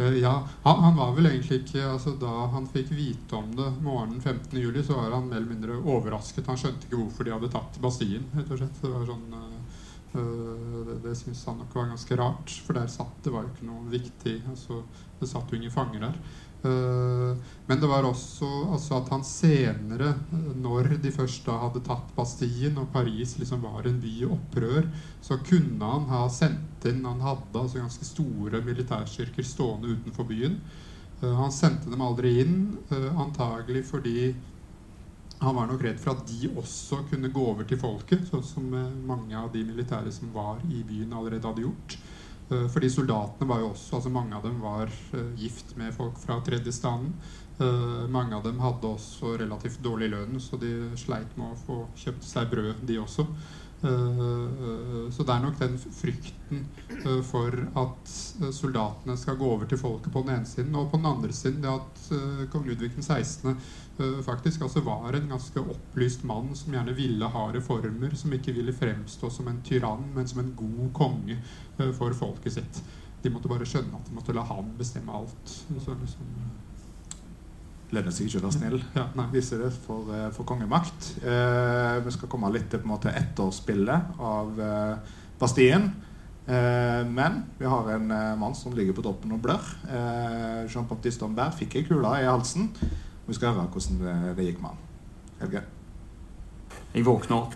Eh, 0.00 0.18
ja, 0.22 0.34
han, 0.62 0.84
han 0.84 0.96
var 0.96 1.14
vel 1.16 1.30
egentlig 1.30 1.62
ikke 1.62 1.84
altså, 1.92 2.14
Da 2.20 2.46
han 2.54 2.68
fikk 2.72 2.92
vite 2.94 3.36
om 3.36 3.50
det 3.56 3.68
morgenen 3.82 4.20
15. 4.20 4.58
juli, 4.60 4.84
så 4.86 4.96
var 4.96 5.16
han 5.18 5.28
mer 5.28 5.40
eller 5.42 5.54
mindre 5.54 5.80
overrasket. 5.80 6.48
Han 6.48 6.60
skjønte 6.60 6.88
ikke 6.88 7.02
hvorfor 7.02 7.26
de 7.26 7.34
hadde 7.36 7.52
tatt 7.52 7.80
Bastien. 7.82 8.28
rett. 8.36 8.80
Det 8.80 8.92
var 8.92 9.08
sånn 9.08 9.36
eh, 9.36 9.59
det, 10.12 10.96
det 11.04 11.14
syntes 11.14 11.44
han 11.46 11.60
nok 11.60 11.74
var 11.76 11.90
ganske 11.92 12.16
rart, 12.18 12.52
for 12.66 12.78
der 12.78 12.88
satt 12.90 13.20
det 13.22 13.30
var 13.34 13.44
jo 13.44 13.52
ikke 13.52 13.68
noe 13.68 13.92
viktig 13.92 14.40
altså, 14.50 14.80
Det 15.20 15.28
satt 15.30 15.52
jo 15.52 15.58
ingen 15.60 15.74
fanger 15.74 16.02
der. 16.08 16.16
Eh, 16.62 17.36
men 17.66 17.80
det 17.80 17.88
var 17.88 18.04
også 18.04 18.48
altså 18.74 18.98
at 18.98 19.08
han 19.14 19.24
senere, 19.24 20.10
eh, 20.32 20.50
når 20.60 20.96
de 21.00 21.12
først 21.14 21.46
da 21.48 21.56
hadde 21.62 21.82
tatt 21.86 22.12
Bastien, 22.16 22.76
og 22.78 22.90
Paris 22.92 23.38
liksom 23.40 23.64
var 23.64 23.88
en 23.88 24.00
by 24.02 24.12
i 24.20 24.28
opprør, 24.28 24.90
så 25.24 25.38
kunne 25.46 25.92
han 25.94 26.08
ha 26.10 26.26
sendt 26.28 26.84
inn 26.90 27.04
Han 27.04 27.20
hadde 27.24 27.60
altså 27.60 27.80
ganske 27.80 28.04
store 28.04 28.60
militærstyrker 28.64 29.44
stående 29.44 29.94
utenfor 29.96 30.28
byen. 30.28 30.60
Eh, 31.22 31.34
han 31.40 31.52
sendte 31.52 31.90
dem 31.90 32.04
aldri 32.04 32.40
inn, 32.44 32.76
eh, 32.90 33.10
antagelig 33.16 33.86
fordi 33.88 34.34
han 35.40 35.54
var 35.56 35.66
nok 35.66 35.82
redd 35.84 36.00
for 36.00 36.12
at 36.12 36.26
de 36.28 36.50
også 36.60 37.04
kunne 37.08 37.30
gå 37.32 37.42
over 37.52 37.64
til 37.68 37.80
folket, 37.80 38.26
sånn 38.28 38.44
som 38.44 38.72
eh, 38.76 38.96
mange 39.08 39.36
av 39.38 39.48
de 39.54 39.62
militære 39.64 40.12
som 40.12 40.32
var 40.34 40.60
i 40.68 40.82
byen, 40.84 41.14
allerede 41.16 41.48
hadde 41.48 41.64
gjort. 41.64 41.96
Eh, 42.50 42.66
Fordi 42.68 42.90
soldatene 42.92 43.48
var 43.48 43.62
jo 43.62 43.70
også 43.70 43.96
altså 43.96 44.12
Mange 44.12 44.36
av 44.36 44.44
dem 44.44 44.58
var 44.60 44.92
eh, 45.16 45.30
gift 45.40 45.72
med 45.80 45.96
folk 45.96 46.20
fra 46.20 46.42
tredjestanden. 46.44 47.16
Uh, 47.60 48.06
mange 48.08 48.32
av 48.32 48.40
dem 48.40 48.56
hadde 48.56 48.88
også 48.88 49.34
relativt 49.36 49.82
dårlig 49.84 50.06
lønn, 50.08 50.38
så 50.40 50.56
de 50.56 50.70
sleit 50.96 51.34
med 51.36 51.50
å 51.52 51.58
få 51.66 51.74
kjøpt 51.92 52.24
seg 52.24 52.46
brød, 52.48 52.86
de 52.88 52.96
også. 53.02 53.26
Så 53.80 55.24
det 55.24 55.34
er 55.34 55.42
nok 55.44 55.58
den 55.60 55.76
frykten 55.80 56.62
for 57.28 57.54
at 57.82 58.10
soldatene 58.56 59.16
skal 59.20 59.36
gå 59.40 59.52
over 59.54 59.68
til 59.68 59.80
folket 59.80 60.12
på 60.12 60.24
den 60.24 60.38
ene 60.38 60.48
siden, 60.48 60.72
og 60.76 60.88
på 60.88 61.00
den 61.00 61.08
andre 61.08 61.36
siden 61.36 61.60
det 61.64 61.72
at 61.72 62.48
kong 62.52 62.64
Ludvig 62.68 62.94
den 62.96 63.04
16. 63.04 63.60
eh, 64.00 64.20
faktisk 64.26 64.64
altså 64.66 64.82
var 64.86 65.16
en 65.16 65.28
ganske 65.30 65.60
opplyst 65.60 66.24
mann 66.28 66.54
som 66.58 66.74
gjerne 66.74 66.94
ville 66.96 67.28
ha 67.34 67.44
reformer, 67.54 68.14
som 68.18 68.32
ikke 68.36 68.54
ville 68.56 68.74
fremstå 68.76 69.30
som 69.30 69.48
en 69.50 69.60
tyrann, 69.66 70.08
men 70.14 70.28
som 70.28 70.42
en 70.42 70.54
god 70.56 70.90
konge 70.96 71.36
eh, 71.36 71.92
for 71.96 72.16
folket 72.16 72.58
sitt. 72.58 72.82
De 73.22 73.30
måtte 73.32 73.50
bare 73.52 73.68
skjønne 73.68 73.98
at 73.98 74.08
de 74.08 74.16
måtte 74.16 74.34
la 74.36 74.46
han 74.48 74.72
bestemme 74.78 75.12
alt. 75.12 75.54
Så 75.84 75.94
liksom, 75.94 76.34
Lønner 77.90 78.14
seg 78.14 78.28
ikke 78.28 78.38
å 78.38 78.44
være 78.44 78.54
snill. 78.54 78.82
ja. 78.94 79.08
Viser 79.32 79.64
det 79.64 79.72
for, 79.74 80.06
eh, 80.14 80.28
for 80.34 80.46
kongemakt. 80.46 81.14
Eh, 81.26 81.96
vi 82.04 82.12
skal 82.14 82.30
komme 82.30 82.52
litt 82.54 82.68
til 82.70 82.78
på 82.82 82.86
en 82.86 82.94
måte 82.94 83.10
etterspillet 83.10 84.20
av 84.22 84.60
eh, 84.62 85.16
Bastien. 85.40 85.90
Eh, 86.46 87.02
men 87.06 87.42
vi 87.58 87.66
har 87.66 87.90
en 87.96 88.10
eh, 88.10 88.36
mann 88.38 88.54
som 88.54 88.74
ligger 88.74 88.94
på 88.96 89.04
toppen 89.04 89.34
og 89.34 89.42
blør. 89.42 89.66
Eh, 89.90 90.62
Jean-Baptiste 90.70 91.26
Ambert 91.26 91.58
fikk 91.58 91.76
ei 91.80 91.84
kule 91.88 92.14
i 92.22 92.28
halsen. 92.30 92.70
Vi 93.26 93.36
skal 93.36 93.54
høre 93.54 93.68
hvordan 93.70 94.00
det, 94.00 94.14
det 94.38 94.46
gikk 94.48 94.62
med 94.62 94.72
han. 94.72 94.86
Helge? 95.40 95.62
Jeg 96.94 97.06
våkner 97.06 97.36
opp. 97.36 97.54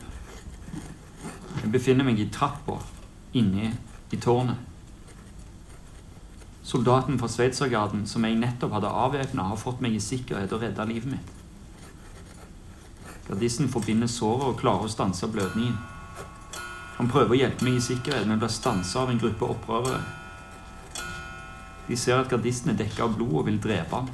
Jeg 1.63 1.73
befinner 1.73 2.07
meg 2.07 2.21
i 2.21 2.29
trappa 2.33 2.79
inne 3.35 3.73
i 4.13 4.21
tårnet. 4.21 4.71
Soldaten 6.65 7.19
fra 7.21 7.29
Sveitsergarden 7.29 8.07
som 8.09 8.25
jeg 8.25 8.39
nettopp 8.41 8.73
hadde 8.79 8.89
avvæpna, 8.89 9.51
har 9.51 9.61
fått 9.61 9.83
meg 9.85 9.99
i 9.99 10.03
sikkerhet 10.03 10.53
og 10.55 10.63
redda 10.65 10.87
livet 10.89 11.11
mitt. 11.13 11.33
Gardisten 13.29 13.69
forbinder 13.73 14.09
såret 14.09 14.47
og 14.49 14.59
klarer 14.61 14.89
å 14.89 14.93
stanse 14.93 15.29
blødningen. 15.33 15.77
Han 16.97 17.11
prøver 17.11 17.35
å 17.35 17.39
hjelpe 17.39 17.67
meg 17.67 17.79
i 17.79 17.85
sikkerhet, 17.85 18.27
men 18.29 18.41
blir 18.41 18.53
stansa 18.53 19.03
av 19.03 19.13
en 19.13 19.21
gruppe 19.21 19.49
opprørere. 19.51 20.01
De 21.89 21.97
ser 22.01 22.17
at 22.17 22.31
gardisten 22.33 22.73
er 22.73 22.79
dekka 22.81 23.05
av 23.05 23.17
blod 23.17 23.41
og 23.43 23.49
vil 23.49 23.61
drepe 23.61 23.99
ham. 23.99 24.09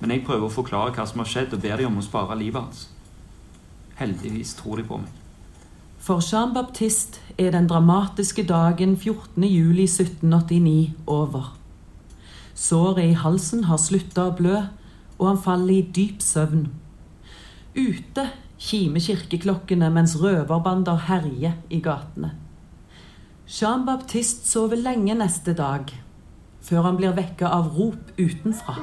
Men 0.00 0.14
jeg 0.14 0.24
prøver 0.26 0.46
å 0.46 0.52
forklare 0.52 0.94
hva 0.94 1.06
som 1.08 1.22
har 1.22 1.30
skjedd, 1.30 1.54
og 1.54 1.62
ber 1.62 1.80
de 1.80 1.86
om 1.88 1.98
å 1.98 2.04
spare 2.06 2.38
livet 2.38 2.62
hans. 2.62 2.86
Heldigvis 3.98 4.54
tror 4.58 4.78
de 4.78 4.86
på 4.86 5.00
meg. 5.02 5.14
For 5.98 6.22
Jean-Baptiste 6.22 7.18
er 7.38 7.50
den 7.52 7.66
dramatiske 7.68 8.44
dagen 8.46 8.94
14. 8.96 9.42
juli 9.44 9.88
1789 9.90 10.94
over. 11.10 11.54
Såret 12.54 13.10
i 13.10 13.16
halsen 13.18 13.66
har 13.66 13.78
slutta 13.82 14.28
å 14.28 14.36
blø, 14.38 14.62
og 15.18 15.26
han 15.26 15.42
faller 15.42 15.80
i 15.80 15.82
dyp 15.82 16.22
søvn. 16.22 16.68
Ute 17.74 18.28
kimer 18.58 19.02
kirkeklokkene 19.02 19.90
mens 19.94 20.16
røverbander 20.22 21.04
herjer 21.10 21.58
i 21.70 21.82
gatene. 21.82 22.32
Jean-Baptiste 23.48 24.46
sover 24.46 24.78
lenge 24.78 25.14
neste 25.18 25.54
dag, 25.58 25.90
før 26.62 26.86
han 26.86 26.98
blir 26.98 27.14
vekka 27.16 27.50
av 27.50 27.70
rop 27.78 28.10
utenfra. 28.18 28.78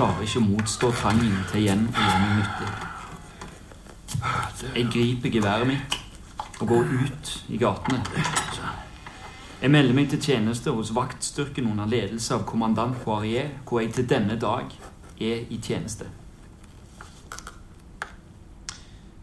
Klarer 0.00 0.24
ikke 0.24 0.40
å 0.40 0.46
motstå 0.48 0.88
trangen 0.96 1.34
til 1.50 1.58
igjen 1.60 1.82
å 1.90 1.92
gjøre 2.00 2.20
noe 2.22 2.36
nyttig. 2.38 2.68
Jeg 4.72 4.84
griper 4.94 5.32
geværet 5.34 5.68
mitt 5.68 5.96
og 6.62 6.70
går 6.70 6.84
ut 7.02 7.32
i 7.52 7.58
gatene. 7.60 7.98
Jeg 9.60 9.70
melder 9.74 9.98
meg 9.98 10.08
til 10.08 10.22
tjeneste 10.24 10.72
hos 10.72 10.94
vaktstyrken 10.96 11.68
under 11.68 11.90
ledelse 11.90 12.32
av 12.32 12.46
kommandant 12.48 12.96
Poirier, 13.02 13.50
hvor 13.68 13.82
jeg 13.82 13.92
til 13.98 14.06
denne 14.08 14.38
dag 14.40 14.72
er 15.20 15.44
i 15.52 15.60
tjeneste. 15.60 16.08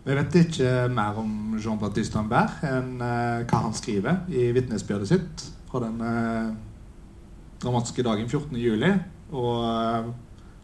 Vi 0.05 0.13
vet 0.13 0.39
ikke 0.43 0.69
mer 0.93 1.17
om 1.23 1.57
Jean-Baptiste 1.57 2.21
Ambert 2.21 2.61
enn 2.69 3.01
eh, 3.01 3.41
hva 3.49 3.63
han 3.65 3.73
skriver 3.75 4.29
i 4.29 4.53
vitnesbyrdet 4.55 5.09
sitt 5.09 5.49
fra 5.71 5.81
den 5.87 5.97
eh, 6.05 6.53
dramatiske 7.65 8.05
dagen 8.05 8.29
14. 8.29 8.53
juli. 8.61 8.93
Og 9.33 9.65
eh, 9.65 10.13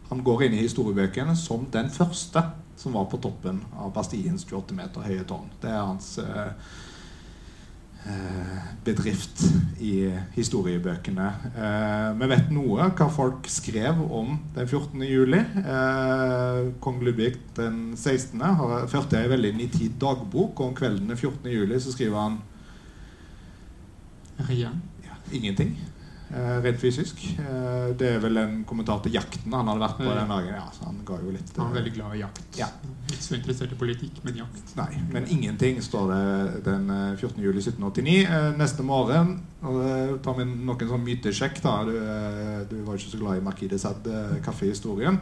han 0.08 0.24
går 0.24 0.46
inn 0.46 0.58
i 0.58 0.64
historiebøkene 0.64 1.36
som 1.38 1.66
den 1.72 1.90
første 1.92 2.42
som 2.76 2.92
var 2.96 3.06
på 3.10 3.20
toppen 3.22 3.62
av 3.78 3.92
Bastiens 3.94 4.44
28 4.44 4.74
meter 4.76 5.06
høye 5.06 5.24
tårn. 5.28 5.46
Det 5.62 5.70
er 5.70 5.86
hans 5.86 6.08
eh, 6.20 6.72
eh, 8.10 8.64
bedrift 8.84 9.44
i 9.82 9.94
historiebøkene. 10.34 11.28
Eh, 11.54 12.08
vi 12.20 12.28
vet 12.34 12.50
noe 12.54 12.88
hva 12.90 13.08
folk 13.12 13.48
skrev 13.50 14.02
om 14.04 14.36
den 14.56 14.68
14. 14.68 15.06
juli. 15.08 15.40
Eh, 15.62 16.60
Kong 16.84 17.00
Ludvig 17.06 17.38
den 17.56 17.94
16. 17.96 18.42
har 18.60 18.88
førte 18.90 19.22
ei 19.22 19.30
veldig 19.32 19.54
nitid 19.60 19.96
dagbok. 20.02 20.58
Og 20.58 20.72
om 20.72 20.76
kvelden 20.78 21.14
den 21.14 21.20
14. 21.20 21.48
juli 21.52 21.80
så 21.80 21.94
skriver 21.94 22.20
han 22.26 22.42
Rien. 24.48 24.80
ja, 25.06 25.14
ingenting. 25.30 25.76
Eh, 26.34 26.56
rent 26.64 26.80
fysisk. 26.82 27.20
Eh, 27.38 27.92
det 27.94 28.08
er 28.16 28.18
vel 28.18 28.40
en 28.40 28.54
kommentar 28.66 28.98
til 29.04 29.12
jakten 29.14 29.52
han 29.54 29.68
hadde 29.70 29.82
vært 29.84 30.00
på 30.00 30.08
den 30.08 30.32
dagen. 30.32 30.56
Ja, 30.56 30.64
så 30.74 30.88
han 30.88 30.96
ga 31.06 31.18
jo 31.22 31.30
litt 31.30 31.52
Han 31.60 31.70
er 31.70 31.76
veldig 31.78 31.92
glad 31.94 32.16
i 32.16 32.22
jakt. 32.24 32.42
Ja. 32.58 32.66
Ikke 33.06 33.22
så 33.22 33.36
interessert 33.38 33.74
i 33.76 33.78
politikk, 33.78 34.18
men 34.26 34.40
jakt. 34.40 34.72
Nei, 34.80 34.88
men 35.12 35.28
ingenting 35.30 35.78
står 35.84 36.10
det 36.10 36.64
den 36.66 36.90
eh, 36.90 37.14
14. 37.20 37.38
juli 37.38 37.62
1789. 37.62 38.16
Eh, 38.26 38.50
Neste 38.58 38.82
morgen 38.82 39.36
eh, 39.62 40.16
tar 40.26 40.38
vi 40.40 40.48
noen 40.50 40.86
sånn 40.90 41.06
mytesjekk. 41.06 41.62
da 41.62 41.76
Du, 41.86 41.94
eh, 42.02 42.60
du 42.70 42.80
var 42.82 42.98
ikke 42.98 43.14
så 43.14 43.22
glad 43.22 43.38
i 43.38 43.46
Marquis 43.46 43.70
de 43.70 43.78
Sade, 43.78 44.10
eh, 44.24 44.40
kaffehistorien. 44.42 45.20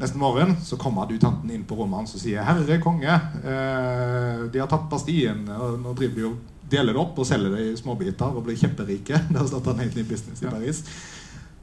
Neste 0.00 0.20
morgen 0.20 0.54
så 0.64 0.76
kommer 0.80 1.04
adjutanten 1.08 1.50
inn 1.52 1.64
på 1.68 1.76
rommet 1.76 2.02
hans 2.02 2.14
og 2.16 2.20
sier 2.20 2.44
'Herre 2.44 2.78
konge, 2.80 3.16
eh, 3.44 4.48
de 4.52 4.58
har 4.60 4.68
tatt 4.68 4.88
Bastien.' 4.88 5.48
Og 5.48 5.80
nå 5.80 5.94
driver 5.96 6.14
de 6.16 6.24
og 6.24 6.36
deler 6.70 6.94
det 6.94 7.02
opp 7.02 7.18
og 7.18 7.26
selger 7.28 7.56
det 7.56 7.66
i 7.68 7.76
småbiter 7.78 8.36
og 8.36 8.44
blir 8.46 8.58
kjemperike. 8.58 9.22
Da 9.34 9.46
starter 9.46 9.74
han 9.74 9.84
helt 9.84 9.98
ny 9.98 10.04
business 10.08 10.42
i. 10.42 10.48
Paris. 10.50 10.82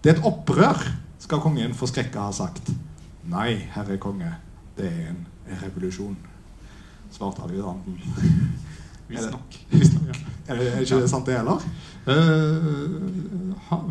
Det 0.03 0.11
er 0.11 0.19
et 0.19 0.27
opprør, 0.27 0.83
skal 1.19 1.41
kongen 1.43 1.75
forskrekka 1.75 2.27
ha 2.27 2.33
sagt. 2.35 2.69
Nei, 3.27 3.55
herre 3.73 3.97
konge, 3.99 4.29
det 4.77 4.87
er 4.87 5.11
en 5.11 5.23
revolusjon. 5.63 6.15
Svarte 7.11 7.43
adjutanten. 7.43 7.97
Visstnok. 9.09 9.61
Ja. 9.71 10.15
Er, 10.47 10.55
det- 10.55 10.67
er 10.71 10.79
ikke 10.85 10.97
det 11.03 11.09
sant, 11.11 11.25
det 11.27 11.33
heller? 11.35 11.59
Uh, 12.07 13.51
han, 13.67 13.89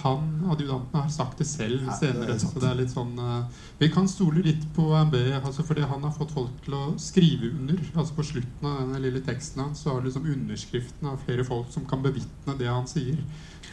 han, 0.00 0.24
adjutanten, 0.50 0.98
har 0.98 1.08
sagt 1.14 1.38
det 1.38 1.46
selv 1.46 1.84
Ja, 1.86 1.94
det 2.00 2.08
er 2.08 2.12
senere. 2.16 2.34
sant. 2.40 2.52
så 2.56 2.62
det 2.64 2.68
er 2.72 2.78
litt 2.80 2.90
sånn 2.90 3.12
uh, 3.22 3.60
Vi 3.78 3.88
kan 3.94 4.08
stole 4.10 4.42
litt 4.42 4.64
på 4.74 4.88
MB, 5.06 5.14
altså 5.38 5.62
fordi 5.62 5.86
han 5.86 6.02
har 6.02 6.10
fått 6.16 6.34
folk 6.34 6.56
til 6.64 6.74
å 6.74 6.82
skrive 6.98 7.52
under. 7.52 7.78
altså 7.94 8.16
På 8.18 8.26
slutten 8.26 8.66
av 8.72 8.80
denne 8.82 9.02
lille 9.06 9.22
teksten 9.22 9.62
hans 9.62 9.84
så 9.84 9.94
har 9.94 10.02
liksom 10.02 10.26
underskriften 10.34 11.12
av 11.12 11.22
flere 11.28 11.46
folk 11.46 11.70
som 11.70 11.86
kan 11.86 12.02
bevitne 12.02 12.58
det 12.58 12.66
han 12.72 12.90
sier. 12.90 13.22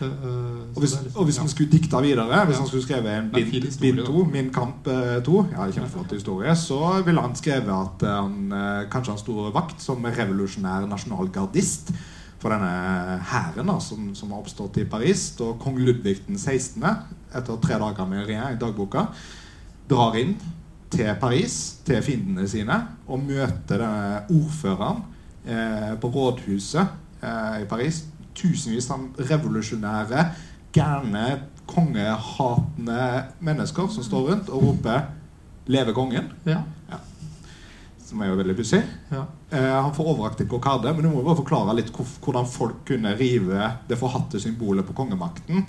Eh, 0.02 0.08
eh, 0.08 0.76
Og 0.76 0.80
hvis, 0.80 0.94
og 1.16 1.24
hvis 1.26 1.38
han 1.38 1.50
skulle 1.50 1.72
dikta 1.72 2.02
videre, 2.04 2.46
hvis 2.46 2.58
han 2.58 2.68
skulle 2.68 2.84
skrevet 2.84 3.12
en 3.18 3.30
bind. 3.32 4.06
2, 4.06 4.24
Min 4.32 4.50
kamp 4.54 4.84
to 4.86 5.22
2, 5.26 5.46
ja, 5.54 5.70
kjempeflott 5.72 6.12
historie, 6.12 6.56
så 6.56 7.02
ville 7.06 7.22
han 7.22 7.36
skrevet 7.36 7.72
at 7.72 8.04
eh, 8.04 8.18
han 8.18 8.52
eh, 8.52 8.90
kanskje 8.92 9.16
han 9.16 9.22
sto 9.22 9.48
vakt 9.56 9.82
som 9.82 10.06
revolusjonær 10.06 10.88
nasjonalgardist 10.90 11.94
for 12.40 12.54
denne 12.54 13.22
hæren 13.32 13.72
som, 13.82 14.12
som 14.16 14.32
har 14.32 14.44
oppstått 14.44 14.78
i 14.78 14.86
Paris. 14.90 15.32
Da 15.40 15.54
kong 15.62 15.80
Ludvig 15.80 16.20
den 16.28 16.38
16., 16.38 16.84
etter 17.36 17.58
tre 17.64 17.80
dager 17.80 18.08
med 18.08 18.28
regjering, 18.28 18.60
dagboka, 18.60 19.08
drar 19.90 20.16
inn 20.20 20.36
til 20.92 21.10
Paris, 21.20 21.80
til 21.86 22.04
fiendene 22.06 22.48
sine, 22.48 22.78
og 23.08 23.24
møter 23.26 23.82
denne 23.82 24.22
ordføreren 24.32 25.02
eh, 25.48 25.96
på 26.00 26.12
rådhuset 26.14 26.86
eh, 27.24 27.64
i 27.64 27.66
Paris. 27.70 28.04
Tusenvis 28.36 28.90
av 28.92 29.06
revolusjonære, 29.30 30.26
gærne, 30.76 31.26
kongehatende 31.66 33.02
mennesker 33.40 33.88
som 33.90 34.04
står 34.06 34.30
rundt 34.30 34.50
og 34.50 34.64
roper 34.64 35.06
'Leve 35.68 35.94
kongen', 35.94 36.30
Ja, 36.46 36.62
som 38.06 38.22
er 38.22 38.28
jo 38.30 38.36
veldig 38.36 38.56
pussig. 38.56 38.84
ja. 39.12 39.24
Eh, 39.52 39.82
han 39.82 39.94
får 39.94 40.06
overrakt 40.06 40.42
en 40.42 40.48
kokarde, 40.48 40.94
men 40.94 41.04
du 41.04 41.10
må 41.10 41.22
jo 41.22 41.26
bare 41.26 41.42
forklare 41.42 41.76
litt 41.76 41.92
hvordan 41.92 42.46
folk 42.46 42.86
kunne 42.86 43.16
rive 43.18 43.72
det 43.88 43.98
forhatte 43.98 44.40
symbolet 44.40 44.86
på 44.86 44.94
kongemakten, 44.94 45.66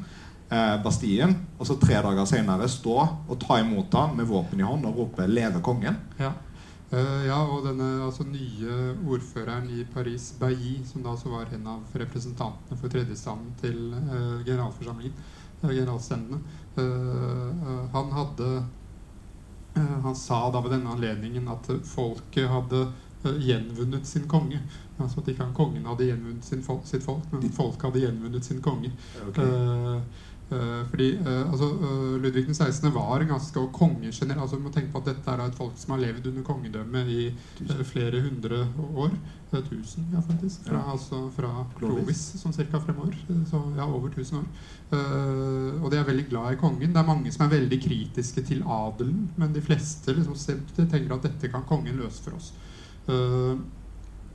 eh, 0.51 0.83
Bastien, 0.83 1.37
og 1.59 1.67
så 1.67 1.79
tre 1.81 1.95
dager 1.95 2.27
senere 2.27 2.69
stå 2.69 3.09
og 3.29 3.39
ta 3.41 3.59
imot 3.61 3.95
han 3.95 4.17
med 4.17 4.27
våpen 4.27 4.61
i 4.61 4.62
hånd 4.62 4.85
og 4.87 4.97
rope 4.99 5.27
'Leve 5.27 5.62
kongen'. 5.62 5.97
Ja. 6.19 6.33
Eh, 6.91 7.22
ja, 7.26 7.41
og 7.51 7.64
denne 7.66 7.87
altså, 8.05 8.22
nye 8.30 8.74
ordføreren 9.11 9.66
i 9.74 9.82
Paris, 9.91 10.28
Bailly, 10.39 10.84
som 10.87 11.03
da 11.03 11.16
også 11.16 11.32
var 11.32 11.51
en 11.57 11.66
av 11.66 11.97
representantene 11.99 12.78
for 12.78 12.93
tredjestanden 12.93 13.57
til 13.59 13.80
uh, 13.97 14.45
generalforsamlingen, 14.47 15.16
uh, 15.64 15.72
generalstendene, 15.72 16.39
uh, 16.76 16.84
eh, 16.84 17.82
han 17.97 18.12
hadde 18.14 18.51
eh, 19.74 19.97
Han 20.05 20.14
sa 20.16 20.51
da 20.53 20.61
ved 20.62 20.76
denne 20.76 20.93
anledningen 20.95 21.49
at 21.49 21.70
eh, 21.74 21.82
folket 21.84 22.47
hadde 22.53 22.84
eh, 23.24 23.41
gjenvunnet 23.49 24.07
sin 24.07 24.28
konge. 24.30 24.61
Altså 24.97 25.20
at 25.20 25.28
ikke 25.32 25.45
han 25.45 25.57
kongen 25.57 25.89
hadde 25.91 26.07
gjenvunnet 26.07 26.47
sin 26.47 26.62
fol 26.64 26.80
sitt 26.89 27.05
folk, 27.05 27.26
men 27.32 27.51
folket 27.53 27.89
hadde 27.89 28.05
gjenvunnet 28.07 28.47
sin 28.47 28.62
konge. 28.64 28.93
Okay. 29.26 29.45
eh, 29.45 30.22
fordi 30.49 31.09
eh, 31.17 31.51
altså, 31.51 31.67
eh, 31.75 32.23
Ludvig 32.23 32.45
den 32.47 32.55
16. 32.55 32.93
var 32.95 33.21
en 33.21 33.33
ganske 33.33 33.59
og 33.61 33.73
konge 33.75 34.13
generelt. 34.13 34.43
Altså, 34.45 34.57
vi 34.57 34.63
må 34.63 34.71
tenke 34.71 34.93
på 34.93 35.01
at 35.03 35.09
dette 35.11 35.33
er 35.33 35.43
et 35.43 35.57
folk 35.59 35.73
som 35.81 35.95
har 35.97 36.05
levd 36.05 36.29
under 36.31 36.45
kongedømme 36.47 37.03
i 37.11 37.25
eh, 37.27 37.83
flere 37.85 38.21
hundre 38.23 38.61
år. 38.95 39.11
Eh, 39.53 39.63
tusen, 39.67 40.07
ja, 40.13 40.21
faktisk. 40.23 40.69
Fra, 40.69 40.79
Ja. 40.79 40.93
altså, 40.93 41.31
fra 41.35 41.51
Clovis. 41.79 42.23
Sånn 42.39 42.55
cirka 42.55 42.79
fremover. 42.79 43.17
Eh, 43.29 43.43
Så 43.51 43.63
ja, 43.77 43.87
over 43.87 44.09
tusen 44.15 44.39
år. 44.39 44.47
Uh, 44.93 45.83
og 45.83 45.91
de 45.91 45.99
er 45.99 46.05
veldig 46.07 46.29
glad 46.29 46.53
i 46.53 46.61
kongen. 46.61 46.93
Det 46.95 47.01
er 47.01 47.07
mange 47.07 47.33
som 47.35 47.47
er 47.47 47.59
veldig 47.59 47.81
kritiske 47.83 48.45
til 48.47 48.63
adelen, 48.63 49.29
men 49.37 49.53
de 49.53 49.61
fleste 49.61 50.15
liksom, 50.15 50.37
tenker 50.77 51.15
at 51.15 51.27
dette 51.27 51.51
kan 51.51 51.67
kongen 51.67 51.99
løse 51.99 52.23
for 52.23 52.39
oss. 52.39 52.53
Uh, 53.09 53.59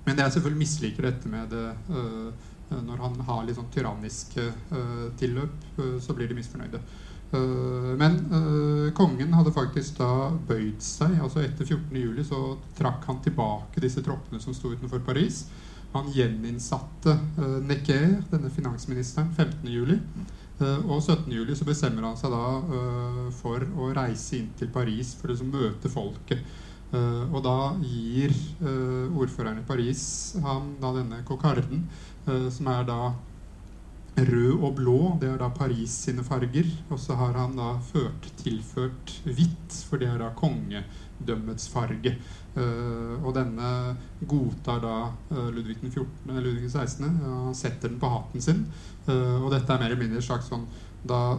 men 0.05 0.17
jeg 0.17 0.33
selvfølgelig 0.33 0.59
misliker 0.59 1.05
dette 1.07 1.29
med 1.29 1.51
det 1.53 1.67
eh, 1.93 2.47
når 2.85 3.05
han 3.05 3.21
har 3.27 3.45
litt 3.45 3.57
sånn 3.59 3.71
tyranniske 3.73 4.47
eh, 4.47 5.07
tilløp, 5.19 5.65
eh, 5.77 5.97
så 6.03 6.15
blir 6.17 6.29
de 6.31 6.37
misfornøyde. 6.37 6.81
Eh, 7.31 7.91
men 7.99 8.17
eh, 8.37 8.87
kongen 8.97 9.33
hadde 9.37 9.55
faktisk 9.55 9.99
da 9.99 10.31
bøyd 10.47 10.81
seg. 10.83 11.17
altså 11.21 11.43
Etter 11.43 11.67
14. 11.67 11.95
juli 11.99 12.25
så 12.27 12.57
trakk 12.77 13.07
han 13.09 13.21
tilbake 13.23 13.83
disse 13.83 14.03
troppene 14.05 14.41
som 14.43 14.55
sto 14.55 14.73
utenfor 14.73 15.03
Paris. 15.05 15.45
Han 15.91 16.07
gjeninnsatte 16.15 17.17
Necker, 17.67 18.21
denne 18.31 18.51
finansministeren, 18.53 19.33
15. 19.35 19.67
juli. 19.67 19.99
Eh, 20.61 20.81
og 20.85 21.01
17. 21.01 21.31
juli 21.33 21.55
så 21.57 21.65
bestemmer 21.67 22.05
han 22.05 22.17
seg 22.19 22.33
da 22.33 22.45
eh, 22.61 23.29
for 23.39 23.63
å 23.65 23.91
reise 23.95 24.37
inn 24.37 24.51
til 24.57 24.69
Paris 24.73 25.15
for 25.17 25.29
å 25.29 25.35
liksom 25.35 25.51
møte 25.53 25.91
folket. 25.91 26.43
Eh, 26.91 27.23
og 27.31 27.39
da 27.45 27.71
gir 27.87 28.33
eh, 28.33 29.07
ordføreren 29.15 29.61
i 29.61 29.67
Paris 29.67 30.03
han 30.43 30.73
da 30.81 30.91
denne 30.97 31.21
kokarden, 31.27 31.85
eh, 31.85 32.10
som 32.25 32.67
er 32.69 32.83
da 32.85 32.99
rød 34.17 34.63
og 34.63 34.75
blå. 34.75 34.97
Det 35.21 35.29
er 35.29 35.39
da 35.39 35.49
Paris 35.53 35.93
sine 36.05 36.23
farger. 36.23 36.67
Og 36.89 36.99
så 36.99 37.15
har 37.19 37.37
han 37.39 37.55
da 37.57 37.73
ført, 37.91 38.29
tilført 38.41 39.15
hvitt, 39.25 39.79
for 39.87 40.01
det 40.01 40.09
er 40.11 40.21
da 40.21 40.31
kongedømmets 40.37 41.69
farge. 41.71 42.15
Eh, 42.51 43.13
og 43.23 43.31
denne 43.37 43.95
godtar 44.27 44.81
da 44.83 44.95
eh, 45.31 45.51
Ludvig 45.55 45.79
den 45.81 45.91
14., 45.91 46.07
eller 46.27 46.41
Ludvig 46.43 46.67
den 46.67 46.73
16. 46.73 47.11
og 47.31 47.51
setter 47.55 47.89
den 47.89 47.99
på 48.01 48.11
hatten 48.11 48.43
sin. 48.43 48.65
Eh, 49.07 49.37
og 49.39 49.51
dette 49.53 49.71
er 49.71 49.79
mer 49.79 49.91
eller 49.91 50.03
mindre 50.03 50.23
slags 50.23 50.51
sånn 50.51 50.67
Da 51.07 51.37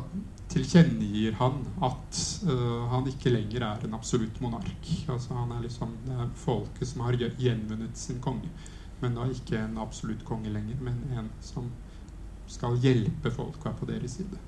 tilkjennegir 0.53 1.37
han 1.39 1.61
at 1.87 2.19
uh, 2.45 2.83
han 2.91 3.07
ikke 3.09 3.31
lenger 3.31 3.63
er 3.63 3.85
en 3.87 3.95
absolutt 3.97 4.41
monark. 4.43 4.89
Altså 5.09 5.37
han 5.39 5.53
er 5.55 5.63
liksom 5.65 5.95
Det 6.05 6.17
er 6.19 6.33
folket 6.37 6.91
som 6.91 7.05
har 7.07 7.17
gjenvunnet 7.17 7.97
sin 7.97 8.19
konge. 8.21 8.51
Men 9.03 9.19
da 9.19 9.27
ikke 9.27 9.59
en 9.59 9.79
absolutt 9.83 10.25
konge 10.25 10.53
lenger, 10.53 10.79
men 10.81 10.99
en 11.19 11.31
som 11.43 11.69
skal 12.51 12.79
hjelpe 12.83 13.33
folk 13.35 13.59
og 13.63 13.71
er 13.71 13.79
på 13.79 13.89
deres 13.89 14.19
side. 14.19 14.39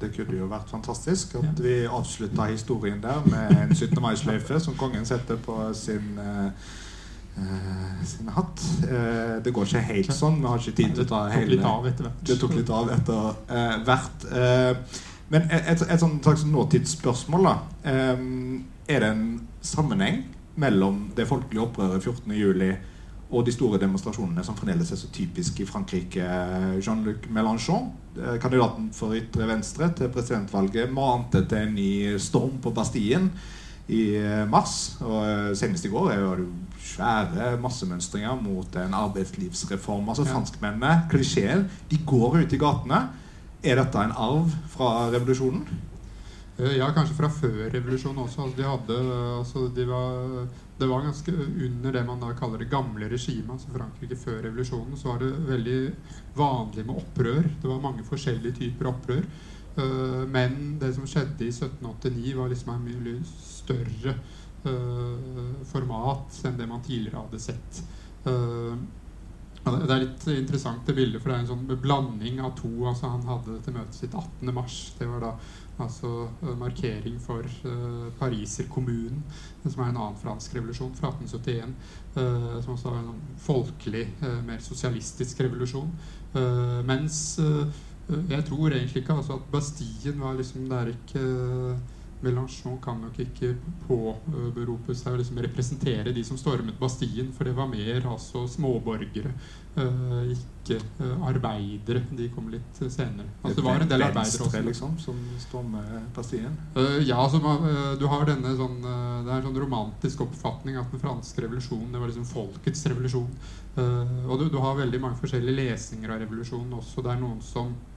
Det 0.00 0.10
kunne 0.16 0.38
jo 0.38 0.48
vært 0.50 0.70
fantastisk 0.70 1.36
at 1.38 1.60
vi 1.62 1.84
avslutta 1.86 2.48
historien 2.50 2.98
der 3.02 3.22
med 3.30 3.54
en 3.54 3.74
17. 3.74 4.00
mai-sløyfe 4.02 4.58
som 4.60 4.74
kongen 4.78 5.06
setter 5.06 5.38
på 5.38 5.58
sin 5.78 6.18
eh, 6.18 6.72
sin 8.06 8.28
hatt. 8.30 8.60
Uh, 8.84 9.42
det 9.42 9.50
går 9.54 9.66
ikke 9.66 9.80
helt 9.88 10.12
sånn. 10.14 10.36
Vi 10.38 10.46
har 10.46 10.60
ikke 10.60 10.76
tid 10.78 10.92
til 10.94 11.02
å 11.02 11.08
ta 11.10 11.22
hele. 11.32 11.56
Det 12.22 12.36
tok 12.38 12.54
litt 12.54 12.70
av 12.70 12.92
etter 12.94 13.32
eh, 13.50 13.72
hvert. 13.88 14.26
Men 15.32 15.48
et, 15.48 15.64
et, 15.72 15.82
et 15.88 16.02
sånt 16.02 16.22
slags 16.22 16.44
nåtidsspørsmål, 16.46 17.48
da. 17.48 17.90
Er 17.90 19.02
det 19.02 19.08
en 19.08 19.26
sammenheng 19.64 20.22
mellom 20.60 21.08
det 21.16 21.26
folkelige 21.26 21.64
opprøret 21.64 22.06
14.07. 22.06 22.74
og 23.30 23.44
de 23.46 23.52
store 23.54 23.80
demonstrasjonene 23.82 24.44
som 24.44 24.56
fremdeles 24.58 24.92
er 24.92 25.00
så 25.00 25.08
typisk 25.12 25.60
i 25.60 25.66
Frankrike? 25.66 26.24
Jean-Luc 26.84 27.28
Mélenchon, 27.32 27.90
eh, 28.18 28.36
kandidaten 28.42 28.90
for 28.92 29.16
ytre 29.16 29.48
venstre 29.48 29.90
til 29.96 30.12
presidentvalget, 30.12 30.92
mante 30.92 31.44
til 31.48 31.58
en 31.58 31.74
ny 31.74 32.18
storm 32.18 32.58
på 32.62 32.74
Bastien 32.74 33.30
i 33.88 34.16
eh, 34.16 34.44
mars. 34.48 34.96
Og 35.02 35.18
eh, 35.24 35.54
senest 35.56 35.88
i 35.88 35.92
går 35.92 36.12
er 36.12 36.20
jo 36.22 36.34
det 36.42 36.48
svære 36.84 37.54
massemønstringer 37.62 38.36
mot 38.42 38.76
en 38.76 38.94
arbeidslivsreform. 38.94 40.08
Altså 40.08 40.26
franskmennene, 40.28 41.08
klisjeen, 41.10 41.66
de 41.90 42.00
går 42.06 42.42
ut 42.44 42.52
i 42.52 42.60
gatene. 42.60 43.00
Er 43.64 43.80
dette 43.80 44.04
en 44.04 44.12
arv 44.12 44.52
fra 44.68 45.08
revolusjonen? 45.14 45.64
Ja, 46.54 46.86
kanskje 46.94 47.16
fra 47.18 47.28
før 47.32 47.72
revolusjonen 47.72 48.20
også. 48.22 48.44
Altså, 48.44 48.56
de 48.60 48.68
hadde, 48.68 48.98
altså, 49.40 49.64
de 49.74 49.86
var, 49.88 50.44
det 50.78 50.86
var 50.90 51.02
ganske 51.02 51.32
under 51.66 51.92
det 51.92 52.04
man 52.04 52.20
da 52.20 52.32
kaller 52.34 52.58
det 52.58 52.70
gamle 52.70 53.08
regimet, 53.08 53.50
altså 53.54 53.70
Frankrike 53.74 54.16
før 54.18 54.40
revolusjonen, 54.42 54.96
så 54.98 55.12
var 55.12 55.20
det 55.22 55.30
veldig 55.46 55.80
vanlig 56.34 56.86
med 56.86 56.96
opprør. 56.98 57.46
Det 57.62 57.70
var 57.70 57.82
mange 57.84 58.06
forskjellige 58.08 58.58
typer 58.58 58.90
opprør. 58.90 59.22
Eh, 59.76 60.24
men 60.34 60.78
det 60.82 60.90
som 60.96 61.06
skjedde 61.06 61.46
i 61.46 61.52
1789, 61.52 62.34
var 62.38 62.50
liksom 62.50 62.74
en 62.74 62.84
mye 62.88 63.14
større 63.28 64.16
eh, 64.66 65.54
format 65.70 66.42
enn 66.46 66.58
det 66.58 66.68
man 66.70 66.82
tidligere 66.82 67.22
hadde 67.22 67.42
sett. 67.42 67.82
Eh, 68.26 68.76
det 69.64 69.94
er 69.94 70.02
litt 70.02 70.26
interessant 70.34 70.84
det 70.84 70.92
bildet, 70.98 71.22
for 71.22 71.30
det 71.30 71.36
er 71.38 71.44
en 71.46 71.52
sånn 71.54 71.80
blanding 71.80 72.42
av 72.44 72.52
to. 72.58 72.72
altså 72.90 73.14
Han 73.14 73.22
hadde 73.30 73.62
til 73.64 73.76
møtet 73.78 73.96
sitt 73.96 74.12
18. 74.12 74.50
mars. 74.52 74.76
Det 74.98 75.08
var 75.08 75.22
da 75.24 75.30
altså 75.82 76.28
eh, 76.42 76.58
markering 76.58 77.16
for 77.22 77.46
uh, 77.64 78.12
pariserkommunen, 78.18 79.22
som 79.64 79.82
er 79.82 79.90
en 79.90 79.96
annen 79.96 80.18
fransk 80.20 80.54
revolusjon 80.54 80.94
fra 80.94 81.10
1871. 81.14 81.74
Uh, 82.14 82.60
som 82.62 82.76
også 82.76 82.92
var 82.92 83.00
en 83.00 83.24
folkelig, 83.42 84.06
uh, 84.22 84.38
mer 84.46 84.62
sosialistisk 84.62 85.40
revolusjon. 85.40 85.90
mens 86.84 87.38
jeg 88.28 88.44
tror 88.44 88.72
egentlig 88.72 89.02
ikke 89.02 89.14
altså, 89.14 89.32
at 89.32 89.44
Bastien 89.52 90.20
var 90.20 90.34
liksom 90.34 90.64
Det 90.68 90.78
er 90.78 90.86
ikke 90.86 91.20
Mélenchon 92.24 92.78
kan 92.82 93.00
nok 93.02 93.18
ikke 93.20 93.52
påberope 93.84 94.94
seg 94.96 95.14
å 95.14 95.20
liksom 95.20 95.40
representere 95.44 96.14
de 96.14 96.24
som 96.26 96.38
stormet 96.40 96.78
Bastien, 96.80 97.30
for 97.36 97.48
det 97.48 97.54
var 97.56 97.68
mer 97.70 98.06
altså 98.08 98.46
småborgere, 98.50 99.32
uh, 99.76 100.24
ikke 100.32 100.78
uh, 101.00 101.26
arbeidere. 101.28 102.04
De 102.16 102.30
kom 102.32 102.48
litt 102.52 102.80
senere. 102.80 103.28
Altså, 103.42 103.58
det 103.60 103.66
var 103.66 103.84
en 103.84 103.92
del 103.92 104.06
arbeidere 104.08 104.48
også. 104.48 104.62
liksom, 104.68 104.98
som 105.02 105.20
stormer 105.42 106.08
Bastien? 106.16 106.56
Ja, 107.04 107.20
altså, 107.22 107.40
du 108.00 108.06
har 108.10 108.26
denne 108.28 108.54
sånn 108.58 108.80
Det 108.82 109.30
er 109.30 109.38
en 109.38 109.48
sånn 109.48 109.62
romantisk 109.64 110.24
oppfatning 110.24 110.78
at 110.80 110.92
den 110.92 111.02
franske 111.02 111.44
revolusjonen 111.44 111.92
det 111.92 112.00
var 112.00 112.10
liksom 112.10 112.28
folkets 112.28 112.86
revolusjon. 112.90 113.32
og 113.76 114.38
du, 114.40 114.48
du, 114.48 114.58
har 114.62 114.78
veldig 114.78 115.00
mange 115.02 115.18
forskjellige 115.20 115.58
lesninger 115.60 116.12
av 116.12 116.22
revolusjonen 116.24 116.78
også. 116.80 117.04
Det 117.04 117.12
er 117.14 117.20
noen 117.20 117.42
som 117.44 117.74
Eh, 117.74 117.93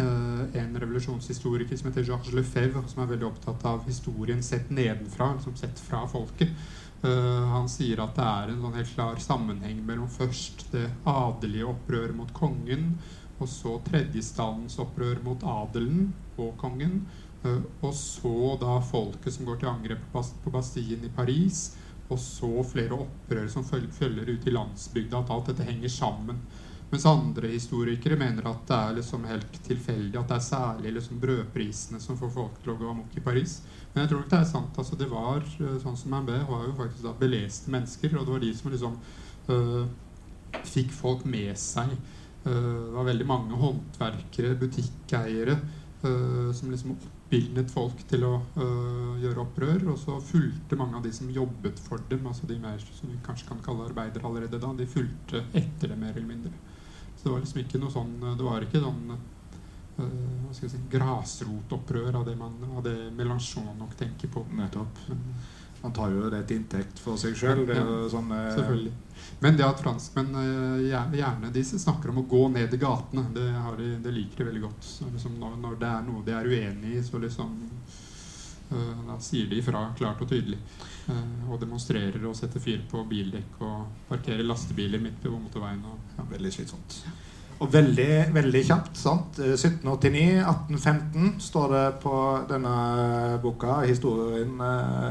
en 0.00 0.76
revolusjonshistoriker 0.80 1.76
som 1.76 1.88
heter 1.90 2.06
Georges 2.06 2.34
Lefebvre, 2.34 2.82
som 2.88 3.02
er 3.02 3.10
veldig 3.12 3.26
opptatt 3.28 3.64
av 3.68 3.86
historien 3.88 4.42
sett 4.42 4.70
nedenfra, 4.70 5.32
liksom 5.34 5.56
sett 5.58 5.80
fra 5.80 6.02
folket. 6.08 6.52
Uh, 7.00 7.46
han 7.54 7.68
sier 7.72 8.02
at 8.04 8.12
det 8.18 8.26
er 8.28 8.50
en 8.52 8.60
sånn 8.60 8.76
helt 8.76 8.92
klar 8.92 9.20
sammenheng 9.24 9.78
mellom 9.86 10.10
først 10.12 10.66
det 10.74 10.84
adelige 11.08 11.70
opprøret 11.70 12.16
mot 12.16 12.32
kongen, 12.36 12.98
og 13.40 13.48
så 13.48 13.78
tredjestandens 13.86 14.76
opprør 14.82 15.22
mot 15.24 15.44
adelen 15.48 16.10
og 16.36 16.58
kongen, 16.60 17.06
uh, 17.46 17.62
og 17.80 17.94
så 17.96 18.56
da 18.60 18.76
folket 18.84 19.32
som 19.32 19.48
går 19.48 19.62
til 19.62 19.72
angrep 19.72 20.04
på 20.12 20.52
Bastien 20.52 21.06
i 21.08 21.12
Paris, 21.14 21.70
og 22.10 22.18
så 22.20 22.50
flere 22.66 22.98
opprør 22.98 23.48
som 23.48 23.64
følger 23.64 24.34
ut 24.34 24.46
i 24.46 24.52
landsbygda, 24.52 25.22
at 25.22 25.32
alt 25.32 25.52
dette 25.52 25.66
henger 25.68 25.92
sammen. 25.94 26.42
Mens 26.90 27.06
andre 27.06 27.52
historikere 27.52 28.18
mener 28.18 28.48
at 28.50 28.64
det 28.66 28.76
er 28.76 28.96
liksom 28.96 29.26
helt 29.30 29.58
tilfeldig, 29.62 30.16
at 30.18 30.32
det 30.32 30.36
er 30.36 30.46
særlig 30.48 30.94
liksom 30.96 31.20
brødprisene 31.22 32.00
som 32.02 32.18
får 32.18 32.32
folk 32.34 32.56
til 32.64 32.74
å 32.74 32.78
gå 32.80 32.88
amok 32.90 33.14
i 33.14 33.22
Paris. 33.22 33.60
Men 33.92 34.02
jeg 34.02 34.10
tror 34.10 34.24
ikke 34.24 34.34
det 34.34 34.40
er 34.40 34.50
sant. 34.50 34.78
altså 34.82 34.98
Det 34.98 35.10
var 35.10 35.44
eh, 35.44 35.76
sånn 35.82 35.98
som 35.98 36.16
MB 36.18 36.32
var 36.50 36.64
jo 36.66 36.78
faktisk 36.78 37.06
da 37.06 37.14
beleste 37.20 37.70
mennesker, 37.70 38.16
og 38.16 38.26
det 38.26 38.34
var 38.34 38.42
de 38.42 38.54
som 38.58 38.74
liksom 38.74 38.98
øh, 39.54 39.84
fikk 40.66 40.90
folk 40.94 41.22
med 41.30 41.54
seg. 41.58 41.94
Uh, 42.40 42.88
det 42.88 42.96
var 42.96 43.08
veldig 43.10 43.26
mange 43.28 43.56
håndverkere, 43.60 44.56
butikkeiere, 44.56 45.58
øh, 46.08 46.54
som 46.56 46.70
liksom 46.72 46.94
oppildnet 46.96 47.70
folk 47.70 48.00
til 48.08 48.24
å 48.26 48.32
øh, 48.56 49.20
gjøre 49.22 49.44
opprør. 49.44 49.84
Og 49.92 49.98
så 50.00 50.16
fulgte 50.24 50.78
mange 50.80 50.96
av 50.98 51.04
de 51.04 51.12
som 51.14 51.30
jobbet 51.30 51.78
for 51.84 52.02
dem, 52.10 52.26
altså 52.26 52.48
de 52.48 52.58
mer 52.62 52.80
som 52.80 53.12
vi 53.12 53.20
kanskje 53.26 53.50
kan 53.50 53.62
kalle 53.64 53.86
arbeidere 53.90 54.26
allerede 54.26 54.62
da, 54.62 54.72
de 54.74 54.88
fulgte 54.88 55.44
etter 55.52 55.92
det 55.92 56.00
mer 56.00 56.16
eller 56.16 56.30
mindre. 56.32 56.54
Så 57.20 57.28
det 57.28 57.32
var 57.34 57.42
liksom 57.42 57.60
ikke 57.60 57.78
noe 57.82 57.92
sånn 57.92 58.12
Det 58.24 58.44
var 58.46 58.64
ikke 58.64 58.80
sånn 58.80 59.10
uh, 59.12 59.18
hva 60.00 60.54
skal 60.56 60.64
jeg 60.64 60.72
si, 60.72 60.78
grasrotopprør 60.94 62.14
av 62.16 62.24
det, 62.24 62.36
man, 62.40 62.54
av 62.72 62.80
det 62.86 62.94
Mélenchon 63.12 63.74
nok 63.76 63.92
tenker 63.98 64.30
på. 64.32 64.46
Nettopp. 64.56 65.02
Han 65.82 65.92
tar 65.96 66.12
jo 66.12 66.30
det 66.32 66.40
til 66.48 66.60
inntekt 66.60 67.00
for 67.00 67.20
seg 67.20 67.36
sjøl. 67.36 67.66
Ja, 67.68 67.84
sånn, 68.12 68.32
uh, 68.32 68.46
selvfølgelig. 68.56 68.94
Men 69.44 69.60
det 69.60 69.66
at 69.68 69.82
franskmenn 69.84 70.32
uh, 70.32 71.12
gjerne 71.12 71.52
disse 71.52 71.80
snakker 71.80 72.14
om 72.14 72.22
å 72.22 72.28
gå 72.28 72.46
ned 72.56 72.72
i 72.72 72.80
gatene, 72.80 73.26
det, 73.36 73.46
de, 73.76 73.90
det 74.04 74.14
liker 74.16 74.40
de 74.40 74.48
veldig 74.48 74.64
godt. 74.64 74.88
Liksom 75.10 75.36
når, 75.40 75.60
når, 75.60 75.76
det 75.84 75.90
er 75.92 76.06
noe 76.08 76.24
de 76.24 76.36
er 76.36 76.48
uenig 76.48 76.96
i, 76.96 77.04
så 77.04 77.20
liksom 77.20 77.52
da 78.70 79.16
sier 79.22 79.48
de 79.50 79.58
ifra 79.58 79.88
klart 79.98 80.20
og 80.22 80.30
tydelig. 80.30 80.58
og 81.50 81.58
demonstrerer 81.58 82.22
og 82.28 82.36
setter 82.38 82.62
fyr 82.62 82.84
på 82.90 83.02
bildekk 83.10 83.62
og 83.66 83.86
parkerer 84.08 84.46
lastebiler 84.46 85.02
midt 85.02 85.18
på 85.22 85.32
motorveien. 85.34 85.82
Og, 85.84 85.98
ja. 86.18 86.26
Veldig 86.30 86.52
slitsomt. 86.54 87.00
Og 87.60 87.72
veldig, 87.72 88.12
veldig 88.32 88.62
kjapt. 88.64 88.96
sant? 88.96 89.40
1789-1815 89.40 91.34
står 91.44 91.74
det 91.74 91.88
på 92.04 92.14
denne 92.48 92.76
boka, 93.42 93.80
historien 93.84 94.54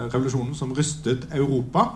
revolusjonen 0.09 0.55
som 0.57 0.73
rystet 0.73 1.27
Europa. 1.35 1.91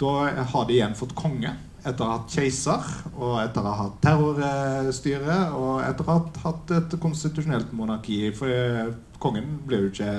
Da 0.00 0.26
har 0.52 0.66
de 0.66 0.76
igjen 0.76 0.98
fått 0.98 1.14
konge 1.16 1.54
etter 1.84 2.04
å 2.04 2.08
ha 2.08 2.18
hatt 2.18 2.32
keiser, 2.32 2.84
og 3.14 3.38
etter 3.42 3.60
å 3.60 3.70
ha 3.70 3.74
hatt 3.82 3.96
terrorstyre, 4.04 5.38
og 5.52 5.82
etter 5.84 6.04
å 6.04 6.14
ha 6.14 6.20
hatt 6.46 6.72
et 6.78 6.96
konstitusjonelt 7.00 7.72
monarki. 7.76 8.32
For 8.36 8.94
kongen 9.20 9.58
ble 9.68 9.82
jo 9.82 9.90
ikke 9.92 10.12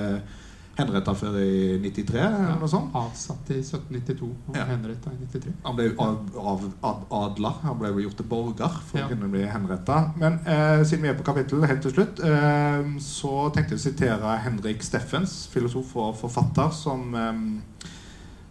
henretta 0.76 1.14
før 1.16 1.38
i 1.40 1.78
93, 1.80 2.20
eller 2.20 2.58
noe 2.60 2.70
sånt. 2.72 2.96
Avsatt 3.00 3.52
i 3.54 3.60
1792 3.62 4.28
og 4.28 4.58
ja. 4.58 4.66
henretta 4.68 5.14
i 5.14 5.22
93. 5.22 5.54
Han 5.64 5.78
ble 5.78 5.88
av, 6.04 6.18
av, 6.36 6.66
ad, 6.90 7.06
adla. 7.20 7.54
Han 7.64 7.80
ble 7.80 7.94
gjort 8.04 8.20
til 8.20 8.30
borger 8.32 8.76
for 8.90 9.00
ja. 9.00 9.06
å 9.08 9.14
kunne 9.14 9.30
bli 9.32 9.46
henretta. 9.48 10.02
Men 10.20 10.42
eh, 10.44 10.84
siden 10.84 11.08
vi 11.08 11.14
er 11.14 11.18
på 11.20 11.28
kapittel 11.28 11.64
helt 11.64 11.84
til 11.86 11.96
slutt, 11.96 12.22
eh, 12.28 12.92
så 13.04 13.48
tenkte 13.56 13.78
jeg 13.78 13.82
å 13.82 13.86
sitere 13.88 14.36
Henrik 14.46 14.84
Steffens, 14.86 15.46
filosof 15.54 15.96
og 15.96 16.16
forfatter, 16.20 16.72
som, 16.76 17.08
eh, 17.16 17.90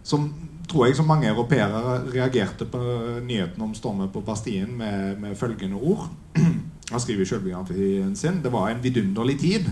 som 0.05 0.29
tror 0.65 0.87
jeg 0.87 0.97
som 0.97 1.09
mange 1.09 1.29
europeere 1.29 1.99
reagerte 2.09 2.65
på 2.69 2.79
nyheten 3.21 3.61
om 3.61 3.75
stormen 3.77 4.09
på 4.13 4.25
Bastien 4.25 4.73
med, 4.79 5.19
med 5.21 5.37
følgende 5.37 5.77
ord. 5.77 6.07
Han 6.91 7.01
skriver 7.01 7.25
i 7.25 7.29
sjølbiografien 7.29 8.15
sin 8.17 8.41
det 8.43 8.51
var 8.53 8.69
en 8.69 8.81
vidunderlig 8.81 9.39
tid. 9.41 9.69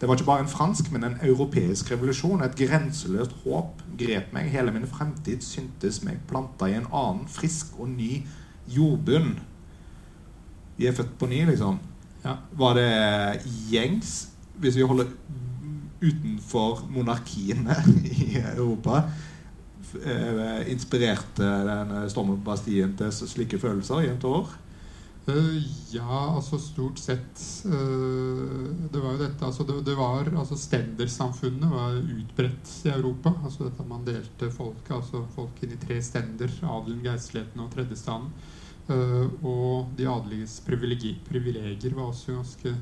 Det 0.00 0.08
var 0.08 0.16
ikke 0.16 0.24
bare 0.30 0.40
en 0.40 0.48
fransk, 0.48 0.92
men 0.92 1.04
en 1.04 1.18
europeisk 1.22 1.90
revolusjon. 1.92 2.40
Et 2.42 2.56
grenseløst 2.56 3.34
håp 3.44 3.82
grep 4.00 4.32
meg. 4.32 4.48
Hele 4.48 4.72
min 4.72 4.88
fremtid 4.88 5.44
syntes 5.44 6.00
meg 6.06 6.22
planta 6.30 6.70
i 6.70 6.78
en 6.78 6.88
annen, 6.88 7.26
frisk 7.28 7.76
og 7.76 7.90
ny 7.92 8.22
jordbunn. 8.72 9.34
Vi 10.78 10.88
er 10.88 10.96
født 10.96 11.18
på 11.20 11.28
ny, 11.28 11.42
liksom. 11.50 11.76
Ja. 12.24 12.38
Var 12.56 12.78
det 12.78 12.88
gjengs, 13.68 14.30
hvis 14.60 14.80
vi 14.80 14.88
holder 14.88 15.12
utenfor 16.00 16.86
monarkiene 16.88 17.76
i 18.24 18.40
Europa, 18.40 19.02
eh, 20.00 20.64
inspirerte 20.72 21.44
den 21.68 21.92
stormen 22.08 22.40
på 22.40 22.48
Bastien 22.54 22.96
til 22.96 23.12
slike 23.12 23.60
følelser 23.60 24.00
år? 24.24 24.48
Uh, 24.48 24.69
ja, 25.92 26.18
altså 26.36 26.58
stort 26.58 26.98
sett 26.98 27.42
uh, 27.66 28.66
Det 28.92 29.00
var 29.00 29.14
jo 29.14 29.20
dette 29.20 29.46
altså 29.46 29.66
det, 29.68 29.80
det 29.88 29.96
var, 29.98 30.30
altså 30.32 30.56
Stendersamfunnet 30.58 31.72
var 31.72 31.98
utbredt 31.98 32.72
i 32.86 32.92
Europa. 32.94 33.34
altså 33.44 33.66
dette 33.68 33.86
Man 33.88 34.06
delte 34.06 34.50
folk 34.54 34.90
altså 34.94 35.24
folk 35.34 35.62
inn 35.64 35.76
i 35.76 35.80
tre 35.82 36.00
stender. 36.04 36.52
Adelen, 36.62 37.04
geistligheten 37.04 37.64
og 37.64 37.70
tredjestanden. 37.74 38.32
Uh, 38.90 39.28
og 39.46 39.92
de 39.94 40.08
adeliges 40.10 40.56
privilegier 40.66 41.92
var 41.94 42.08
også 42.08 42.34
ganske 42.34 42.72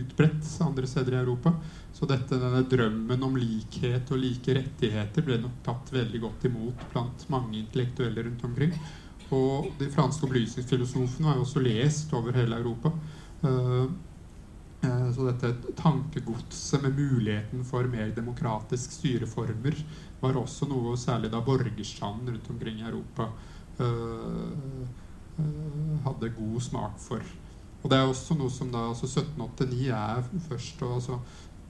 utbredt 0.00 0.46
andre 0.64 0.88
steder 0.88 1.18
i 1.18 1.20
Europa. 1.20 1.52
Så 1.92 2.08
dette, 2.08 2.38
denne 2.40 2.62
drømmen 2.70 3.26
om 3.26 3.36
likhet 3.36 4.08
og 4.14 4.22
like 4.22 4.54
rettigheter 4.56 5.26
ble 5.26 5.36
nok 5.42 5.60
tatt 5.66 5.92
veldig 5.92 6.22
godt 6.22 6.48
imot 6.48 6.88
blant 6.94 7.26
mange 7.34 7.58
intellektuelle 7.60 8.24
rundt 8.28 8.46
omkring. 8.48 8.76
Og 9.36 9.70
de 9.78 9.88
franske 9.92 10.26
opplysningsfilosofene 10.26 11.30
er 11.30 11.38
jo 11.38 11.44
også 11.44 11.62
lest 11.62 12.14
over 12.18 12.34
hele 12.34 12.58
Europa. 12.58 12.90
Uh, 13.42 13.86
uh, 14.82 15.08
så 15.14 15.28
dette 15.28 15.74
tankegodset 15.78 16.82
med 16.82 16.96
muligheten 16.98 17.64
for 17.64 17.86
mer 17.90 18.10
demokratisk 18.16 18.96
styreformer 18.98 19.78
var 20.20 20.40
også 20.40 20.68
noe 20.70 20.96
særlig 21.00 21.30
da 21.32 21.40
borgerstanden 21.44 22.34
rundt 22.34 22.50
omkring 22.50 22.82
i 22.82 22.88
Europa 22.88 23.30
uh, 23.80 24.88
hadde 26.04 26.34
god 26.36 26.60
smak 26.60 26.98
for. 27.00 27.22
Og 27.80 27.90
det 27.90 27.96
er 27.96 28.10
også 28.10 28.36
noe 28.36 28.52
som 28.52 28.68
da 28.72 28.90
altså 28.90 29.08
1789 29.08 29.86
er 29.94 30.26
først 30.48 30.82
og 30.84 30.98
altså 30.98 31.20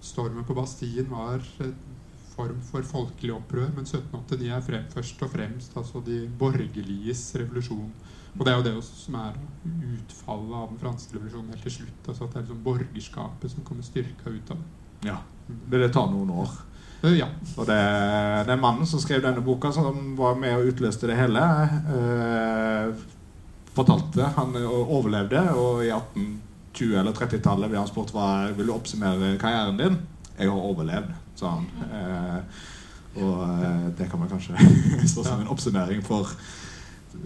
Stormen 0.00 0.46
på 0.48 0.56
Bastien 0.56 1.10
var 1.12 1.44
form 2.34 2.60
for 2.64 2.86
folkelig 2.86 3.34
opprør, 3.34 3.68
men 3.76 3.86
1789 3.86 4.54
er 4.56 4.64
frem, 4.64 4.86
først 4.94 5.22
og 5.26 5.32
fremst 5.34 5.76
altså 5.76 6.02
de 6.06 6.22
borgerliges 6.40 7.24
revolusjon. 7.40 7.90
Og 8.38 8.46
det 8.46 8.52
er 8.52 8.58
jo 8.58 8.66
det 8.68 8.74
som 8.86 9.16
er 9.18 9.38
utfallet 9.66 10.56
av 10.60 10.66
den 10.70 10.80
franske 10.80 11.16
revolusjonen 11.16 11.54
helt 11.54 11.64
til 11.66 11.76
slutt. 11.80 12.08
altså 12.08 12.24
At 12.24 12.34
det 12.34 12.38
er 12.38 12.44
liksom 12.46 12.64
borgerskapet 12.66 13.54
som 13.54 13.64
kommer 13.66 13.86
styrka 13.86 14.30
ut 14.30 14.52
av 14.54 14.60
det. 14.60 15.08
Ja, 15.10 15.16
Men 15.48 15.80
det 15.80 15.92
tar 15.92 16.10
noen 16.10 16.30
år. 16.30 16.50
Eh, 17.02 17.16
ja. 17.18 17.26
Og 17.56 17.66
det, 17.66 17.78
er 17.78 18.60
mannen 18.60 18.86
som 18.86 19.00
skrev 19.02 19.22
denne 19.24 19.42
boka, 19.44 19.72
som 19.72 20.14
var 20.18 20.38
med 20.38 20.58
og 20.58 20.70
utløste 20.70 21.08
det 21.10 21.18
hele, 21.18 21.42
eh, 21.96 22.92
fortalte 23.74 24.30
Han 24.36 24.54
overlevde, 24.54 25.42
og 25.56 25.84
i 25.84 25.90
1820- 25.90 27.00
eller 27.00 27.12
30-tallet 27.12 27.70
ble 27.70 27.80
han 27.80 27.90
spurt 27.90 28.12
hva 28.14 28.50
vil 28.54 28.68
du 28.68 28.74
oppsummere 28.74 29.36
karrieren 29.40 29.80
din. 29.80 29.98
'Jeg 30.38 30.48
har 30.48 30.68
overlevd', 30.70 31.14
sa 31.36 31.56
han. 31.56 31.66
Eh, 31.92 32.42
og 33.20 33.42
eh, 33.42 33.86
det 33.98 34.10
kan 34.10 34.20
man 34.20 34.30
kanskje 34.30 34.56
stå 35.12 35.24
som 35.24 35.40
en 35.40 35.50
oppsummering 35.50 36.02
for 36.06 36.30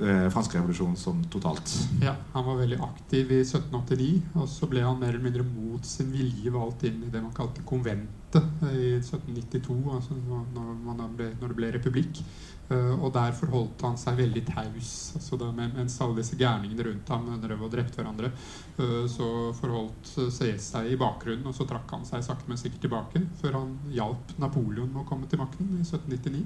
eh, 0.01 0.29
fransk 0.33 0.55
revolusjon 0.57 0.97
som 0.97 1.21
totalt. 1.33 1.89
Ja, 2.03 2.17
Han 2.33 2.47
var 2.47 2.57
veldig 2.63 2.81
aktiv 2.83 3.33
i 3.33 3.41
1789, 3.43 4.23
og 4.35 4.49
så 4.49 4.69
ble 4.71 4.85
han 4.85 4.99
mer 5.01 5.13
eller 5.13 5.25
mindre 5.27 5.45
mot 5.45 5.85
sin 5.87 6.13
vilje 6.13 6.53
valgt 6.55 6.87
inn 6.89 7.03
i 7.05 7.13
det 7.13 7.23
man 7.23 7.37
kalte 7.37 7.65
konventet 7.69 8.41
eh, 8.65 8.79
i 8.79 8.91
1792, 9.03 9.79
altså 9.93 10.17
når, 10.17 10.75
man 10.87 11.03
da 11.03 11.09
ble, 11.09 11.31
når 11.41 11.53
det 11.53 11.61
ble 11.61 11.73
republikk. 11.77 12.25
Eh, 12.73 12.95
og 12.97 13.11
der 13.13 13.35
forholdt 13.37 13.83
han 13.85 13.99
seg 14.01 14.17
veldig 14.23 14.43
taus. 14.49 14.93
Altså 15.19 15.37
da, 15.41 15.51
mens 15.53 15.99
alle 16.01 16.17
disse 16.23 16.39
gærningene 16.41 16.87
rundt 16.87 17.11
ham 17.13 17.27
drev 17.43 17.67
og 17.67 17.73
drepte 17.75 18.01
hverandre, 18.01 18.31
eh, 18.79 19.03
så 19.11 19.29
forholdt 19.59 20.15
eh, 20.23 20.31
CS 20.33 20.71
seg 20.73 20.89
i 20.93 20.97
bakgrunnen, 21.01 21.45
og 21.51 21.57
så 21.57 21.67
trakk 21.69 21.93
han 21.93 22.07
seg 22.09 22.25
sakte, 22.25 22.49
men 22.49 22.61
sikkert 22.61 22.87
tilbake 22.87 23.25
før 23.43 23.61
han 23.61 23.77
hjalp 23.93 24.33
Napoleon 24.41 24.89
med 24.89 25.05
å 25.05 25.09
komme 25.09 25.29
til 25.29 25.43
makten 25.43 25.75
i 25.77 25.85
1799. 25.85 26.45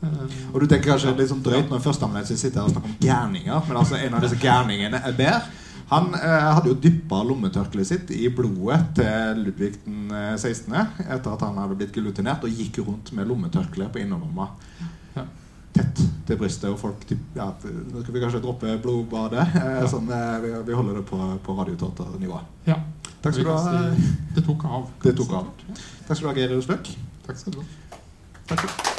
Eh, 0.00 0.36
Og 0.54 0.60
du 0.62 0.66
tenker 0.66 0.94
kanskje 0.94 1.12
litt 1.18 1.28
sånn 1.32 1.44
drøyt 1.44 1.68
når 1.68 1.82
førsteamanuensis 1.84 2.40
sitter 2.40 2.62
her 2.62 2.70
og 2.70 2.76
snakker 2.76 2.94
om 2.94 3.00
gærninger, 3.04 3.66
men 3.68 3.80
altså 3.82 3.98
en 4.00 4.16
av 4.16 4.24
disse 4.24 4.40
gærningene 4.40 5.02
er 5.04 5.18
Ber. 5.18 5.50
Han 5.90 6.14
eh, 6.14 6.46
hadde 6.54 6.70
jo 6.70 6.78
dyppa 6.78 7.18
lommetørkleet 7.26 7.88
sitt 7.88 8.10
i 8.14 8.28
blodet 8.32 8.78
til 8.96 9.42
Ludvig 9.44 9.74
den 9.84 10.08
eh, 10.14 10.36
16. 10.38 10.72
etter 11.04 11.34
at 11.34 11.44
han 11.44 11.58
hadde 11.58 11.76
blitt 11.76 11.92
giljotinert, 11.98 12.46
og 12.46 12.62
gikk 12.62 12.80
rundt 12.86 13.12
med 13.12 13.28
lommetørkle 13.28 13.90
på 13.92 14.00
innerlomma. 14.04 14.48
Tett 15.72 16.00
til 16.26 16.36
brystet. 16.36 16.70
Og 16.70 16.78
folk 16.78 17.04
typ, 17.06 17.18
ja, 17.36 17.46
Nå 17.64 18.02
skal 18.02 18.14
vi 18.14 18.20
kanskje 18.24 18.40
droppe 18.42 18.76
blodbadet. 18.82 19.44
Eh, 19.54 19.80
Ja. 19.80 19.86
sånn, 19.86 20.08
eh, 20.10 20.40
vi, 20.42 20.50
vi 20.66 20.72
holder 20.74 20.94
det 21.00 21.06
på, 21.06 21.18
på 21.46 21.56
radioteaternivå. 21.60 22.40
ja. 22.66 22.76
Takk 23.22 23.34
skal 23.34 23.44
du 23.44 23.50
ha. 23.50 23.92
si- 23.92 24.14
Det 24.34 24.44
tok 24.46 24.64
av. 24.64 24.86
Det 25.02 25.12
tok 25.16 25.32
av. 25.32 25.46
Takk 26.08 26.16
skal 26.16 26.22
du 26.22 26.26
ha, 26.28 26.34
Geir 26.34 26.54
Rusløk. 26.56 26.88
Takk 27.26 27.36
skal 27.36 27.52
du 27.52 27.58
ha. 27.60 27.66
Takk. 28.46 28.96